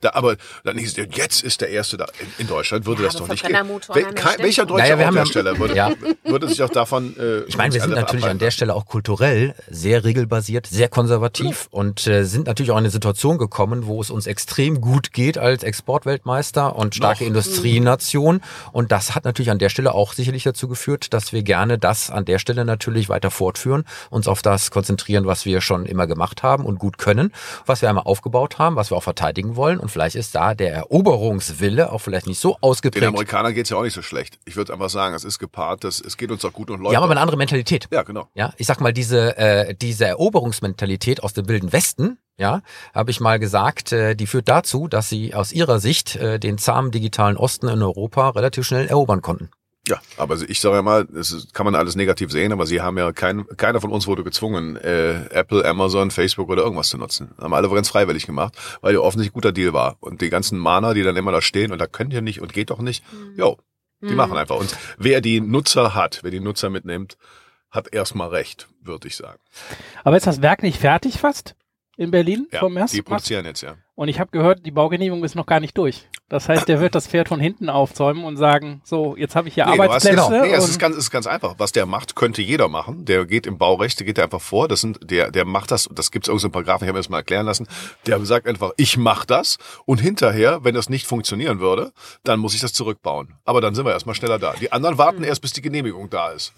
da 0.00 0.14
aber 0.14 0.36
dann 0.64 0.78
hieß 0.78 0.96
es, 0.96 1.06
jetzt 1.14 1.42
ist 1.42 1.60
der 1.60 1.68
Erste 1.68 1.98
da. 1.98 2.06
In, 2.18 2.28
in 2.38 2.46
Deutschland 2.46 2.86
würde 2.86 3.02
Ja, 3.02 3.08
das 3.08 3.16
doch 3.16 3.28
nicht 3.28 3.44
gehen. 3.46 3.54
Wel 3.92 4.04
kein, 4.14 4.38
welcher 4.38 4.64
deutsche 4.64 4.88
Naja, 4.94 5.06
Autohersteller 5.08 5.58
würde, 5.58 5.76
Ja. 5.76 5.92
würde 6.24 6.48
sich 6.48 6.62
auch 6.62 6.70
davon 6.70 7.14
äh, 7.18 7.40
Ich 7.40 7.58
meine, 7.58 7.74
wir 7.74 7.80
sind 7.82 7.90
natürlich 7.94 8.24
an 8.24 8.38
der 8.38 8.50
Stelle 8.50 8.74
auch 8.74 8.86
kulturell 8.86 9.54
sehr 9.68 10.02
regelbasiert, 10.02 10.66
sehr 10.66 10.88
konservativ 10.88 11.68
und 11.70 12.06
äh, 12.06 12.24
sind 12.24 12.46
natürlich 12.46 12.70
auch 12.70 12.76
in 12.76 12.84
eine 12.84 12.90
Situation 12.90 13.36
gekommen, 13.36 13.86
wo 13.86 14.00
es 14.00 14.08
uns 14.08 14.26
extrem 14.26 14.80
gut 14.80 15.12
geht 15.12 15.36
als 15.36 15.62
Exportweltmeister 15.62 16.74
und 16.74 16.94
starke 16.94 17.24
Noch. 17.24 17.28
Industrienation. 17.28 18.40
Und 18.72 18.92
das 18.92 19.14
hat 19.14 19.26
natürlich 19.26 19.50
an 19.50 19.58
der 19.58 19.68
Stelle 19.68 19.92
auch 19.92 20.14
sicherlich 20.14 20.42
dazu 20.44 20.68
geführt, 20.68 20.85
dass 20.86 21.32
wir 21.32 21.42
gerne 21.42 21.78
das 21.78 22.10
an 22.10 22.24
der 22.24 22.38
Stelle 22.38 22.64
natürlich 22.64 23.08
weiter 23.08 23.30
fortführen, 23.30 23.84
uns 24.10 24.28
auf 24.28 24.42
das 24.42 24.70
konzentrieren, 24.70 25.26
was 25.26 25.44
wir 25.44 25.60
schon 25.60 25.86
immer 25.86 26.06
gemacht 26.06 26.42
haben 26.42 26.64
und 26.64 26.78
gut 26.78 26.98
können, 26.98 27.32
was 27.66 27.82
wir 27.82 27.88
einmal 27.88 28.04
aufgebaut 28.04 28.58
haben, 28.58 28.76
was 28.76 28.90
wir 28.90 28.96
auch 28.96 29.02
verteidigen 29.02 29.56
wollen. 29.56 29.78
Und 29.78 29.90
vielleicht 29.90 30.16
ist 30.16 30.34
da 30.34 30.54
der 30.54 30.74
Eroberungswille 30.74 31.92
auch 31.92 31.98
vielleicht 31.98 32.26
nicht 32.26 32.38
so 32.38 32.52
Den 32.54 32.62
ausgeprägt. 32.62 33.06
Amerikanern 33.06 33.54
geht's 33.54 33.70
ja 33.70 33.76
auch 33.76 33.82
nicht 33.82 33.94
so 33.94 34.02
schlecht. 34.02 34.38
Ich 34.44 34.56
würde 34.56 34.72
einfach 34.72 34.90
sagen, 34.90 35.14
es 35.14 35.24
ist 35.24 35.38
gepaart, 35.38 35.84
das, 35.84 36.00
es 36.00 36.16
geht 36.16 36.30
uns 36.30 36.42
doch 36.42 36.52
gut 36.52 36.70
und 36.70 36.80
läuft. 36.80 36.92
Ja, 36.92 37.00
aber 37.00 37.10
eine 37.10 37.20
andere 37.20 37.36
Mentalität. 37.36 37.88
ja, 37.90 38.02
genau. 38.02 38.28
Ja, 38.34 38.52
ich 38.56 38.66
sag 38.66 38.80
mal, 38.80 38.92
diese, 38.92 39.36
äh, 39.36 39.74
diese 39.74 40.06
Eroberungsmentalität 40.06 41.22
aus 41.22 41.32
dem 41.32 41.48
Wilden 41.48 41.72
Westen, 41.72 42.18
ja, 42.38 42.60
habe 42.94 43.10
ich 43.10 43.20
mal 43.20 43.38
gesagt, 43.38 43.92
äh, 43.92 44.14
die 44.14 44.26
führt 44.26 44.48
dazu, 44.48 44.88
dass 44.88 45.08
sie 45.08 45.34
aus 45.34 45.52
ihrer 45.52 45.80
Sicht 45.80 46.16
äh, 46.16 46.38
den 46.38 46.58
zahmen 46.58 46.90
digitalen 46.90 47.36
Osten 47.36 47.68
in 47.68 47.82
Europa 47.82 48.30
relativ 48.30 48.66
schnell 48.66 48.86
erobern 48.86 49.22
konnten. 49.22 49.50
Ja, 49.88 50.00
aber 50.16 50.36
ich 50.48 50.60
sage 50.60 50.76
ja 50.76 50.82
mal, 50.82 51.06
das 51.06 51.46
kann 51.52 51.64
man 51.64 51.76
alles 51.76 51.94
negativ 51.94 52.32
sehen, 52.32 52.52
aber 52.52 52.66
sie 52.66 52.80
haben 52.80 52.98
ja 52.98 53.12
kein, 53.12 53.46
keiner 53.56 53.80
von 53.80 53.92
uns 53.92 54.06
wurde 54.08 54.24
gezwungen, 54.24 54.76
äh, 54.76 55.26
Apple, 55.30 55.64
Amazon, 55.64 56.10
Facebook 56.10 56.48
oder 56.48 56.62
irgendwas 56.64 56.88
zu 56.88 56.98
nutzen. 56.98 57.30
Haben 57.38 57.54
alle 57.54 57.68
ganz 57.70 57.88
freiwillig 57.88 58.26
gemacht, 58.26 58.54
weil 58.80 58.94
ja 58.94 59.00
offensichtlich 59.00 59.32
guter 59.32 59.52
Deal 59.52 59.72
war. 59.72 59.96
Und 60.00 60.22
die 60.22 60.30
ganzen 60.30 60.58
Mahner, 60.58 60.92
die 60.94 61.02
dann 61.04 61.14
immer 61.16 61.30
da 61.30 61.40
stehen 61.40 61.70
und 61.70 61.78
da 61.78 61.86
könnt 61.86 62.12
ihr 62.12 62.20
nicht 62.22 62.40
und 62.40 62.52
geht 62.52 62.70
doch 62.70 62.80
nicht, 62.80 63.04
jo, 63.36 63.58
die 64.02 64.06
Mhm. 64.08 64.16
machen 64.16 64.36
einfach. 64.36 64.56
Und 64.56 64.76
wer 64.98 65.20
die 65.20 65.40
Nutzer 65.40 65.94
hat, 65.94 66.20
wer 66.22 66.30
die 66.32 66.40
Nutzer 66.40 66.68
mitnimmt, 66.68 67.16
hat 67.70 67.92
erstmal 67.92 68.28
recht, 68.28 68.68
würde 68.82 69.06
ich 69.08 69.16
sagen. 69.16 69.38
Aber 70.02 70.16
ist 70.16 70.26
das 70.26 70.42
Werk 70.42 70.62
nicht 70.62 70.78
fertig 70.80 71.18
fast 71.20 71.54
in 71.96 72.10
Berlin 72.10 72.48
Ja, 72.52 72.58
vom 72.60 72.74
Mers? 72.74 72.90
die 72.90 73.02
produzieren 73.02 73.44
jetzt, 73.46 73.62
ja. 73.62 73.76
Und 73.98 74.08
ich 74.08 74.20
habe 74.20 74.30
gehört, 74.30 74.66
die 74.66 74.70
Baugenehmigung 74.72 75.24
ist 75.24 75.34
noch 75.36 75.46
gar 75.46 75.58
nicht 75.58 75.76
durch. 75.78 76.06
Das 76.28 76.50
heißt, 76.50 76.68
der 76.68 76.80
wird 76.80 76.94
das 76.94 77.06
Pferd 77.06 77.28
von 77.28 77.40
hinten 77.40 77.70
aufzäumen 77.70 78.24
und 78.24 78.36
sagen, 78.36 78.82
so, 78.84 79.16
jetzt 79.16 79.34
habe 79.34 79.48
ich 79.48 79.54
hier 79.54 79.64
Nee, 79.64 79.76
du 79.76 79.82
hast 79.84 79.88
Arbeitsplätze. 80.06 80.34
jetzt- 80.34 80.42
nee, 80.42 80.52
es 80.52 80.68
ist 80.68 80.78
ganz, 80.78 80.96
es 80.96 81.04
ist 81.04 81.10
ganz 81.10 81.26
einfach. 81.26 81.54
Was 81.56 81.72
der 81.72 81.86
macht, 81.86 82.14
könnte 82.14 82.42
jeder 82.42 82.68
machen. 82.68 83.06
Der 83.06 83.24
geht 83.24 83.46
im 83.46 83.56
Baurecht, 83.56 83.98
der 83.98 84.04
geht 84.06 84.18
einfach 84.18 84.40
vor. 84.42 84.68
Das 84.68 84.82
sind, 84.82 84.98
der, 85.10 85.30
der 85.30 85.46
macht 85.46 85.70
das. 85.70 85.88
Das 85.90 86.10
gibt 86.10 86.26
es 86.26 86.28
irgendeinen 86.28 86.52
Paragraphen, 86.52 86.84
ich 86.84 86.88
habe 86.88 86.96
mir 86.98 87.00
das 87.02 87.08
mal 87.08 87.18
erklären 87.18 87.46
lassen. 87.46 87.66
Der 88.06 88.22
sagt 88.26 88.46
einfach, 88.46 88.72
ich 88.76 88.98
mache 88.98 89.26
das. 89.26 89.56
Und 89.86 89.98
hinterher, 90.02 90.62
wenn 90.62 90.74
das 90.74 90.90
nicht 90.90 91.06
funktionieren 91.06 91.58
würde, 91.60 91.92
dann 92.22 92.38
muss 92.38 92.54
ich 92.54 92.60
das 92.60 92.74
zurückbauen. 92.74 93.34
Aber 93.46 93.62
dann 93.62 93.74
sind 93.74 93.86
wir 93.86 93.92
erstmal 93.92 94.14
schneller 94.14 94.38
da. 94.38 94.52
Die 94.60 94.72
anderen 94.72 94.98
warten 94.98 95.24
erst, 95.24 95.40
bis 95.40 95.54
die 95.54 95.62
Genehmigung 95.62 96.10
da 96.10 96.32
ist. 96.32 96.52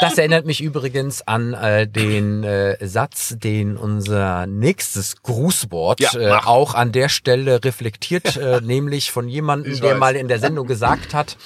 Das 0.00 0.18
erinnert 0.18 0.46
mich 0.46 0.60
übrigens 0.60 1.26
an 1.26 1.54
äh, 1.54 1.86
den 1.88 2.44
äh, 2.44 2.76
Satz, 2.86 3.34
den 3.38 3.76
unser 3.76 4.46
nächstes 4.46 5.22
Grußwort 5.22 6.00
Ja, 6.00 6.14
äh, 6.14 6.30
auch 6.44 6.74
an 6.74 6.92
der 6.92 7.08
Stelle 7.08 7.64
reflektiert, 7.64 8.36
äh, 8.38 8.60
nämlich 8.60 9.10
von 9.10 9.28
jemandem, 9.28 9.80
der 9.80 9.96
mal 9.96 10.16
in 10.16 10.28
der 10.28 10.38
Sendung 10.38 10.66
gesagt 10.66 11.14
hat, 11.14 11.36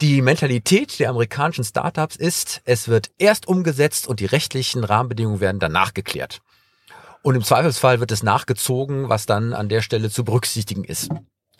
die 0.00 0.22
Mentalität 0.22 0.98
der 1.00 1.10
amerikanischen 1.10 1.64
Startups 1.64 2.14
ist, 2.16 2.60
es 2.64 2.88
wird 2.88 3.10
erst 3.18 3.48
umgesetzt 3.48 4.06
und 4.06 4.20
die 4.20 4.26
rechtlichen 4.26 4.84
Rahmenbedingungen 4.84 5.40
werden 5.40 5.58
danach 5.58 5.92
geklärt. 5.92 6.40
Und 7.22 7.34
im 7.34 7.42
Zweifelsfall 7.42 7.98
wird 7.98 8.12
es 8.12 8.22
nachgezogen, 8.22 9.08
was 9.08 9.26
dann 9.26 9.52
an 9.52 9.68
der 9.68 9.82
Stelle 9.82 10.08
zu 10.08 10.24
berücksichtigen 10.24 10.84
ist. 10.84 11.10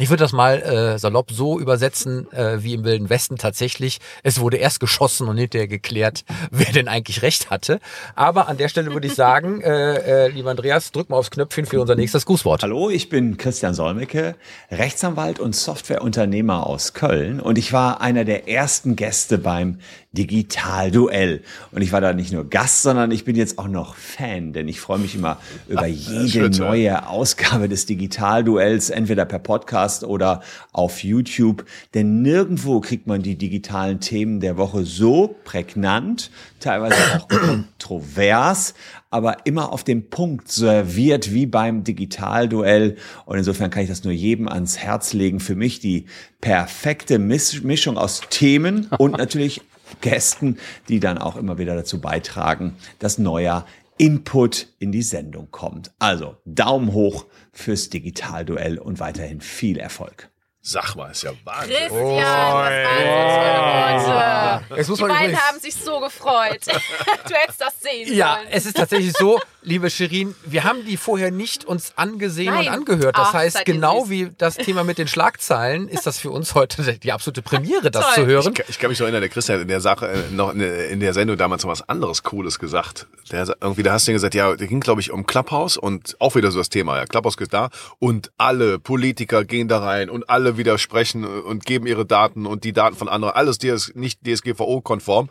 Ich 0.00 0.10
würde 0.10 0.22
das 0.22 0.32
mal 0.32 0.62
äh, 0.62 0.96
salopp 0.96 1.32
so 1.32 1.58
übersetzen, 1.58 2.32
äh, 2.32 2.62
wie 2.62 2.74
im 2.74 2.84
Wilden 2.84 3.10
Westen 3.10 3.34
tatsächlich. 3.34 3.98
Es 4.22 4.38
wurde 4.38 4.56
erst 4.56 4.78
geschossen 4.78 5.26
und 5.26 5.36
hinterher 5.36 5.66
geklärt, 5.66 6.24
wer 6.52 6.70
denn 6.70 6.86
eigentlich 6.86 7.22
recht 7.22 7.50
hatte. 7.50 7.80
Aber 8.14 8.46
an 8.46 8.58
der 8.58 8.68
Stelle 8.68 8.92
würde 8.92 9.08
ich 9.08 9.16
sagen, 9.16 9.60
äh, 9.60 10.26
äh, 10.26 10.28
lieber 10.28 10.50
Andreas, 10.50 10.92
drück 10.92 11.10
mal 11.10 11.16
aufs 11.16 11.32
Knöpfchen 11.32 11.66
für 11.66 11.80
unser 11.80 11.96
nächstes 11.96 12.26
Grußwort. 12.26 12.62
Hallo, 12.62 12.90
ich 12.90 13.08
bin 13.08 13.38
Christian 13.38 13.74
Solmecke, 13.74 14.36
Rechtsanwalt 14.70 15.40
und 15.40 15.56
Softwareunternehmer 15.56 16.64
aus 16.64 16.94
Köln 16.94 17.40
und 17.40 17.58
ich 17.58 17.72
war 17.72 18.00
einer 18.00 18.24
der 18.24 18.48
ersten 18.48 18.94
Gäste 18.94 19.36
beim 19.36 19.78
Digitalduell. 20.12 21.42
Und 21.70 21.82
ich 21.82 21.92
war 21.92 22.00
da 22.00 22.12
nicht 22.12 22.32
nur 22.32 22.48
Gast, 22.48 22.82
sondern 22.82 23.10
ich 23.10 23.24
bin 23.24 23.36
jetzt 23.36 23.58
auch 23.58 23.68
noch 23.68 23.94
Fan, 23.94 24.52
denn 24.52 24.66
ich 24.66 24.80
freue 24.80 24.98
mich 24.98 25.14
immer 25.14 25.38
über 25.68 25.86
jede 25.86 26.40
hören. 26.40 26.52
neue 26.52 27.08
Ausgabe 27.08 27.68
des 27.68 27.84
Digitalduells, 27.84 28.90
entweder 28.90 29.26
per 29.26 29.38
Podcast 29.38 29.87
oder 30.04 30.42
auf 30.72 31.02
YouTube. 31.02 31.64
Denn 31.94 32.22
nirgendwo 32.22 32.80
kriegt 32.80 33.06
man 33.06 33.22
die 33.22 33.36
digitalen 33.36 34.00
Themen 34.00 34.40
der 34.40 34.56
Woche 34.56 34.84
so 34.84 35.36
prägnant, 35.44 36.30
teilweise 36.60 36.96
auch 37.16 37.28
kontrovers, 37.28 38.74
aber 39.10 39.46
immer 39.46 39.72
auf 39.72 39.84
den 39.84 40.10
Punkt 40.10 40.48
serviert 40.48 41.32
wie 41.32 41.46
beim 41.46 41.84
Digitalduell. 41.84 42.96
Und 43.24 43.38
insofern 43.38 43.70
kann 43.70 43.82
ich 43.82 43.88
das 43.88 44.04
nur 44.04 44.12
jedem 44.12 44.48
ans 44.48 44.78
Herz 44.78 45.12
legen. 45.12 45.40
Für 45.40 45.54
mich 45.56 45.80
die 45.80 46.06
perfekte 46.40 47.18
Misch- 47.18 47.62
Mischung 47.62 47.96
aus 47.98 48.20
Themen 48.30 48.88
und 48.98 49.12
natürlich 49.18 49.62
Gästen, 50.00 50.58
die 50.88 51.00
dann 51.00 51.18
auch 51.18 51.36
immer 51.36 51.58
wieder 51.58 51.74
dazu 51.74 52.00
beitragen, 52.00 52.74
dass 52.98 53.18
neuer 53.18 53.64
Input 53.98 54.68
in 54.78 54.92
die 54.92 55.02
Sendung 55.02 55.50
kommt. 55.50 55.90
Also 55.98 56.36
Daumen 56.44 56.92
hoch 56.92 57.26
fürs 57.52 57.88
Digitalduell 57.88 58.78
und 58.78 59.00
weiterhin 59.00 59.40
viel 59.40 59.76
Erfolg. 59.76 60.30
Sag 60.60 60.96
mal, 60.96 61.10
ist 61.12 61.22
ja 61.22 61.30
Wahnsinn. 61.44 61.76
Christian, 61.76 62.16
das 62.18 62.26
waren 62.26 64.00
so 64.00 64.06
tolle 64.06 64.14
Worte. 64.60 64.74
Jetzt 64.76 64.88
muss 64.88 64.98
Die 64.98 65.02
man 65.04 65.10
beiden 65.12 65.26
übrigens- 65.30 65.48
haben 65.48 65.60
sich 65.60 65.74
so 65.76 66.00
gefreut. 66.00 66.60
du 67.28 67.34
hättest 67.34 67.60
das 67.60 67.80
sehen 67.80 68.12
Ja, 68.14 68.34
sollen. 68.36 68.48
es 68.50 68.66
ist 68.66 68.76
tatsächlich 68.76 69.12
so, 69.16 69.40
liebe 69.62 69.88
Shirin, 69.88 70.34
wir 70.44 70.64
haben 70.64 70.84
die 70.84 70.96
vorher 70.96 71.30
nicht 71.30 71.64
uns 71.64 71.92
angesehen 71.96 72.52
Nein. 72.52 72.66
und 72.68 72.72
angehört. 72.74 73.16
Das 73.16 73.28
Ach, 73.28 73.34
heißt, 73.34 73.64
genau 73.64 74.10
wie 74.10 74.30
das 74.36 74.56
Thema 74.56 74.84
mit 74.84 74.98
den 74.98 75.08
Schlagzeilen 75.08 75.88
ist 75.88 76.06
das 76.06 76.18
für 76.18 76.30
uns 76.30 76.54
heute 76.54 76.82
die 76.98 77.12
absolute 77.12 77.40
Premiere, 77.40 77.90
das 77.90 78.04
Toll. 78.04 78.14
zu 78.14 78.26
hören. 78.26 78.52
Ich, 78.58 78.68
ich 78.70 78.78
kann 78.78 78.90
mich 78.90 78.98
noch 78.98 79.04
erinnern, 79.06 79.22
der 79.22 79.30
Christian 79.30 79.56
hat 79.58 79.62
in 79.62 79.68
der 79.68 79.80
Sache, 79.80 80.06
äh, 80.08 80.30
noch 80.32 80.52
in 80.52 81.00
der, 81.00 81.14
Sendung 81.14 81.36
damals 81.38 81.62
noch 81.64 81.70
was 81.70 81.88
anderes 81.88 82.22
Cooles 82.24 82.58
gesagt. 82.58 83.06
Der, 83.30 83.46
irgendwie, 83.60 83.82
da 83.84 83.92
hast 83.92 84.06
du 84.08 84.12
gesagt, 84.12 84.34
ja, 84.34 84.54
der 84.54 84.66
ging, 84.66 84.80
glaube 84.80 85.00
ich, 85.00 85.12
um 85.12 85.24
Clubhouse 85.24 85.76
und 85.78 86.16
auch 86.18 86.34
wieder 86.34 86.50
so 86.50 86.58
das 86.58 86.68
Thema, 86.68 86.96
ja, 86.98 87.06
Clubhouse 87.06 87.36
geht 87.36 87.54
da 87.54 87.70
und 87.98 88.32
alle 88.36 88.78
Politiker 88.78 89.44
gehen 89.44 89.68
da 89.68 89.78
rein 89.78 90.10
und 90.10 90.28
alle 90.28 90.47
widersprechen 90.56 91.24
und 91.24 91.66
geben 91.66 91.86
ihre 91.88 92.06
Daten 92.06 92.46
und 92.46 92.62
die 92.62 92.72
Daten 92.72 92.94
von 92.94 93.08
anderen, 93.08 93.34
alles 93.34 93.58
DS, 93.58 93.92
nicht 93.94 94.20
DSGVO-konform. 94.24 95.28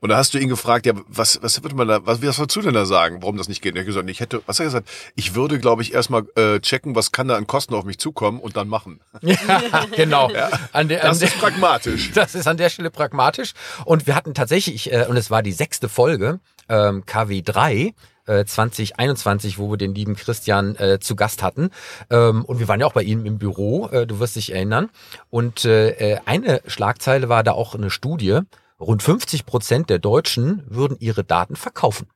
Und 0.00 0.08
da 0.10 0.16
hast 0.16 0.34
du 0.34 0.38
ihn 0.38 0.48
gefragt, 0.48 0.86
ja, 0.86 0.92
was, 1.08 1.42
was 1.42 1.60
würde 1.62 1.74
man 1.74 1.88
da, 1.88 2.06
was, 2.06 2.22
was 2.22 2.38
würdest 2.38 2.56
du 2.56 2.62
denn 2.62 2.74
da 2.74 2.86
sagen, 2.86 3.18
warum 3.20 3.36
das 3.36 3.48
nicht 3.48 3.64
durchgehen. 3.64 3.76
Er 3.76 3.80
hat 3.80 3.86
gesagt, 3.86 4.10
ich 4.10 4.20
hätte, 4.20 4.42
was 4.46 4.58
hat 4.58 4.64
er 4.64 4.66
gesagt? 4.66 4.88
Ich 5.14 5.34
würde, 5.34 5.58
glaube 5.58 5.82
ich, 5.82 5.94
erstmal 5.94 6.24
äh, 6.36 6.60
checken, 6.60 6.94
was 6.94 7.12
kann 7.12 7.28
da 7.28 7.36
an 7.36 7.46
Kosten 7.46 7.74
auf 7.74 7.84
mich 7.84 7.98
zukommen 7.98 8.40
und 8.40 8.56
dann 8.56 8.68
machen. 8.68 9.00
Ja, 9.22 9.86
genau. 9.94 10.30
An 10.72 10.88
der, 10.88 11.02
an 11.02 11.10
Das 11.10 11.18
der, 11.18 11.28
ist 11.28 11.38
pragmatisch. 11.38 12.10
Das 12.14 12.34
ist 12.34 12.46
an 12.46 12.56
der 12.56 12.68
Stelle 12.70 12.90
pragmatisch. 12.90 13.52
Und 13.84 14.06
wir 14.06 14.14
hatten 14.14 14.34
tatsächlich, 14.34 14.92
äh, 14.92 15.06
und 15.08 15.16
es 15.16 15.30
war 15.30 15.42
die 15.42 15.52
sechste 15.52 15.88
Folge, 15.88 16.40
ähm, 16.68 17.04
KW3, 17.04 17.94
äh, 18.26 18.44
2021, 18.44 19.58
wo 19.58 19.70
wir 19.70 19.76
den 19.76 19.94
lieben 19.94 20.16
Christian 20.16 20.76
äh, 20.76 20.98
zu 21.00 21.16
Gast 21.16 21.42
hatten. 21.42 21.70
Ähm, 22.10 22.44
und 22.44 22.58
wir 22.58 22.68
waren 22.68 22.80
ja 22.80 22.86
auch 22.86 22.92
bei 22.92 23.02
ihm 23.02 23.26
im 23.26 23.38
Büro, 23.38 23.88
äh, 23.88 24.06
du 24.06 24.18
wirst 24.20 24.36
dich 24.36 24.52
erinnern. 24.52 24.90
Und 25.30 25.64
äh, 25.64 25.90
äh, 25.90 26.18
eine 26.26 26.62
Schlagzeile 26.66 27.28
war 27.28 27.42
da 27.42 27.52
auch 27.52 27.74
eine 27.74 27.90
Studie. 27.90 28.40
Rund 28.80 29.02
50 29.02 29.46
Prozent 29.46 29.90
der 29.90 29.98
Deutschen 29.98 30.62
würden 30.68 30.96
ihre 31.00 31.24
Daten 31.24 31.56
verkaufen. 31.56 32.06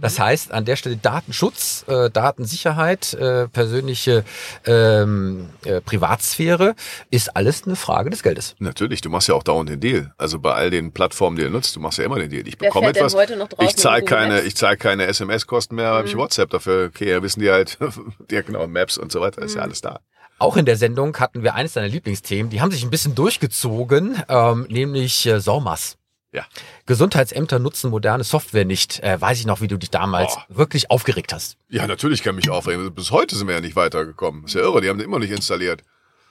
Das 0.00 0.18
heißt, 0.18 0.52
an 0.52 0.64
der 0.64 0.76
Stelle 0.76 0.96
Datenschutz, 0.96 1.84
äh, 1.88 2.10
Datensicherheit, 2.10 3.14
äh, 3.14 3.48
persönliche 3.48 4.24
ähm, 4.66 5.50
äh, 5.64 5.80
Privatsphäre 5.80 6.74
ist 7.10 7.36
alles 7.36 7.64
eine 7.64 7.76
Frage 7.76 8.10
des 8.10 8.22
Geldes. 8.22 8.54
Natürlich, 8.58 9.00
du 9.00 9.10
machst 9.10 9.28
ja 9.28 9.34
auch 9.34 9.42
dauernd 9.42 9.68
den 9.70 9.80
Deal. 9.80 10.12
Also 10.18 10.38
bei 10.38 10.52
all 10.52 10.70
den 10.70 10.92
Plattformen, 10.92 11.36
die 11.36 11.42
du 11.42 11.50
nutzt, 11.50 11.74
du 11.76 11.80
machst 11.80 11.98
ja 11.98 12.04
immer 12.04 12.18
den 12.18 12.30
Deal. 12.30 12.46
Ich 12.46 12.58
bekomme 12.58 12.88
etwas, 12.88 13.14
heute 13.14 13.36
noch 13.36 13.48
draußen 13.48 13.68
ich 13.68 13.76
zahle 13.76 14.02
keine, 14.02 14.42
ich 14.42 14.56
zahle 14.56 14.76
keine 14.76 15.06
SMS-Kosten 15.06 15.74
mehr, 15.74 15.88
habe 15.88 16.08
ich 16.08 16.16
WhatsApp 16.16 16.50
dafür. 16.50 16.86
Okay, 16.86 17.10
ja, 17.10 17.22
wissen 17.22 17.40
die 17.40 17.50
halt, 17.50 17.78
ja 18.30 18.42
genau, 18.42 18.66
Maps 18.66 18.98
und 18.98 19.12
so 19.12 19.20
weiter, 19.20 19.42
ist 19.42 19.54
ja 19.54 19.62
alles 19.62 19.80
da. 19.80 20.00
Auch 20.38 20.56
in 20.56 20.66
der 20.66 20.76
Sendung 20.76 21.16
hatten 21.18 21.42
wir 21.42 21.54
eines 21.54 21.74
deiner 21.74 21.88
Lieblingsthemen, 21.88 22.50
die 22.50 22.60
haben 22.60 22.70
sich 22.70 22.82
ein 22.82 22.90
bisschen 22.90 23.14
durchgezogen, 23.14 24.22
ähm, 24.28 24.66
nämlich 24.68 25.26
äh, 25.26 25.40
SORMAS. 25.40 25.96
Ja. 26.34 26.44
Gesundheitsämter 26.86 27.60
nutzen 27.60 27.90
moderne 27.90 28.24
Software 28.24 28.64
nicht. 28.64 29.00
Äh, 29.04 29.20
weiß 29.20 29.38
ich 29.38 29.46
noch, 29.46 29.60
wie 29.60 29.68
du 29.68 29.78
dich 29.78 29.90
damals 29.90 30.34
Oh. 30.36 30.40
wirklich 30.56 30.90
aufgeregt 30.90 31.32
hast. 31.32 31.56
Ja, 31.68 31.86
natürlich 31.86 32.24
kann 32.24 32.34
mich 32.34 32.50
aufregen. 32.50 32.92
Bis 32.92 33.12
heute 33.12 33.36
sind 33.36 33.46
wir 33.46 33.54
ja 33.54 33.60
nicht 33.60 33.76
weitergekommen. 33.76 34.44
Ist 34.44 34.54
ja 34.54 34.60
irre, 34.62 34.80
die 34.80 34.88
haben 34.88 34.98
den 34.98 35.06
immer 35.06 35.20
nicht 35.20 35.30
installiert. 35.30 35.82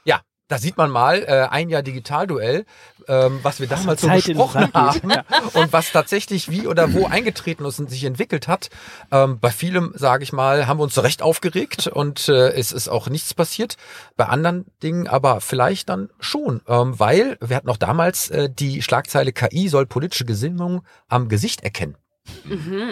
Ja, 0.04 0.20
da 0.54 0.60
sieht 0.60 0.78
man 0.78 0.92
mal 0.92 1.24
äh, 1.24 1.48
ein 1.50 1.70
Jahr 1.70 1.82
Digitalduell, 1.82 2.66
ähm, 3.08 3.39
was 3.42 3.60
wir 3.60 3.66
damals 3.66 4.02
so 4.02 4.08
Zeit 4.08 4.24
besprochen 4.24 4.72
haben 4.72 5.10
geht. 5.10 5.24
und 5.56 5.74
was 5.74 5.92
tatsächlich 5.92 6.52
wie 6.52 6.68
oder 6.68 6.94
wo 6.94 7.08
eingetreten 7.08 7.66
ist 7.66 7.80
und 7.80 7.89
sich 7.89 8.04
entwickelt 8.04 8.48
hat. 8.48 8.70
Ähm, 9.12 9.39
bei 9.39 9.50
vielem, 9.50 9.94
sage 9.96 10.22
ich 10.22 10.32
mal, 10.32 10.68
haben 10.68 10.78
wir 10.78 10.84
uns 10.84 10.94
zu 10.94 11.02
Recht 11.02 11.24
aufgeregt 11.24 11.88
und 11.88 12.30
äh, 12.30 12.52
es 12.52 12.72
ist 12.72 12.88
auch 12.88 13.10
nichts 13.10 13.34
passiert. 13.34 13.78
Bei 14.16 14.26
anderen 14.28 14.68
Dingen 14.84 15.08
aber 15.08 15.42
vielleicht 15.42 15.89
dann 15.89 16.12
schon, 16.20 16.62
ähm, 16.68 17.00
weil 17.00 17.36
wir 17.42 17.56
hatten 17.56 17.70
auch 17.72 17.78
damals 17.78 18.30
äh, 18.30 18.48
die 18.48 18.84
Schlagzeile 18.84 19.34
KI 19.34 19.70
soll 19.70 19.88
politische 19.88 20.26
Gesinnung 20.26 20.84
am 21.08 21.30
Gesicht 21.30 21.63
erkennen. 21.63 21.98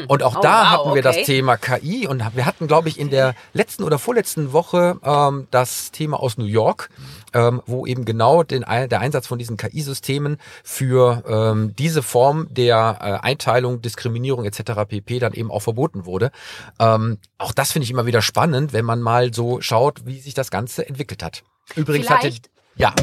Und 0.07 0.23
auch 0.23 0.37
Oh, 0.37 0.41
da 0.41 0.61
wow, 0.61 0.69
hatten 0.69 0.95
wir 0.95 1.01
das 1.01 1.15
okay. 1.17 1.25
Thema 1.25 1.57
KI 1.57 2.07
und 2.07 2.23
wir 2.35 2.45
hatten, 2.45 2.67
glaube 2.67 2.89
ich, 2.89 2.99
in 2.99 3.09
der 3.09 3.33
letzten 3.53 3.83
oder 3.83 3.97
vorletzten 3.99 4.53
Woche 4.53 4.97
ähm, 5.03 5.47
das 5.51 5.91
Thema 5.91 6.19
aus 6.19 6.37
New 6.37 6.45
York, 6.45 6.89
ähm, 7.33 7.61
wo 7.65 7.85
eben 7.85 8.05
genau 8.05 8.43
den, 8.43 8.61
der 8.63 8.99
Einsatz 8.99 9.27
von 9.27 9.39
diesen 9.39 9.57
KI-Systemen 9.57 10.37
für 10.63 11.23
ähm, 11.27 11.75
diese 11.77 12.01
Form 12.03 12.47
der 12.49 12.97
äh, 13.01 13.25
Einteilung, 13.25 13.81
Diskriminierung 13.81 14.45
etc. 14.45 14.71
pp. 14.87 15.19
dann 15.19 15.33
eben 15.33 15.51
auch 15.51 15.61
verboten 15.61 16.05
wurde. 16.05 16.31
Ähm, 16.79 17.17
auch 17.37 17.51
das 17.51 17.71
finde 17.71 17.85
ich 17.85 17.91
immer 17.91 18.05
wieder 18.05 18.21
spannend, 18.21 18.73
wenn 18.73 18.85
man 18.85 19.01
mal 19.01 19.33
so 19.33 19.61
schaut, 19.61 20.05
wie 20.05 20.19
sich 20.19 20.33
das 20.33 20.51
Ganze 20.51 20.87
entwickelt 20.87 21.23
hat. 21.23 21.43
Übrigens 21.75 22.07
Vielleicht- 22.07 22.25
hatte 22.25 22.51
ja, 22.77 22.93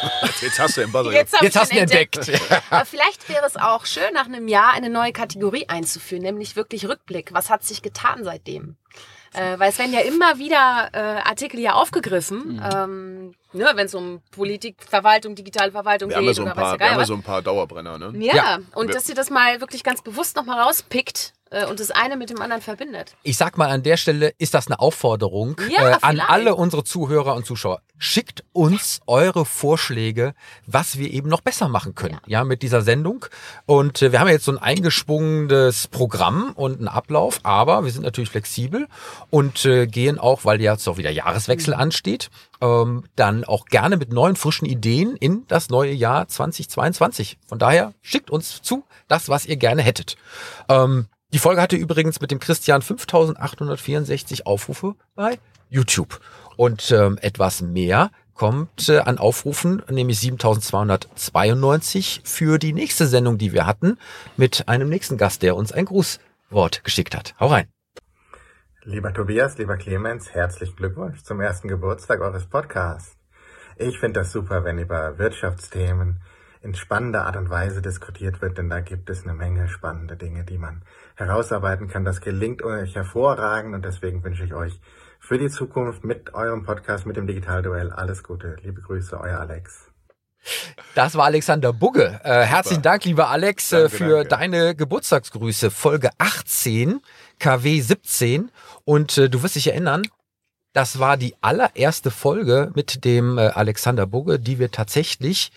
Jetzt 0.40 0.58
hast 0.58 0.76
du 0.76 0.80
den 0.82 0.92
Buzzer. 0.92 1.12
Jetzt, 1.12 1.34
jetzt 1.40 1.56
hast 1.58 1.70
du 1.72 1.76
ihn 1.76 1.78
ihn 1.78 1.82
entdeckt. 1.84 2.18
Aber 2.70 2.84
vielleicht 2.84 3.28
wäre 3.28 3.46
es 3.46 3.56
auch 3.56 3.86
schön, 3.86 4.12
nach 4.14 4.26
einem 4.26 4.48
Jahr 4.48 4.72
eine 4.72 4.90
neue 4.90 5.12
Kategorie 5.12 5.68
einzuführen, 5.68 6.22
nämlich 6.22 6.56
wirklich 6.56 6.86
Rückblick. 6.86 7.32
Was 7.32 7.50
hat 7.50 7.64
sich 7.64 7.82
getan 7.82 8.24
seitdem? 8.24 8.76
Äh, 9.32 9.58
weil 9.58 9.70
es 9.70 9.78
werden 9.78 9.92
ja 9.92 10.00
immer 10.00 10.38
wieder 10.38 10.88
äh, 10.92 10.98
Artikel 11.28 11.58
hier 11.60 11.74
aufgegriffen, 11.76 12.54
Mhm. 12.56 12.62
ähm, 12.74 13.34
ne, 13.52 13.70
wenn 13.74 13.86
es 13.86 13.94
um 13.94 14.22
Politik, 14.30 14.76
Verwaltung, 14.88 15.34
digitale 15.34 15.72
Verwaltung 15.72 16.08
wir 16.10 16.16
haben 16.16 16.24
geht 16.26 16.36
so 16.36 16.42
ein 16.42 16.48
oder 16.52 16.56
was 16.56 16.62
paar, 16.62 16.78
der 16.78 16.80
wir 16.80 16.86
haben 16.86 16.94
ja 16.96 17.00
was. 17.02 17.08
so 17.08 17.14
ein 17.14 17.22
paar 17.22 17.42
Dauerbrenner, 17.42 17.98
ne? 17.98 18.12
Ja, 18.24 18.34
Ja. 18.34 18.58
und 18.74 18.94
dass 18.94 19.08
ihr 19.08 19.14
das 19.14 19.28
mal 19.28 19.60
wirklich 19.60 19.82
ganz 19.84 20.00
bewusst 20.00 20.36
nochmal 20.36 20.60
rauspickt 20.60 21.32
und 21.68 21.78
das 21.78 21.92
eine 21.92 22.16
mit 22.16 22.30
dem 22.30 22.40
anderen 22.40 22.60
verbindet. 22.60 23.14
Ich 23.22 23.36
sag 23.36 23.56
mal 23.56 23.68
an 23.68 23.82
der 23.82 23.96
Stelle, 23.96 24.32
ist 24.38 24.54
das 24.54 24.66
eine 24.66 24.80
Aufforderung 24.80 25.56
Ja, 25.70 25.90
äh, 25.90 25.96
an 26.02 26.18
alle 26.18 26.56
unsere 26.56 26.82
Zuhörer 26.82 27.34
und 27.34 27.46
Zuschauer. 27.46 27.82
Schickt 27.98 28.44
uns 28.52 29.00
eure 29.06 29.46
Vorschläge, 29.46 30.34
was 30.66 30.98
wir 30.98 31.10
eben 31.10 31.28
noch 31.28 31.40
besser 31.40 31.68
machen 31.68 31.94
können, 31.94 32.18
ja, 32.26 32.44
mit 32.44 32.62
dieser 32.62 32.82
Sendung. 32.82 33.26
Und 33.64 34.02
äh, 34.02 34.10
wir 34.10 34.20
haben 34.20 34.26
ja 34.26 34.34
jetzt 34.34 34.44
so 34.44 34.52
ein 34.52 34.58
eingeschwungenes 34.58 35.86
Programm 35.86 36.52
und 36.56 36.78
einen 36.78 36.88
Ablauf, 36.88 37.40
aber 37.44 37.84
wir 37.84 37.92
sind 37.92 38.02
natürlich 38.02 38.30
flexibel 38.30 38.88
und 39.30 39.64
äh, 39.64 39.86
gehen 39.86 40.18
auch, 40.18 40.44
weil 40.44 40.60
jetzt 40.60 40.86
auch 40.88 40.96
wieder 40.98 41.10
Jahreswechsel 41.10 41.74
ansteht, 41.74 42.28
ähm, 42.60 43.04
dann 43.14 43.44
auch 43.44 43.66
gerne 43.66 43.96
mit 43.96 44.12
neuen, 44.12 44.36
frischen 44.36 44.66
Ideen 44.66 45.16
in 45.16 45.46
das 45.46 45.70
neue 45.70 45.92
Jahr 45.92 46.26
2022. 46.26 47.38
Von 47.46 47.58
daher 47.58 47.92
schickt 48.02 48.30
uns 48.30 48.62
zu, 48.62 48.84
das, 49.08 49.28
was 49.28 49.46
ihr 49.46 49.56
gerne 49.56 49.82
hättet. 49.82 50.16
Ähm, 50.68 51.06
die 51.32 51.38
Folge 51.38 51.60
hatte 51.60 51.76
übrigens 51.76 52.20
mit 52.20 52.30
dem 52.30 52.38
Christian 52.38 52.82
5864 52.82 54.46
Aufrufe 54.46 54.94
bei 55.14 55.38
YouTube. 55.68 56.20
Und 56.56 56.90
ähm, 56.92 57.18
etwas 57.20 57.60
mehr 57.60 58.10
kommt 58.34 58.88
äh, 58.88 58.98
an 58.98 59.18
Aufrufen, 59.18 59.82
nämlich 59.90 60.20
7292 60.20 62.22
für 62.24 62.58
die 62.58 62.72
nächste 62.72 63.06
Sendung, 63.06 63.38
die 63.38 63.52
wir 63.52 63.66
hatten, 63.66 63.98
mit 64.36 64.68
einem 64.68 64.88
nächsten 64.88 65.16
Gast, 65.16 65.42
der 65.42 65.56
uns 65.56 65.72
ein 65.72 65.86
Grußwort 65.86 66.84
geschickt 66.84 67.16
hat. 67.16 67.34
Hau 67.40 67.48
rein. 67.48 67.66
Lieber 68.84 69.12
Tobias, 69.12 69.58
lieber 69.58 69.76
Clemens, 69.76 70.32
herzlichen 70.32 70.76
Glückwunsch 70.76 71.22
zum 71.22 71.40
ersten 71.40 71.66
Geburtstag 71.66 72.20
eures 72.20 72.46
Podcasts. 72.46 73.16
Ich 73.76 73.98
finde 73.98 74.20
das 74.20 74.30
super, 74.30 74.64
wenn 74.64 74.78
über 74.78 75.18
Wirtschaftsthemen 75.18 76.20
in 76.62 76.74
spannender 76.74 77.26
Art 77.26 77.36
und 77.36 77.50
Weise 77.50 77.82
diskutiert 77.82 78.40
wird, 78.42 78.58
denn 78.58 78.70
da 78.70 78.80
gibt 78.80 79.10
es 79.10 79.24
eine 79.24 79.34
Menge 79.34 79.68
spannende 79.68 80.16
Dinge, 80.16 80.44
die 80.44 80.58
man 80.58 80.82
herausarbeiten 81.16 81.88
kann. 81.88 82.04
Das 82.04 82.20
gelingt 82.20 82.62
euch 82.62 82.94
hervorragend 82.94 83.74
und 83.74 83.84
deswegen 83.84 84.22
wünsche 84.22 84.44
ich 84.44 84.54
euch 84.54 84.80
für 85.18 85.38
die 85.38 85.48
Zukunft 85.48 86.04
mit 86.04 86.34
eurem 86.34 86.62
Podcast, 86.64 87.06
mit 87.06 87.16
dem 87.16 87.26
Digitalduell 87.26 87.90
alles 87.90 88.22
Gute. 88.22 88.56
Liebe 88.62 88.80
Grüße, 88.80 89.18
euer 89.18 89.40
Alex. 89.40 89.90
Das 90.94 91.16
war 91.16 91.24
Alexander 91.24 91.72
Bugge. 91.72 92.20
Äh, 92.22 92.42
herzlichen 92.42 92.82
Dank, 92.82 93.04
lieber 93.04 93.30
Alex, 93.30 93.72
äh, 93.72 93.82
Danke, 93.82 93.96
für 93.96 94.14
danke. 94.18 94.28
deine 94.28 94.74
Geburtstagsgrüße. 94.76 95.70
Folge 95.70 96.10
18, 96.18 97.00
KW 97.40 97.80
17. 97.80 98.52
Und 98.84 99.18
äh, 99.18 99.28
du 99.28 99.42
wirst 99.42 99.56
dich 99.56 99.66
erinnern, 99.66 100.02
das 100.72 100.98
war 100.98 101.16
die 101.16 101.34
allererste 101.40 102.10
Folge 102.10 102.70
mit 102.74 103.04
dem 103.04 103.38
äh, 103.38 103.48
Alexander 103.48 104.06
Bugge, 104.06 104.38
die 104.38 104.58
wir 104.58 104.70
tatsächlich 104.70 105.50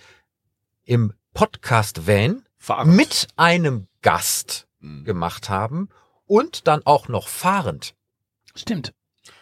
im 0.86 1.14
Podcast-Van 1.34 2.44
mit 2.86 3.28
einem 3.36 3.88
Gast 4.02 4.69
Mhm. 4.80 5.04
gemacht 5.06 5.50
haben 5.50 5.90
und 6.26 6.68
dann 6.68 6.82
auch 6.86 7.08
noch 7.08 7.28
fahrend. 7.28 7.94
Stimmt. 8.56 8.94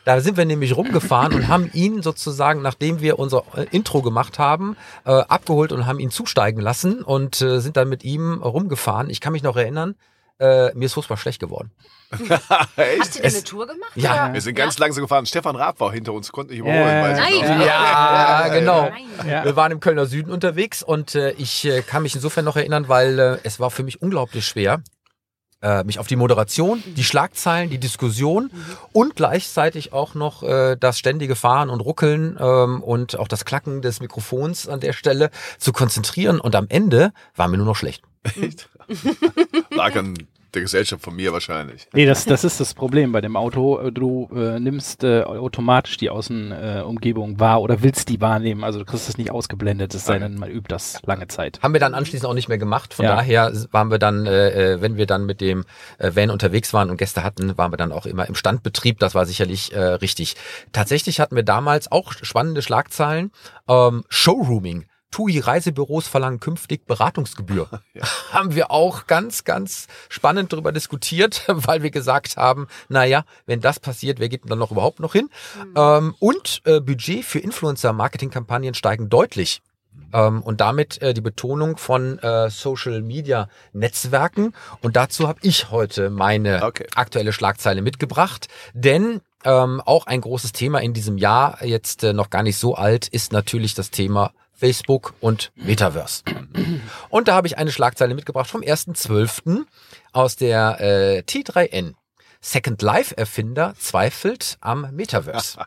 Da 0.04 0.20
sind 0.22 0.38
wir 0.38 0.46
nämlich 0.46 0.76
rumgefahren 0.76 1.34
und 1.34 1.48
haben 1.48 1.70
ihn 1.74 2.02
sozusagen, 2.02 2.62
nachdem 2.62 3.02
wir 3.02 3.20
unser 3.20 3.44
äh, 3.56 3.66
Intro 3.72 4.02
gemacht 4.02 4.40
haben, 4.40 4.78
äh, 5.06 5.12
abgeholt 5.12 5.72
und 5.72 5.86
haben 5.86 6.00
ihn 6.00 6.12
zusteigen 6.12 6.62
lassen 6.62 7.02
und 7.04 7.42
äh, 7.42 7.60
sind 7.60 7.78
dann 7.78 7.90
mit 7.90 8.04
ihm 8.04 8.42
rumgefahren. 8.42 9.10
Ich 9.10 9.22
kann 9.22 9.34
mich 9.34 9.44
noch 9.44 9.56
erinnern, 9.58 9.96
äh, 10.40 10.74
mir 10.76 10.86
ist 10.86 10.94
furchtbar 10.94 11.18
schlecht 11.18 11.40
geworden. 11.40 11.72
Echt? 12.78 13.00
Hast 13.00 13.16
du 13.18 13.22
denn 13.22 13.34
eine 13.34 13.44
Tour 13.44 13.68
gemacht? 13.68 13.92
Ja. 13.96 14.26
oder? 14.26 14.34
Wir 14.34 14.42
sind 14.42 14.56
ganz 14.56 14.78
langsam 14.78 15.04
gefahren. 15.04 15.26
Stefan 15.26 15.56
Raab 15.58 15.80
war 15.80 15.92
hinter 15.92 16.14
uns, 16.14 16.32
konnte 16.32 16.54
nicht 16.54 16.64
Ja. 16.66 16.72
überholen. 16.72 17.04
weiß 17.18 17.30
ich 17.34 17.42
Nein. 17.42 17.58
noch. 17.58 17.66
Ja, 17.66 18.48
genau. 18.50 18.82
Nein. 18.90 19.30
Ja. 19.30 19.44
Wir 19.46 19.56
waren 19.56 19.72
im 19.74 19.80
Kölner 19.80 20.06
Süden 20.06 20.32
unterwegs 20.32 20.84
und 20.84 21.16
äh, 21.16 21.32
ich 21.32 21.66
äh, 21.66 21.82
kann 21.82 22.04
mich 22.04 22.16
insofern 22.16 22.46
noch 22.46 22.56
erinnern, 22.56 22.88
weil 22.88 23.20
äh, 23.20 23.38
es 23.44 23.60
war 23.60 23.72
für 23.72 23.84
mich 23.84 24.02
unglaublich 24.02 24.46
schwer, 24.46 24.82
äh, 25.62 25.84
mich 25.84 26.00
auf 26.00 26.08
die 26.08 26.16
Moderation, 26.16 26.84
die 26.86 27.04
Schlagzeilen, 27.04 27.70
die 27.70 27.80
Diskussion 27.80 28.52
und 28.94 29.16
gleichzeitig 29.16 29.94
auch 29.94 30.16
noch 30.16 30.44
äh, 30.44 30.76
das 30.80 31.00
ständige 31.00 31.36
Fahren 31.36 31.70
und 31.70 31.82
Ruckeln 31.82 32.38
ähm, 32.40 32.82
und 32.82 33.18
auch 33.18 33.28
das 33.28 33.46
Klacken 33.46 33.82
des 33.82 34.00
Mikrofons 34.00 34.68
an 34.68 34.80
der 34.80 34.94
Stelle 34.94 35.32
zu 35.58 35.74
konzentrieren. 35.74 36.40
Und 36.40 36.56
am 36.56 36.68
Ende 36.70 37.12
war 37.36 37.48
mir 37.48 37.58
nur 37.58 37.66
noch 37.66 37.76
schlecht. 37.76 38.04
Echt? 38.24 38.70
Lag 39.72 39.96
an 39.96 40.16
der 40.58 40.64
Gesellschaft 40.64 41.04
von 41.04 41.16
mir 41.16 41.32
wahrscheinlich. 41.32 41.88
Nee, 41.94 42.06
das, 42.06 42.26
das 42.26 42.44
ist 42.44 42.60
das 42.60 42.74
Problem 42.74 43.12
bei 43.12 43.22
dem 43.22 43.36
Auto. 43.36 43.90
Du 43.92 44.30
äh, 44.36 44.60
nimmst 44.60 45.04
äh, 45.04 45.22
automatisch 45.24 45.98
die 45.98 46.10
Außenumgebung 46.10 47.36
äh, 47.36 47.40
wahr 47.40 47.62
oder 47.62 47.82
willst 47.84 48.10
die 48.10 48.20
wahrnehmen. 48.20 48.64
Also 48.64 48.80
du 48.80 48.86
kriegst 48.86 49.08
es 49.08 49.18
nicht 49.18 49.32
ausgeblendet, 49.32 49.94
es 49.94 50.06
sei 50.06 50.20
denn, 50.20 50.36
man 50.36 50.50
übt 50.50 50.68
das 50.70 51.00
lange 51.06 51.28
Zeit. 51.28 51.60
Haben 51.62 51.74
wir 51.74 51.80
dann 51.80 51.94
anschließend 51.94 52.30
auch 52.30 52.34
nicht 52.34 52.50
mehr 52.50 52.58
gemacht. 52.58 52.94
Von 52.94 53.06
Ja. 53.06 53.16
daher 53.16 53.54
waren 53.72 53.92
wir 53.92 54.00
dann, 54.00 54.26
äh, 54.26 54.74
äh, 54.74 54.82
wenn 54.82 54.98
wir 54.98 55.06
dann 55.06 55.26
mit 55.26 55.42
dem 55.42 55.64
äh, 56.00 56.12
Van 56.16 56.30
unterwegs 56.30 56.74
waren 56.74 56.90
und 56.90 56.98
Gäste 56.98 57.24
hatten, 57.24 57.58
waren 57.58 57.72
wir 57.72 57.78
dann 57.78 57.92
auch 57.92 58.06
immer 58.06 58.28
im 58.28 58.36
Standbetrieb. 58.36 59.00
Das 59.00 59.16
war 59.16 59.26
sicherlich 59.26 59.74
äh, 59.74 59.80
richtig. 59.80 60.36
Tatsächlich 60.72 61.20
hatten 61.20 61.36
wir 61.36 61.44
damals 61.44 61.92
auch 61.92 62.14
spannende 62.14 62.62
Schlagzeilen. 62.62 63.32
Ähm, 63.68 64.04
Showrooming 64.10 64.86
TUI 65.12 65.40
Reisebüros 65.40 66.08
verlangen 66.08 66.40
künftig 66.40 66.86
Beratungsgebühr. 66.86 67.70
Haben 68.32 68.56
wir 68.56 68.72
auch 68.72 69.08
ganz, 69.08 69.44
ganz 69.44 69.88
spannend 70.10 70.54
darüber 70.54 70.72
diskutiert, 70.72 71.44
weil 71.48 71.84
wir 71.84 71.92
gesagt 71.92 72.38
haben, 72.38 72.68
naja, 72.90 73.24
wenn 73.46 73.62
das 73.62 73.80
passiert, 73.80 74.20
wer 74.20 74.30
geht 74.30 74.44
denn 74.44 74.50
dann 74.50 74.60
noch 74.60 74.72
überhaupt 74.72 75.00
noch 75.00 75.14
hin? 75.14 75.30
Ähm, 75.76 76.16
und 76.20 76.62
äh, 76.66 76.80
Budget 76.80 77.26
für 77.26 77.40
Influencer-Marketing-Kampagnen 77.40 78.74
steigen 78.74 79.10
deutlich. 79.10 79.62
Ähm, 80.14 80.42
und 80.42 80.62
damit 80.62 81.02
äh, 81.02 81.14
die 81.14 81.22
Betonung 81.22 81.78
von 81.78 82.20
äh, 82.20 82.50
Social 82.50 83.02
Media 83.02 83.50
Netzwerken. 83.74 84.54
Und 84.82 84.96
dazu 84.96 85.28
habe 85.28 85.40
ich 85.42 85.72
heute 85.72 86.10
meine 86.10 86.64
Okay. 86.64 86.88
aktuelle 86.96 87.34
Schlagzeile 87.34 87.82
mitgebracht. 87.82 88.48
Denn 88.74 89.22
ähm, 89.48 89.82
auch 89.86 90.06
ein 90.08 90.22
großes 90.22 90.52
Thema 90.52 90.80
in 90.80 90.94
diesem 90.94 91.18
Jahr, 91.18 91.64
jetzt 91.64 92.04
äh, 92.04 92.12
noch 92.12 92.30
gar 92.30 92.44
nicht 92.44 92.58
so 92.58 92.76
alt, 92.76 93.08
ist 93.08 93.32
natürlich 93.32 93.74
das 93.74 93.90
Thema 93.90 94.34
Facebook 94.54 95.14
und 95.22 95.52
Metaverse. 95.56 96.24
Und 97.10 97.28
da 97.28 97.36
habe 97.36 97.48
ich 97.48 97.58
eine 97.58 97.72
Schlagzeile 97.72 98.14
mitgebracht 98.14 98.50
vom 98.50 98.62
1.12. 98.62 99.66
aus 100.12 100.36
der 100.36 100.82
äh, 100.82 101.20
T3N. 101.20 101.94
Second 102.42 102.82
Life 102.82 103.18
Erfinder 103.18 103.74
zweifelt 103.80 104.58
am 104.62 104.88
Metaverse. 104.92 105.60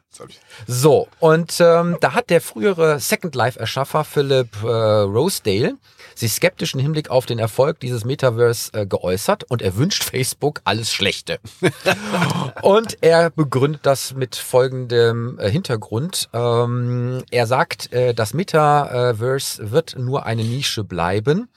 So, 0.66 1.08
und 1.18 1.60
ähm, 1.60 1.96
da 2.00 2.14
hat 2.14 2.30
der 2.30 2.40
frühere 2.40 3.00
Second 3.00 3.34
Life-Erschaffer 3.34 4.04
Philip 4.04 4.62
äh, 4.62 4.66
Rosedale 4.66 5.76
sich 6.20 6.32
skeptisch 6.32 6.74
im 6.74 6.80
Hinblick 6.80 7.10
auf 7.10 7.26
den 7.26 7.38
Erfolg 7.38 7.80
dieses 7.80 8.04
Metaverse 8.04 8.72
äh, 8.72 8.86
geäußert 8.86 9.44
und 9.44 9.62
er 9.62 9.76
wünscht 9.76 10.04
Facebook 10.04 10.60
alles 10.64 10.92
Schlechte. 10.92 11.40
und 12.62 12.98
er 13.00 13.30
begründet 13.30 13.80
das 13.84 14.14
mit 14.14 14.36
folgendem 14.36 15.38
äh, 15.38 15.50
Hintergrund. 15.50 16.28
Ähm, 16.32 17.24
er 17.30 17.46
sagt, 17.46 17.92
äh, 17.92 18.14
das 18.14 18.34
Metaverse 18.34 19.70
wird 19.70 19.96
nur 19.98 20.26
eine 20.26 20.44
Nische 20.44 20.84
bleiben, 20.84 21.48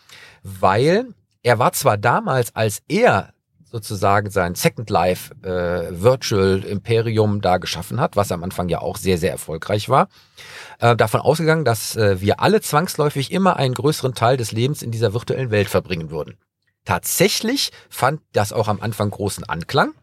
weil 0.42 1.08
er 1.44 1.60
war 1.60 1.74
zwar 1.74 1.98
damals, 1.98 2.56
als 2.56 2.82
er 2.88 3.34
sozusagen 3.74 4.30
sein 4.30 4.54
Second 4.54 4.90
Life 4.92 5.34
äh, 5.44 5.90
Virtual 6.00 6.64
Imperium 6.64 7.42
da 7.42 7.58
geschaffen 7.58 8.00
hat, 8.00 8.16
was 8.16 8.32
am 8.32 8.44
Anfang 8.44 8.70
ja 8.70 8.80
auch 8.80 8.98
sehr, 8.98 9.18
sehr 9.18 9.32
erfolgreich 9.32 9.90
war, 9.90 10.10
äh, 10.84 10.98
davon 10.98 11.22
ausgegangen, 11.22 11.64
dass 11.64 11.96
äh, 11.96 12.20
wir 12.20 12.42
alle 12.42 12.60
zwangsläufig 12.60 13.32
immer 13.32 13.56
einen 13.56 13.74
größeren 13.74 14.14
Teil 14.14 14.36
des 14.36 14.52
Lebens 14.52 14.82
in 14.82 14.92
dieser 14.92 15.14
virtuellen 15.14 15.50
Welt 15.50 15.70
verbringen 15.70 16.12
würden. 16.12 16.38
Tatsächlich 16.84 17.72
fand 17.90 18.20
das 18.34 18.52
auch 18.52 18.68
am 18.68 18.82
Anfang 18.82 19.10
großen 19.10 19.46
Anklang. 19.46 19.94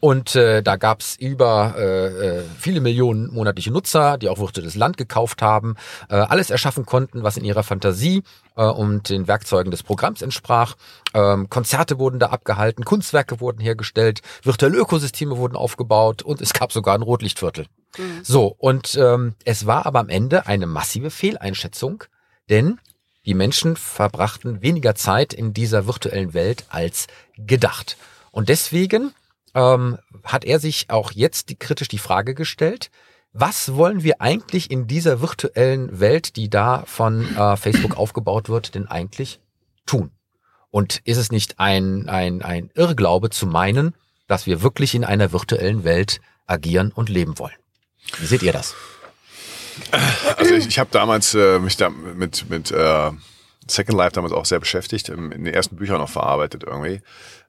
Und 0.00 0.34
äh, 0.34 0.62
da 0.62 0.76
gab's 0.76 1.16
über 1.16 1.74
äh, 1.76 2.06
äh, 2.06 2.42
viele 2.58 2.80
Millionen 2.80 3.32
monatliche 3.32 3.70
Nutzer, 3.70 4.18
die 4.18 4.28
auch 4.28 4.38
virtuelles 4.38 4.74
Land 4.74 4.96
gekauft 4.96 5.42
haben, 5.42 5.76
äh, 6.08 6.16
alles 6.16 6.50
erschaffen 6.50 6.84
konnten, 6.84 7.22
was 7.22 7.36
in 7.36 7.44
ihrer 7.44 7.62
Fantasie 7.62 8.22
äh, 8.56 8.64
und 8.64 9.08
den 9.08 9.28
Werkzeugen 9.28 9.70
des 9.70 9.82
Programms 9.82 10.22
entsprach. 10.22 10.74
Ähm, 11.14 11.48
Konzerte 11.48 11.98
wurden 11.98 12.18
da 12.18 12.26
abgehalten, 12.26 12.84
Kunstwerke 12.84 13.40
wurden 13.40 13.60
hergestellt, 13.60 14.20
virtuelle 14.42 14.78
Ökosysteme 14.78 15.36
wurden 15.36 15.56
aufgebaut 15.56 16.22
und 16.22 16.40
es 16.40 16.52
gab 16.52 16.72
sogar 16.72 16.94
ein 16.94 17.02
Rotlichtviertel. 17.02 17.66
So, 18.22 18.54
und 18.58 18.96
ähm, 18.96 19.34
es 19.44 19.66
war 19.66 19.84
aber 19.84 20.00
am 20.00 20.08
Ende 20.08 20.46
eine 20.46 20.66
massive 20.66 21.10
Fehleinschätzung, 21.10 22.04
denn 22.48 22.80
die 23.26 23.34
Menschen 23.34 23.76
verbrachten 23.76 24.62
weniger 24.62 24.94
Zeit 24.94 25.34
in 25.34 25.52
dieser 25.52 25.86
virtuellen 25.86 26.34
Welt 26.34 26.64
als 26.70 27.06
gedacht. 27.36 27.96
Und 28.30 28.48
deswegen 28.48 29.12
ähm, 29.54 29.98
hat 30.24 30.44
er 30.44 30.58
sich 30.58 30.86
auch 30.88 31.12
jetzt 31.12 31.48
die, 31.48 31.56
kritisch 31.56 31.88
die 31.88 31.98
Frage 31.98 32.34
gestellt, 32.34 32.90
was 33.32 33.74
wollen 33.74 34.02
wir 34.02 34.20
eigentlich 34.20 34.70
in 34.70 34.86
dieser 34.86 35.20
virtuellen 35.22 36.00
Welt, 36.00 36.36
die 36.36 36.50
da 36.50 36.84
von 36.86 37.34
äh, 37.34 37.56
Facebook 37.56 37.96
aufgebaut 37.96 38.48
wird, 38.48 38.74
denn 38.74 38.86
eigentlich 38.86 39.40
tun? 39.86 40.10
Und 40.70 41.00
ist 41.04 41.16
es 41.16 41.30
nicht 41.30 41.58
ein, 41.58 42.08
ein, 42.08 42.42
ein 42.42 42.70
Irrglaube 42.74 43.30
zu 43.30 43.46
meinen, 43.46 43.94
dass 44.26 44.46
wir 44.46 44.62
wirklich 44.62 44.94
in 44.94 45.04
einer 45.04 45.32
virtuellen 45.32 45.84
Welt 45.84 46.20
agieren 46.46 46.92
und 46.92 47.08
leben 47.08 47.38
wollen? 47.38 47.56
Wie 48.18 48.26
seht 48.26 48.42
ihr 48.42 48.52
das? 48.52 48.74
Also 50.36 50.54
ich, 50.54 50.66
ich 50.66 50.78
habe 50.78 50.90
damals 50.92 51.34
äh, 51.34 51.58
mich 51.58 51.76
da 51.76 51.88
mit, 51.88 52.48
mit 52.50 52.70
äh, 52.70 53.10
Second 53.66 53.96
Life 53.96 54.12
damals 54.12 54.32
auch 54.32 54.44
sehr 54.44 54.60
beschäftigt, 54.60 55.08
in 55.08 55.30
den 55.30 55.46
ersten 55.46 55.76
Büchern 55.76 55.98
noch 55.98 56.10
verarbeitet 56.10 56.64
irgendwie. 56.64 57.00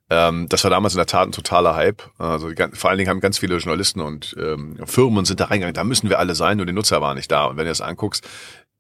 Ähm, 0.10 0.48
das 0.50 0.64
war 0.64 0.72
damals 0.72 0.94
in 0.94 0.98
der 0.98 1.06
Tat 1.06 1.28
ein 1.28 1.32
totaler 1.32 1.76
Hype. 1.76 2.04
Also 2.18 2.50
vor 2.74 2.90
allen 2.90 2.98
Dingen 2.98 3.10
haben 3.10 3.22
ganz 3.22 3.38
viele 3.38 3.58
Journalisten 3.58 4.02
und 4.02 4.36
ähm, 4.40 4.78
Firmen 4.86 5.26
sind 5.26 5.40
da 5.40 5.46
reingegangen, 5.46 5.74
da 5.74 5.84
müssen 5.84 6.10
wir 6.10 6.20
alle 6.20 6.36
sein, 6.36 6.58
nur 6.58 6.66
die 6.66 6.74
Nutzer 6.74 7.02
waren 7.02 7.18
nicht 7.18 7.32
da. 7.32 7.46
Und 7.46 7.58
wenn 7.58 7.66
du 7.66 7.72
das 7.72 7.82
anguckst, 7.82 8.28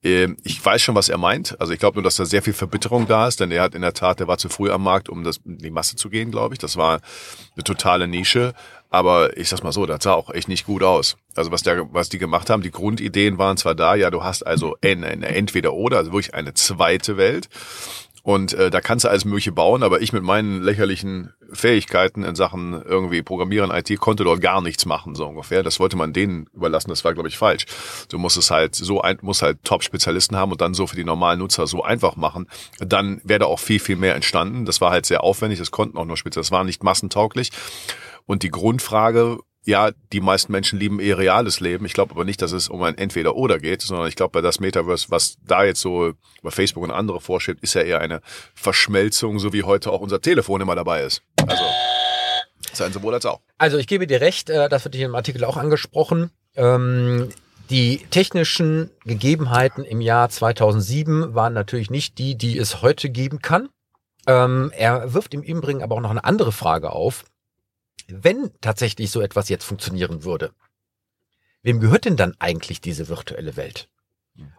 ähm, 0.03 0.37
ich 0.43 0.63
weiß 0.63 0.81
schon, 0.81 0.95
was 0.95 1.09
er 1.09 1.17
meint. 1.17 1.59
Also 1.59 1.73
ich 1.73 1.79
glaube 1.79 1.95
nur, 1.95 2.03
dass 2.03 2.17
da 2.17 2.25
sehr 2.25 2.43
viel 2.43 2.53
Verbitterung 2.53 3.07
da 3.07 3.27
ist, 3.27 3.39
denn 3.39 3.51
er 3.51 3.63
hat 3.63 3.73
in 3.73 3.81
der 3.81 3.93
Tat, 3.93 4.19
der 4.19 4.27
war 4.27 4.37
zu 4.37 4.49
früh 4.49 4.69
am 4.69 4.83
Markt, 4.83 5.09
um 5.09 5.23
das 5.23 5.37
in 5.45 5.57
die 5.57 5.71
Masse 5.71 5.95
zu 5.95 6.09
gehen, 6.09 6.29
glaube 6.29 6.53
ich. 6.53 6.59
Das 6.59 6.75
war 6.77 6.99
eine 7.55 7.63
totale 7.63 8.07
Nische. 8.07 8.53
Aber 8.89 9.35
ich 9.37 9.49
sag's 9.49 9.63
mal 9.63 9.71
so, 9.71 9.87
das 9.87 10.03
sah 10.03 10.13
auch 10.13 10.29
echt 10.29 10.47
nicht 10.47 10.67
gut 10.67 10.83
aus. 10.83 11.17
Also 11.35 11.51
was 11.51 11.63
der, 11.63 11.91
was 11.93 12.09
die 12.09 12.19
gemacht 12.19 12.51
haben, 12.51 12.61
die 12.61 12.69
Grundideen 12.69 13.39
waren 13.39 13.57
zwar 13.57 13.73
da, 13.73 13.95
ja, 13.95 14.11
du 14.11 14.23
hast 14.23 14.45
also 14.45 14.77
entweder 14.81 15.73
oder, 15.73 15.97
also 15.97 16.11
wirklich 16.11 16.35
eine 16.35 16.53
zweite 16.53 17.17
Welt. 17.17 17.49
Und 18.23 18.53
äh, 18.53 18.71
da 18.71 18.79
kannst 18.79 19.03
du 19.03 19.09
alles 19.09 19.25
Mögliche 19.25 19.51
bauen, 19.51 19.83
aber 19.83 20.01
ich 20.01 20.13
mit 20.13 20.23
meinen 20.23 20.61
lächerlichen 20.61 21.33
Fähigkeiten 21.51 22.23
in 22.23 22.35
Sachen 22.35 22.81
irgendwie 22.81 23.21
Programmieren, 23.21 23.69
IT, 23.69 23.99
konnte 23.99 24.23
dort 24.23 24.39
gar 24.39 24.61
nichts 24.61 24.85
machen, 24.85 25.13
so 25.13 25.27
ungefähr. 25.27 25.61
Das 25.61 25.81
wollte 25.81 25.97
man 25.97 26.13
denen 26.13 26.47
überlassen, 26.53 26.89
das 26.89 27.03
war, 27.03 27.13
glaube 27.13 27.27
ich, 27.27 27.37
falsch. 27.37 27.65
Du 28.09 28.17
musst 28.17 28.37
es 28.37 28.49
halt 28.49 28.75
so 28.75 29.01
ein, 29.01 29.17
musst 29.21 29.41
halt 29.41 29.61
Top-Spezialisten 29.65 30.37
haben 30.37 30.53
und 30.53 30.61
dann 30.61 30.73
so 30.73 30.87
für 30.87 30.95
die 30.95 31.03
normalen 31.03 31.39
Nutzer 31.39 31.67
so 31.67 31.83
einfach 31.83 32.15
machen. 32.15 32.47
Dann 32.79 33.19
wäre 33.25 33.39
da 33.39 33.45
auch 33.47 33.59
viel, 33.59 33.81
viel 33.81 33.97
mehr 33.97 34.15
entstanden. 34.15 34.63
Das 34.63 34.79
war 34.79 34.91
halt 34.91 35.05
sehr 35.05 35.21
aufwendig, 35.21 35.59
das 35.59 35.71
konnten 35.71 35.97
auch 35.97 36.05
nur 36.05 36.15
Spezialisten, 36.15 36.53
das 36.53 36.57
war 36.57 36.63
nicht 36.63 36.81
massentauglich. 36.81 37.51
Und 38.25 38.43
die 38.43 38.51
Grundfrage, 38.51 39.39
ja, 39.65 39.91
die 40.11 40.19
meisten 40.19 40.51
Menschen 40.51 40.79
lieben 40.79 40.99
eher 40.99 41.17
reales 41.17 41.59
Leben. 41.59 41.85
Ich 41.85 41.93
glaube 41.93 42.11
aber 42.11 42.25
nicht, 42.25 42.41
dass 42.41 42.51
es 42.51 42.67
um 42.67 42.83
ein 42.83 42.97
Entweder-Oder 42.97 43.59
geht, 43.59 43.81
sondern 43.81 44.07
ich 44.07 44.15
glaube, 44.15 44.31
bei 44.31 44.41
das 44.41 44.59
Metaverse, 44.59 45.07
was 45.09 45.37
da 45.45 45.63
jetzt 45.63 45.81
so 45.81 46.13
bei 46.41 46.51
Facebook 46.51 46.83
und 46.83 46.91
andere 46.91 47.21
vorstellt, 47.21 47.59
ist 47.61 47.73
ja 47.73 47.81
eher 47.81 48.01
eine 48.01 48.21
Verschmelzung, 48.53 49.39
so 49.39 49.53
wie 49.53 49.63
heute 49.63 49.91
auch 49.91 50.01
unser 50.01 50.19
Telefon 50.19 50.61
immer 50.61 50.75
dabei 50.75 51.03
ist. 51.03 51.21
Also, 51.47 51.63
sein 52.73 52.91
sowohl 52.91 53.13
als 53.13 53.25
auch. 53.25 53.39
Also 53.57 53.77
ich 53.77 53.87
gebe 53.87 54.07
dir 54.07 54.19
recht, 54.19 54.49
äh, 54.49 54.67
das 54.67 54.83
wird 54.83 54.95
hier 54.95 55.05
im 55.05 55.15
Artikel 55.15 55.45
auch 55.45 55.57
angesprochen. 55.57 56.31
Ähm, 56.55 57.29
die 57.69 57.99
technischen 58.09 58.89
Gegebenheiten 59.05 59.85
im 59.85 60.01
Jahr 60.01 60.29
2007 60.29 61.33
waren 61.33 61.53
natürlich 61.53 61.89
nicht 61.89 62.17
die, 62.17 62.35
die 62.37 62.57
es 62.57 62.81
heute 62.81 63.09
geben 63.09 63.41
kann. 63.41 63.69
Ähm, 64.27 64.71
er 64.75 65.13
wirft 65.13 65.33
im 65.33 65.41
Übrigen 65.41 65.81
aber 65.81 65.95
auch 65.95 66.01
noch 66.01 66.11
eine 66.11 66.23
andere 66.23 66.51
Frage 66.51 66.91
auf. 66.91 67.25
Wenn 68.07 68.51
tatsächlich 68.61 69.11
so 69.11 69.21
etwas 69.21 69.49
jetzt 69.49 69.63
funktionieren 69.65 70.23
würde, 70.23 70.51
wem 71.61 71.79
gehört 71.79 72.05
denn 72.05 72.17
dann 72.17 72.35
eigentlich 72.39 72.81
diese 72.81 73.07
virtuelle 73.09 73.55
Welt? 73.55 73.87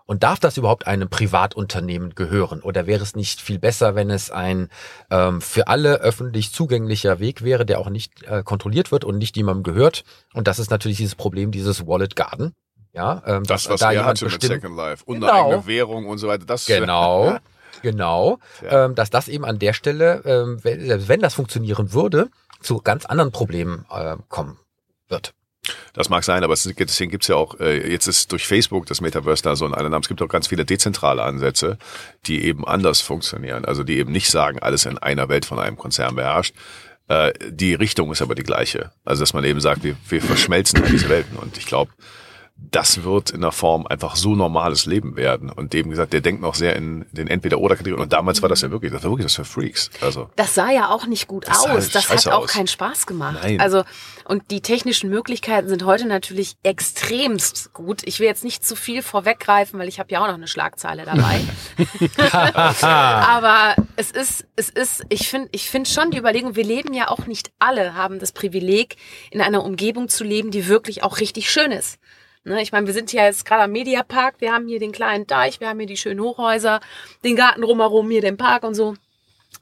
Und 0.06 0.22
darf 0.22 0.38
das 0.38 0.56
überhaupt 0.56 0.86
einem 0.86 1.08
Privatunternehmen 1.10 2.14
gehören? 2.14 2.60
Oder 2.62 2.86
wäre 2.86 3.02
es 3.02 3.16
nicht 3.16 3.40
viel 3.40 3.58
besser, 3.58 3.96
wenn 3.96 4.08
es 4.08 4.30
ein 4.30 4.68
ähm, 5.10 5.40
für 5.40 5.66
alle 5.66 5.96
öffentlich 5.96 6.52
zugänglicher 6.52 7.18
Weg 7.18 7.42
wäre, 7.42 7.66
der 7.66 7.80
auch 7.80 7.90
nicht 7.90 8.22
äh, 8.22 8.44
kontrolliert 8.44 8.92
wird 8.92 9.04
und 9.04 9.18
nicht 9.18 9.36
jemandem 9.36 9.64
gehört? 9.64 10.04
Und 10.32 10.46
das 10.46 10.60
ist 10.60 10.70
natürlich 10.70 10.98
dieses 10.98 11.16
Problem 11.16 11.50
dieses 11.50 11.88
Wallet 11.88 12.14
Garden. 12.14 12.54
Ja, 12.92 13.20
ähm, 13.26 13.42
Das, 13.42 13.64
dass 13.64 13.72
was 13.72 13.80
da 13.80 13.86
er 13.88 13.92
jemand 13.94 14.08
hatte 14.10 14.24
mit 14.26 14.34
bestimmt- 14.34 14.52
Second 14.62 14.76
Life. 14.76 15.02
Und 15.06 15.20
Genau. 15.22 15.32
eine 15.32 15.44
eigene 15.56 15.66
Währung 15.66 16.06
und 16.06 16.18
so 16.18 16.28
weiter. 16.28 16.46
Das, 16.46 16.66
Genau, 16.66 17.36
genau. 17.82 18.38
Ja. 18.62 18.84
Ähm, 18.84 18.94
dass 18.94 19.10
das 19.10 19.26
eben 19.26 19.44
an 19.44 19.58
der 19.58 19.72
Stelle, 19.72 20.22
ähm, 20.24 20.62
wenn, 20.62 20.86
selbst 20.86 21.08
wenn 21.08 21.18
das 21.20 21.34
funktionieren 21.34 21.92
würde, 21.92 22.28
zu 22.64 22.78
ganz 22.78 23.04
anderen 23.06 23.30
Problemen 23.32 23.86
äh, 23.90 24.16
kommen 24.28 24.58
wird. 25.08 25.34
Das 25.94 26.10
mag 26.10 26.24
sein, 26.24 26.44
aber 26.44 26.52
es, 26.52 26.64
gibt- 26.64 26.90
deswegen 26.90 27.10
gibt's 27.10 27.28
ja 27.28 27.36
auch, 27.36 27.58
äh, 27.58 27.90
jetzt 27.90 28.06
ist 28.06 28.30
durch 28.32 28.46
Facebook 28.46 28.84
das 28.86 29.00
Metaverse 29.00 29.42
da 29.42 29.56
so 29.56 29.64
ein 29.64 29.72
Einnahme. 29.74 30.00
Es 30.00 30.08
gibt 30.08 30.20
auch 30.20 30.28
ganz 30.28 30.48
viele 30.48 30.64
dezentrale 30.66 31.22
Ansätze, 31.22 31.78
die 32.26 32.44
eben 32.44 32.66
anders 32.66 33.00
funktionieren. 33.00 33.64
Also 33.64 33.82
die 33.82 33.96
eben 33.98 34.12
nicht 34.12 34.30
sagen, 34.30 34.58
alles 34.58 34.84
in 34.84 34.98
einer 34.98 35.28
Welt 35.30 35.46
von 35.46 35.58
einem 35.58 35.76
Konzern 35.78 36.16
beherrscht. 36.16 36.54
Äh, 37.08 37.32
die 37.48 37.72
Richtung 37.74 38.12
ist 38.12 38.20
aber 38.20 38.34
die 38.34 38.42
gleiche. 38.42 38.92
Also 39.04 39.22
dass 39.22 39.32
man 39.32 39.44
eben 39.44 39.60
sagt, 39.60 39.84
wir, 39.84 39.96
wir 40.08 40.20
verschmelzen 40.20 40.82
diese 40.90 41.08
Welten. 41.08 41.36
Und 41.38 41.56
ich 41.56 41.64
glaube, 41.66 41.92
das 42.70 43.04
wird 43.04 43.30
in 43.30 43.40
der 43.40 43.52
Form 43.52 43.86
einfach 43.86 44.16
so 44.16 44.34
normales 44.34 44.86
Leben 44.86 45.16
werden. 45.16 45.50
Und 45.50 45.74
eben 45.74 45.90
gesagt, 45.90 46.12
der 46.12 46.20
denkt 46.20 46.42
noch 46.42 46.54
sehr 46.54 46.76
in 46.76 47.06
den 47.12 47.28
Entweder-Oder-Kategorien. 47.28 48.02
Und 48.02 48.12
damals 48.12 48.42
war 48.42 48.48
das 48.48 48.62
ja 48.62 48.70
wirklich, 48.70 48.92
das 48.92 49.04
war 49.04 49.10
wirklich 49.10 49.26
das 49.26 49.34
für 49.34 49.44
Freaks. 49.44 49.90
Also 50.00 50.30
Das 50.36 50.54
sah 50.54 50.70
ja 50.70 50.90
auch 50.90 51.06
nicht 51.06 51.26
gut 51.26 51.48
Das 51.48 51.64
aus. 51.66 51.90
Das 51.90 52.08
hat 52.08 52.26
auch 52.28 52.44
aus. 52.44 52.50
keinen 52.50 52.66
Spaß 52.66 53.06
gemacht. 53.06 53.38
Nein. 53.42 53.60
Also, 53.60 53.84
und 54.26 54.50
die 54.50 54.60
technischen 54.60 55.10
Möglichkeiten 55.10 55.68
sind 55.68 55.84
heute 55.84 56.06
natürlich 56.06 56.56
extremst 56.62 57.72
gut. 57.72 58.02
Ich 58.04 58.20
will 58.20 58.26
jetzt 58.26 58.44
nicht 58.44 58.64
zu 58.64 58.76
viel 58.76 59.02
vorweggreifen, 59.02 59.78
weil 59.78 59.88
ich 59.88 59.98
habe 59.98 60.10
ja 60.12 60.22
auch 60.22 60.26
noch 60.28 60.34
eine 60.34 60.48
Schlagzeile 60.48 61.04
dabei. 61.04 61.40
Aber 62.82 63.74
es 63.96 64.10
ist, 64.10 64.46
es 64.56 64.70
ist, 64.70 65.04
ich 65.08 65.28
finde, 65.28 65.48
ich 65.52 65.68
finde 65.68 65.90
schon 65.90 66.10
die 66.10 66.18
Überlegung, 66.18 66.56
wir 66.56 66.64
leben 66.64 66.94
ja 66.94 67.08
auch 67.08 67.26
nicht 67.26 67.50
alle, 67.58 67.94
haben 67.94 68.18
das 68.18 68.32
Privileg, 68.32 68.96
in 69.30 69.40
einer 69.40 69.64
Umgebung 69.64 70.08
zu 70.08 70.24
leben, 70.24 70.50
die 70.50 70.68
wirklich 70.68 71.02
auch 71.02 71.18
richtig 71.20 71.50
schön 71.50 71.72
ist. 71.72 71.98
Ne, 72.44 72.60
ich 72.60 72.72
meine, 72.72 72.86
wir 72.86 72.92
sind 72.92 73.10
hier 73.10 73.24
jetzt 73.24 73.46
gerade 73.46 73.62
am 73.62 73.72
Mediapark, 73.72 74.40
wir 74.40 74.52
haben 74.52 74.68
hier 74.68 74.78
den 74.78 74.92
kleinen 74.92 75.26
Deich, 75.26 75.60
wir 75.60 75.68
haben 75.68 75.78
hier 75.78 75.88
die 75.88 75.96
schönen 75.96 76.20
Hochhäuser, 76.20 76.80
den 77.24 77.36
Garten 77.36 77.62
drumherum, 77.62 78.10
hier 78.10 78.20
den 78.20 78.36
Park 78.36 78.64
und 78.64 78.74
so. 78.74 78.96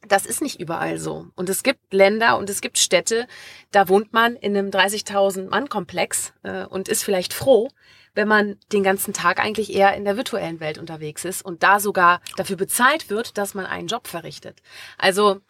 Das 0.09 0.27
ist 0.27 0.43
nicht 0.43 0.61
überall 0.61 0.99
so. 0.99 1.27
Und 1.37 1.49
es 1.49 1.63
gibt 1.63 1.93
Länder 1.93 2.37
und 2.39 2.51
es 2.51 2.61
gibt 2.61 2.79
Städte, 2.79 3.29
da 3.71 3.89
wohnt 3.89 4.13
man 4.13 4.35
in 4.35 4.57
einem 4.57 4.71
30.000 4.71 5.49
Mann 5.49 5.69
Komplex 5.69 6.33
äh, 6.43 6.65
und 6.65 6.89
ist 6.89 7.05
vielleicht 7.05 7.33
froh, 7.33 7.69
wenn 8.15 8.27
man 8.27 8.59
den 8.73 8.83
ganzen 8.83 9.15
Tag 9.15 9.39
eigentlich 9.39 9.73
eher 9.73 9.95
in 9.95 10.05
der 10.05 10.17
virtuellen 10.17 10.59
Welt 10.59 10.79
unterwegs 10.79 11.25
ist 11.25 11.43
und 11.43 11.63
da 11.63 11.79
sogar 11.79 12.21
dafür 12.37 12.57
bezahlt 12.57 13.11
wird, 13.11 13.39
dass 13.39 13.55
man 13.55 13.65
einen 13.65 13.87
Job 13.87 14.09
verrichtet. 14.09 14.61
Also 14.99 15.41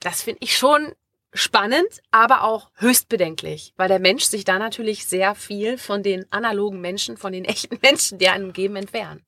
das 0.00 0.22
finde 0.22 0.40
ich 0.42 0.56
schon 0.56 0.92
spannend, 1.32 1.88
aber 2.10 2.44
auch 2.44 2.70
höchst 2.76 3.08
bedenklich, 3.08 3.72
weil 3.76 3.88
der 3.88 4.00
Mensch 4.00 4.24
sich 4.24 4.44
da 4.44 4.58
natürlich 4.58 5.06
sehr 5.06 5.34
viel 5.34 5.78
von 5.78 6.02
den 6.02 6.24
analogen 6.30 6.80
Menschen, 6.80 7.16
von 7.16 7.32
den 7.32 7.44
echten 7.46 7.78
Menschen, 7.82 8.18
die 8.18 8.28
einem 8.28 8.52
geben, 8.52 8.76
entfernen. 8.76 9.22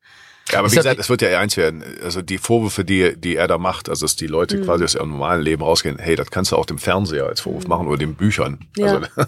Ja, 0.51 0.59
aber 0.59 0.73
wie 0.73 0.75
gesagt, 0.77 0.99
es 0.99 1.09
wird 1.09 1.23
ja 1.23 1.39
eins 1.39 1.57
werden. 1.57 1.85
Also 2.03 2.21
die 2.21 2.37
Vorwürfe, 2.37 2.85
die, 2.85 3.17
die 3.17 3.37
er 3.37 3.47
da 3.47 3.59
macht, 3.59 3.89
also 3.89 4.05
dass 4.05 4.17
die 4.17 4.27
Leute 4.27 4.57
Mhm. 4.59 4.65
quasi 4.65 4.83
aus 4.85 4.97
ihrem 4.97 5.11
normalen 5.11 5.41
Leben 5.41 5.63
rausgehen, 5.63 5.99
hey, 5.99 6.17
das 6.17 6.33
kannst 6.33 6.51
du 6.51 6.57
auch 6.57 6.67
dem 6.67 6.79
Fernseher 6.79 7.27
als 7.27 7.41
Vorwurf 7.43 7.69
machen 7.69 7.87
oder 7.87 7.97
den 7.99 8.17
Büchern. 8.17 8.59
Mhm. 8.77 8.85
Ja. 8.85 8.87
Also 8.95 9.07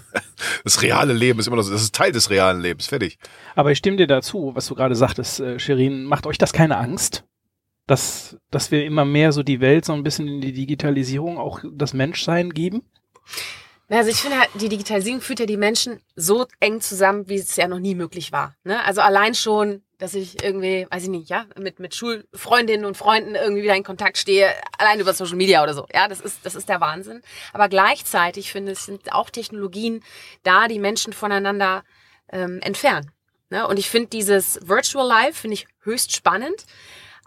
das 0.65 0.83
reale 0.83 1.13
Leben 1.13 1.39
ist 1.39 1.47
immer 1.47 1.57
noch 1.57 1.63
so, 1.63 1.73
das 1.73 1.83
ist 1.83 1.95
Teil 1.95 2.11
des 2.11 2.31
realen 2.31 2.61
Lebens, 2.61 2.89
fertig. 2.89 3.19
Aber 3.55 3.71
ich 3.71 3.79
stimme 3.79 3.97
dir 3.97 4.09
dazu, 4.09 4.51
was 4.55 4.67
du 4.67 4.75
gerade 4.75 4.97
sagtest, 4.97 5.39
äh, 5.39 5.59
Shirin, 5.61 6.03
macht 6.05 6.27
euch 6.27 6.37
das 6.37 6.53
keine 6.53 6.77
Angst? 6.79 7.23
Dass, 7.87 8.39
dass 8.51 8.71
wir 8.71 8.85
immer 8.85 9.05
mehr 9.05 9.33
so 9.33 9.43
die 9.43 9.61
Welt 9.61 9.85
so 9.85 9.93
ein 9.93 10.03
bisschen 10.03 10.27
in 10.27 10.41
die 10.41 10.53
Digitalisierung 10.53 11.37
auch 11.39 11.61
das 11.71 11.93
Menschsein 11.93 12.51
geben? 12.51 12.83
Also 13.91 14.11
ich 14.11 14.17
finde 14.17 14.39
halt, 14.39 14.51
die 14.55 14.69
Digitalisierung 14.69 15.21
führt 15.21 15.41
ja 15.41 15.47
die 15.47 15.59
Menschen 15.59 16.01
so 16.17 16.47
eng 16.59 16.81
zusammen, 16.81 17.29
wie 17.29 17.37
es 17.37 17.55
ja 17.57 17.69
noch 17.69 17.79
nie 17.79 17.95
möglich 17.95 18.33
war. 18.33 18.57
Ne? 18.65 18.83
Also 18.85 19.03
allein 19.03 19.35
schon, 19.35 19.83
dass 19.99 20.15
ich 20.15 20.43
irgendwie, 20.43 20.87
weiß 20.91 21.05
ich 21.05 21.09
nicht, 21.11 21.29
ja, 21.29 21.47
mit, 21.59 21.79
mit 21.79 21.95
Schulfreundinnen 21.95 22.87
und 22.87 22.97
Freunden 22.97 23.35
irgendwie 23.35 23.63
wieder 23.63 23.77
in 23.77 23.85
Kontakt 23.85 24.17
stehe, 24.17 24.51
allein 24.79 25.01
über 25.01 25.13
Social 25.13 25.37
Media 25.37 25.63
oder 25.63 25.75
so. 25.75 25.87
Ja, 25.93 26.09
das 26.09 26.21
ist, 26.21 26.39
das 26.45 26.55
ist 26.55 26.69
der 26.69 26.81
Wahnsinn. 26.81 27.21
Aber 27.53 27.69
gleichzeitig 27.69 28.51
finde 28.51 28.73
ich, 28.73 28.79
sind 28.79 29.13
auch 29.13 29.29
Technologien 29.29 30.03
da, 30.43 30.67
die 30.67 30.79
Menschen 30.79 31.13
voneinander 31.13 31.85
ähm, 32.33 32.61
entfernen. 32.63 33.11
Ne? 33.51 33.67
Und 33.67 33.79
ich 33.79 33.91
finde 33.91 34.09
dieses 34.09 34.59
Virtual 34.67 35.07
Life, 35.07 35.35
finde 35.35 35.55
ich 35.55 35.69
höchst 35.83 36.17
spannend. 36.17 36.67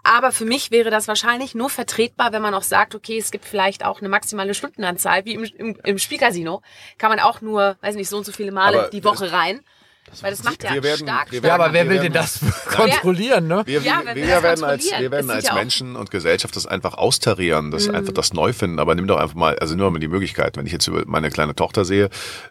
Aber 0.08 0.32
für 0.32 0.46
mich 0.46 0.70
wäre 0.70 0.88
das 0.88 1.06
wahrscheinlich 1.06 1.54
nur 1.54 1.68
vertretbar, 1.68 2.32
wenn 2.32 2.40
man 2.40 2.54
auch 2.54 2.62
sagt, 2.62 2.94
okay, 2.94 3.18
es 3.18 3.30
gibt 3.30 3.44
vielleicht 3.44 3.84
auch 3.84 4.00
eine 4.00 4.08
maximale 4.08 4.54
Stundenanzahl, 4.54 5.26
wie 5.26 5.34
im, 5.34 5.44
im, 5.44 5.78
im 5.84 5.98
Spielcasino. 5.98 6.62
Kann 6.96 7.10
man 7.10 7.20
auch 7.20 7.42
nur, 7.42 7.76
weiß 7.82 7.94
nicht, 7.94 8.08
so 8.08 8.16
und 8.16 8.24
so 8.24 8.32
viele 8.32 8.50
Male 8.50 8.78
Aber 8.78 8.88
die 8.88 9.04
Woche 9.04 9.32
rein. 9.32 9.60
Weil 10.20 10.30
das 10.30 10.44
macht 10.44 10.62
ja 10.64 10.74
wir 10.74 10.82
werden- 10.82 11.06
stark. 11.06 11.30
wir 11.32 11.40
Ja, 11.42 11.54
aber 11.54 11.72
wer 11.72 11.84
will 11.84 11.94
werden- 11.96 12.02
denn 12.04 12.12
das 12.12 12.40
kontrollieren, 12.66 13.46
ne? 13.48 13.62
Wir, 13.66 13.80
Ja, 13.80 14.02
wir, 14.04 14.14
wir, 14.14 14.26
wir 14.26 14.34
das 14.34 14.42
werden 14.42 14.64
als, 14.64 14.90
wir 14.98 15.10
werden 15.10 15.30
als 15.30 15.52
Menschen 15.52 15.96
und 15.96 16.10
Gesellschaft 16.10 16.56
das 16.56 16.66
einfach 16.66 16.94
austarieren, 16.94 17.70
das 17.70 17.88
Mhm. 17.88 17.94
einfach 17.94 18.12
das 18.12 18.32
neu 18.32 18.52
finden. 18.52 18.78
Aber 18.78 18.94
nimm 18.94 19.06
doch 19.06 19.18
einfach 19.18 19.34
mal, 19.36 19.58
also 19.58 19.74
nimm 19.74 19.92
mal 19.92 19.98
die 19.98 20.08
Möglichkeit. 20.08 20.56
Wenn 20.56 20.66
ich 20.66 20.72
jetzt 20.72 20.86
über 20.86 21.02
meine 21.06 21.30
kleine 21.30 21.54
Tochter 21.54 21.84
sehe, 21.84 22.08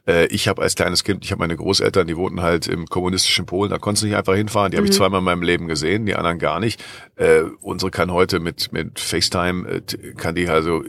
äh, 0.07 0.25
ich 0.27 0.47
habe 0.47 0.61
als 0.61 0.75
kleines 0.75 1.03
Kind, 1.03 1.23
ich 1.23 1.31
habe 1.31 1.39
meine 1.39 1.55
Großeltern, 1.55 2.07
die 2.07 2.17
wohnten 2.17 2.41
halt 2.41 2.67
im 2.67 2.85
kommunistischen 2.87 3.45
Polen, 3.45 3.69
da 3.71 3.77
konntest 3.77 4.03
du 4.03 4.07
nicht 4.07 4.15
einfach 4.17 4.35
hinfahren. 4.35 4.71
Die 4.71 4.77
habe 4.77 4.85
ich 4.87 4.93
Mhm. 4.93 4.97
zweimal 4.97 5.19
in 5.19 5.25
meinem 5.25 5.41
Leben 5.41 5.67
gesehen, 5.67 6.05
die 6.05 6.15
anderen 6.15 6.39
gar 6.39 6.59
nicht. 6.59 6.83
Äh, 7.15 7.41
unsere 7.61 7.91
kann 7.91 8.11
heute 8.11 8.39
mit 8.39 8.71
mit 8.73 8.99
FaceTime 8.99 9.67
äh, 9.67 9.81
kann 10.17 10.35
die 10.35 10.47
also 10.49 10.83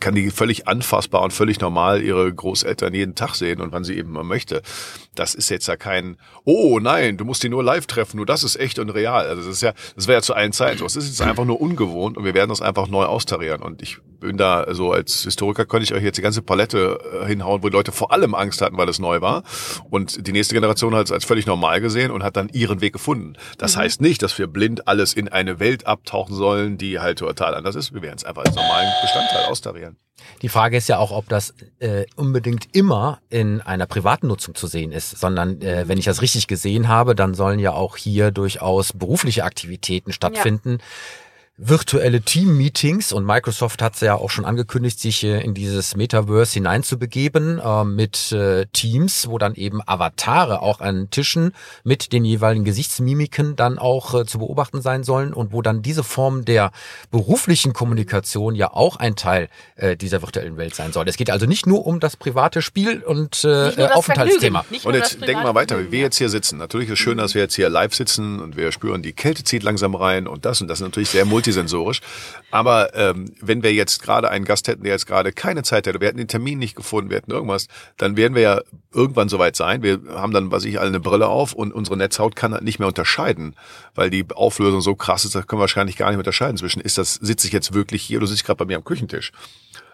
kann 0.00 0.14
die 0.14 0.30
völlig 0.30 0.68
anfassbar 0.68 1.22
und 1.22 1.32
völlig 1.32 1.60
normal 1.60 2.02
ihre 2.02 2.32
Großeltern 2.32 2.94
jeden 2.94 3.14
Tag 3.14 3.34
sehen 3.34 3.60
und 3.60 3.72
wann 3.72 3.84
sie 3.84 3.96
eben 3.96 4.12
mal 4.12 4.22
möchte. 4.24 4.62
Das 5.18 5.34
ist 5.34 5.48
jetzt 5.50 5.66
ja 5.66 5.76
kein, 5.76 6.16
oh 6.44 6.78
nein, 6.78 7.16
du 7.16 7.24
musst 7.24 7.42
die 7.42 7.48
nur 7.48 7.64
live 7.64 7.86
treffen, 7.86 8.16
nur 8.16 8.26
das 8.26 8.44
ist 8.44 8.56
echt 8.56 8.78
und 8.78 8.90
real. 8.90 9.26
Also 9.26 9.42
das 9.42 9.50
ist 9.50 9.62
ja, 9.62 9.72
das 9.94 10.06
wäre 10.06 10.18
ja 10.18 10.22
zu 10.22 10.34
allen 10.34 10.52
Zeiten 10.52 10.78
so. 10.78 10.86
Es 10.86 10.96
ist 10.96 11.08
jetzt 11.08 11.22
einfach 11.22 11.44
nur 11.44 11.60
ungewohnt 11.60 12.16
und 12.16 12.24
wir 12.24 12.34
werden 12.34 12.50
das 12.50 12.62
einfach 12.62 12.88
neu 12.88 13.04
austarieren. 13.04 13.62
Und 13.62 13.82
ich 13.82 13.98
bin 14.20 14.36
da, 14.36 14.66
so 14.74 14.92
als 14.92 15.22
Historiker 15.22 15.64
könnte 15.66 15.84
ich 15.84 15.94
euch 15.94 16.02
jetzt 16.02 16.16
die 16.16 16.22
ganze 16.22 16.42
Palette 16.42 16.98
äh, 17.22 17.26
hinhauen, 17.26 17.62
wo 17.62 17.68
die 17.68 17.74
Leute 17.74 17.92
vor 17.92 18.12
allem 18.12 18.34
Angst 18.34 18.60
hatten, 18.60 18.76
weil 18.76 18.88
es 18.88 18.98
neu 18.98 19.20
war. 19.20 19.42
Und 19.90 20.26
die 20.26 20.32
nächste 20.32 20.54
Generation 20.54 20.94
hat 20.94 21.06
es 21.06 21.12
als 21.12 21.24
völlig 21.24 21.46
normal 21.46 21.80
gesehen 21.80 22.10
und 22.10 22.22
hat 22.22 22.36
dann 22.36 22.48
ihren 22.50 22.80
Weg 22.80 22.92
gefunden. 22.92 23.34
Das 23.58 23.76
heißt 23.76 24.00
nicht, 24.00 24.22
dass 24.22 24.38
wir 24.38 24.46
blind 24.46 24.88
alles 24.88 25.14
in 25.14 25.28
eine 25.28 25.60
Welt 25.60 25.86
abtauchen 25.86 26.34
sollen, 26.34 26.78
die 26.78 26.98
halt 26.98 27.18
total 27.18 27.54
anders 27.54 27.74
ist. 27.74 27.94
Wir 27.94 28.02
werden 28.02 28.16
es 28.16 28.24
einfach 28.24 28.44
als 28.44 28.54
normalen 28.54 28.90
Bestandteil 29.02 29.46
austarieren. 29.46 29.96
Die 30.42 30.48
Frage 30.48 30.76
ist 30.76 30.88
ja 30.88 30.98
auch, 30.98 31.10
ob 31.10 31.28
das 31.28 31.54
äh, 31.78 32.04
unbedingt 32.16 32.74
immer 32.74 33.20
in 33.30 33.60
einer 33.60 33.86
privaten 33.86 34.26
Nutzung 34.26 34.54
zu 34.54 34.66
sehen 34.66 34.92
ist, 34.92 35.18
sondern 35.18 35.60
äh, 35.62 35.88
wenn 35.88 35.98
ich 35.98 36.04
das 36.04 36.22
richtig 36.22 36.46
gesehen 36.46 36.88
habe, 36.88 37.14
dann 37.14 37.34
sollen 37.34 37.58
ja 37.58 37.72
auch 37.72 37.96
hier 37.96 38.30
durchaus 38.30 38.92
berufliche 38.92 39.44
Aktivitäten 39.44 40.12
stattfinden. 40.12 40.78
Virtuelle 41.58 42.20
Team-Meetings 42.20 43.12
und 43.12 43.24
Microsoft 43.24 43.80
hat 43.80 43.98
ja 44.02 44.16
auch 44.16 44.28
schon 44.28 44.44
angekündigt, 44.44 45.00
sich 45.00 45.24
äh, 45.24 45.40
in 45.40 45.54
dieses 45.54 45.96
Metaverse 45.96 46.52
hineinzubegeben 46.52 47.58
äh, 47.58 47.82
mit 47.82 48.30
äh, 48.32 48.66
Teams, 48.74 49.26
wo 49.26 49.38
dann 49.38 49.54
eben 49.54 49.80
Avatare 49.86 50.60
auch 50.60 50.80
an 50.80 51.08
Tischen 51.08 51.52
mit 51.82 52.12
den 52.12 52.26
jeweiligen 52.26 52.66
Gesichtsmimiken 52.66 53.56
dann 53.56 53.78
auch 53.78 54.12
äh, 54.12 54.26
zu 54.26 54.38
beobachten 54.38 54.82
sein 54.82 55.02
sollen 55.02 55.32
und 55.32 55.54
wo 55.54 55.62
dann 55.62 55.80
diese 55.80 56.04
Form 56.04 56.44
der 56.44 56.72
beruflichen 57.10 57.72
Kommunikation 57.72 58.54
ja 58.54 58.74
auch 58.74 58.96
ein 58.96 59.16
Teil 59.16 59.48
äh, 59.76 59.96
dieser 59.96 60.20
virtuellen 60.20 60.58
Welt 60.58 60.74
sein 60.74 60.92
soll. 60.92 61.08
Es 61.08 61.16
geht 61.16 61.30
also 61.30 61.46
nicht 61.46 61.66
nur 61.66 61.86
um 61.86 62.00
das 62.00 62.18
private 62.18 62.60
Spiel 62.60 63.02
und 63.02 63.44
äh, 63.44 63.70
äh, 63.70 63.88
Aufenthaltsthema. 63.92 64.66
Und 64.84 64.94
jetzt 64.94 65.26
denk 65.26 65.42
mal 65.42 65.54
weiter, 65.54 65.78
wie 65.80 65.90
wir 65.90 66.00
jetzt 66.00 66.18
hier 66.18 66.28
sitzen. 66.28 66.58
Natürlich 66.58 66.88
ist 66.88 66.94
es 66.94 66.98
schön, 66.98 67.16
dass 67.16 67.34
wir 67.34 67.40
jetzt 67.40 67.54
hier 67.54 67.70
live 67.70 67.94
sitzen 67.94 68.40
und 68.40 68.58
wir 68.58 68.72
spüren, 68.72 69.00
die 69.00 69.14
Kälte 69.14 69.42
zieht 69.42 69.62
langsam 69.62 69.94
rein 69.94 70.26
und 70.26 70.44
das 70.44 70.60
und 70.60 70.68
das 70.68 70.80
ist 70.80 70.84
natürlich 70.84 71.08
sehr 71.08 71.24
multisensorisch. 71.46 72.00
Aber 72.50 72.94
ähm, 72.94 73.32
wenn 73.40 73.62
wir 73.62 73.72
jetzt 73.72 74.02
gerade 74.02 74.30
einen 74.30 74.44
Gast 74.44 74.68
hätten, 74.68 74.82
der 74.82 74.92
jetzt 74.92 75.06
gerade 75.06 75.32
keine 75.32 75.62
Zeit 75.62 75.86
hätte, 75.86 76.00
wir 76.00 76.08
hätten 76.08 76.18
den 76.18 76.28
Termin 76.28 76.58
nicht 76.58 76.76
gefunden, 76.76 77.10
wir 77.10 77.16
hätten 77.16 77.30
irgendwas, 77.30 77.68
dann 77.96 78.16
werden 78.16 78.34
wir 78.34 78.42
ja 78.42 78.60
irgendwann 78.92 79.28
soweit 79.28 79.56
sein. 79.56 79.82
Wir 79.82 80.00
haben 80.08 80.32
dann, 80.32 80.50
was 80.50 80.64
ich, 80.64 80.78
alle 80.78 80.88
eine 80.88 81.00
Brille 81.00 81.28
auf 81.28 81.52
und 81.52 81.72
unsere 81.72 81.96
Netzhaut 81.96 82.36
kann 82.36 82.52
halt 82.52 82.64
nicht 82.64 82.78
mehr 82.78 82.88
unterscheiden, 82.88 83.54
weil 83.94 84.10
die 84.10 84.24
Auflösung 84.34 84.80
so 84.80 84.94
krass 84.94 85.24
ist, 85.24 85.34
da 85.34 85.42
können 85.42 85.58
wir 85.58 85.62
wahrscheinlich 85.62 85.96
gar 85.96 86.06
nicht 86.06 86.16
mehr 86.16 86.20
unterscheiden 86.20 86.56
zwischen, 86.56 86.80
ist 86.80 86.98
das, 86.98 87.14
sitze 87.14 87.46
ich 87.46 87.52
jetzt 87.52 87.74
wirklich 87.74 88.02
hier 88.02 88.18
oder 88.18 88.26
sitze 88.26 88.40
ich 88.40 88.44
gerade 88.44 88.58
bei 88.58 88.64
mir 88.64 88.76
am 88.76 88.84
Küchentisch? 88.84 89.32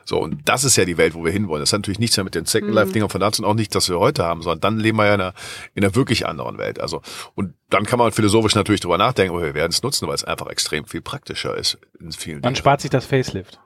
So, 0.05 0.21
und 0.21 0.41
das 0.49 0.65
ist 0.65 0.77
ja 0.77 0.85
die 0.85 0.97
Welt, 0.97 1.15
wo 1.15 1.25
wir 1.25 1.33
hinwollen. 1.33 1.61
Das 1.63 1.73
hat 1.73 1.81
natürlich 1.81 1.99
nichts 1.99 2.17
mehr 2.17 2.25
mit 2.25 2.35
den 2.35 2.45
Second 2.45 2.73
Life-Dingern 2.75 3.09
von 3.09 3.21
damals 3.21 3.39
und 3.39 3.45
auch 3.45 3.55
nicht, 3.55 3.75
dass 3.75 3.89
wir 3.89 3.99
heute 3.99 4.25
haben, 4.25 4.43
sondern 4.43 4.61
dann 4.61 4.79
leben 4.79 4.99
wir 4.99 5.07
ja 5.07 5.15
in 5.15 5.21
einer, 5.21 5.35
in 5.75 5.85
einer 5.85 5.95
wirklich 5.95 6.27
anderen 6.27 6.59
Welt. 6.59 6.81
Also, 6.81 7.03
und 7.35 7.55
dann 7.71 7.85
kann 7.87 7.99
man 7.99 8.13
philosophisch 8.13 8.55
natürlich 8.55 8.81
drüber 8.81 8.99
nachdenken, 8.99 9.35
aber 9.35 9.45
wir 9.45 9.55
werden 9.55 9.71
es 9.71 9.83
nutzen, 9.83 10.09
weil 10.09 10.15
es 10.15 10.25
einfach 10.25 10.49
extrem 10.49 10.85
viel 10.87 11.01
praktischer 11.01 11.57
ist 11.57 11.79
in 12.01 12.13
vielen 12.13 12.37
Man 12.37 12.43
Dingen. 12.43 12.57
spart 12.57 12.81
sich 12.81 12.91
das 12.91 13.07
Facelift. 13.07 13.59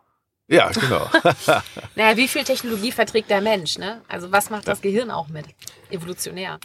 Ja, 0.48 0.70
genau. 0.70 1.10
Naja, 1.96 2.16
wie 2.16 2.28
viel 2.28 2.44
Technologie 2.44 2.92
verträgt 2.92 3.30
der 3.30 3.40
Mensch, 3.40 3.78
ne? 3.78 4.02
Also 4.06 4.30
was 4.30 4.48
macht 4.50 4.68
das 4.68 4.80
Gehirn 4.80 5.10
auch 5.10 5.28
mit? 5.28 5.46
Evolutionär. 5.90 6.60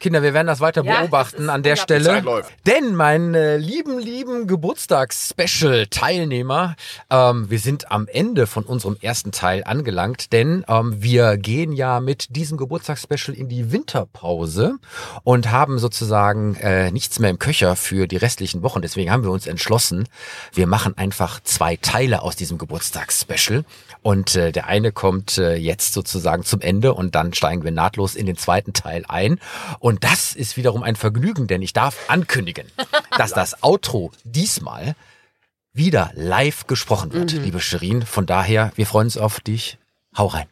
Kinder, 0.00 0.22
wir 0.22 0.34
werden 0.34 0.46
das 0.46 0.60
weiter 0.60 0.84
Ja, 0.84 1.00
beobachten 1.00 1.48
an 1.50 1.62
der. 1.62 1.76
Stelle. 1.76 2.22
Denn 2.66 2.94
mein 2.94 3.34
äh, 3.34 3.56
lieben, 3.56 3.98
lieben 3.98 4.46
Geburtstags-Special-Teilnehmer, 4.46 6.76
ähm, 7.10 7.50
wir 7.50 7.58
sind 7.58 7.90
am 7.90 8.06
Ende 8.08 8.46
von 8.46 8.64
unserem 8.64 8.96
ersten 9.00 9.32
Teil 9.32 9.64
angelangt, 9.64 10.32
denn 10.32 10.66
ähm, 10.68 11.02
wir 11.02 11.38
gehen 11.38 11.72
ja 11.72 12.00
mit 12.00 12.36
diesem 12.36 12.58
Geburtstags-Special 12.58 13.34
in 13.36 13.48
die 13.48 13.72
Winterpause 13.72 14.76
und 15.24 15.50
haben 15.50 15.78
sozusagen 15.78 16.56
äh, 16.56 16.90
nichts 16.90 17.18
mehr 17.18 17.30
im 17.30 17.38
Köcher 17.38 17.76
für 17.76 18.06
die 18.06 18.16
restlichen 18.16 18.62
Wochen. 18.62 18.82
Deswegen 18.82 19.10
haben 19.10 19.24
wir 19.24 19.30
uns 19.30 19.46
entschlossen, 19.46 20.06
wir 20.52 20.66
machen 20.66 20.98
einfach 20.98 21.40
zwei 21.42 21.76
Teile 21.76 22.20
aus 22.22 22.36
diesem 22.36 22.58
Geburtstags-Special. 22.58 23.64
Und 24.02 24.34
äh, 24.34 24.50
der 24.50 24.66
eine 24.66 24.90
kommt 24.90 25.38
äh, 25.38 25.54
jetzt 25.54 25.92
sozusagen 25.92 26.42
zum 26.42 26.60
Ende 26.60 26.92
und 26.94 27.14
dann 27.14 27.32
steigen 27.34 27.62
wir 27.62 27.70
nahtlos 27.70 28.16
in 28.16 28.26
den 28.26 28.36
zweiten 28.36 28.72
Teil 28.72 29.04
ein. 29.08 29.38
Und 29.78 30.04
das 30.04 30.34
ist 30.34 30.56
wiederum 30.56 30.82
ein 30.82 30.96
Vergnügen, 30.96 31.46
denn 31.46 31.62
ich 31.62 31.72
darf 31.72 31.96
ankündigen, 32.08 32.66
dass 33.16 33.32
das 33.32 33.62
Outro 33.62 34.12
diesmal 34.24 34.94
wieder 35.72 36.10
live 36.14 36.66
gesprochen 36.66 37.12
wird, 37.12 37.32
liebe 37.32 37.60
Shirin. 37.60 38.02
Von 38.02 38.26
daher, 38.26 38.72
wir 38.76 38.86
freuen 38.86 39.06
uns 39.06 39.16
auf 39.16 39.40
dich. 39.40 39.78
Hau 40.16 40.26
rein. 40.26 40.51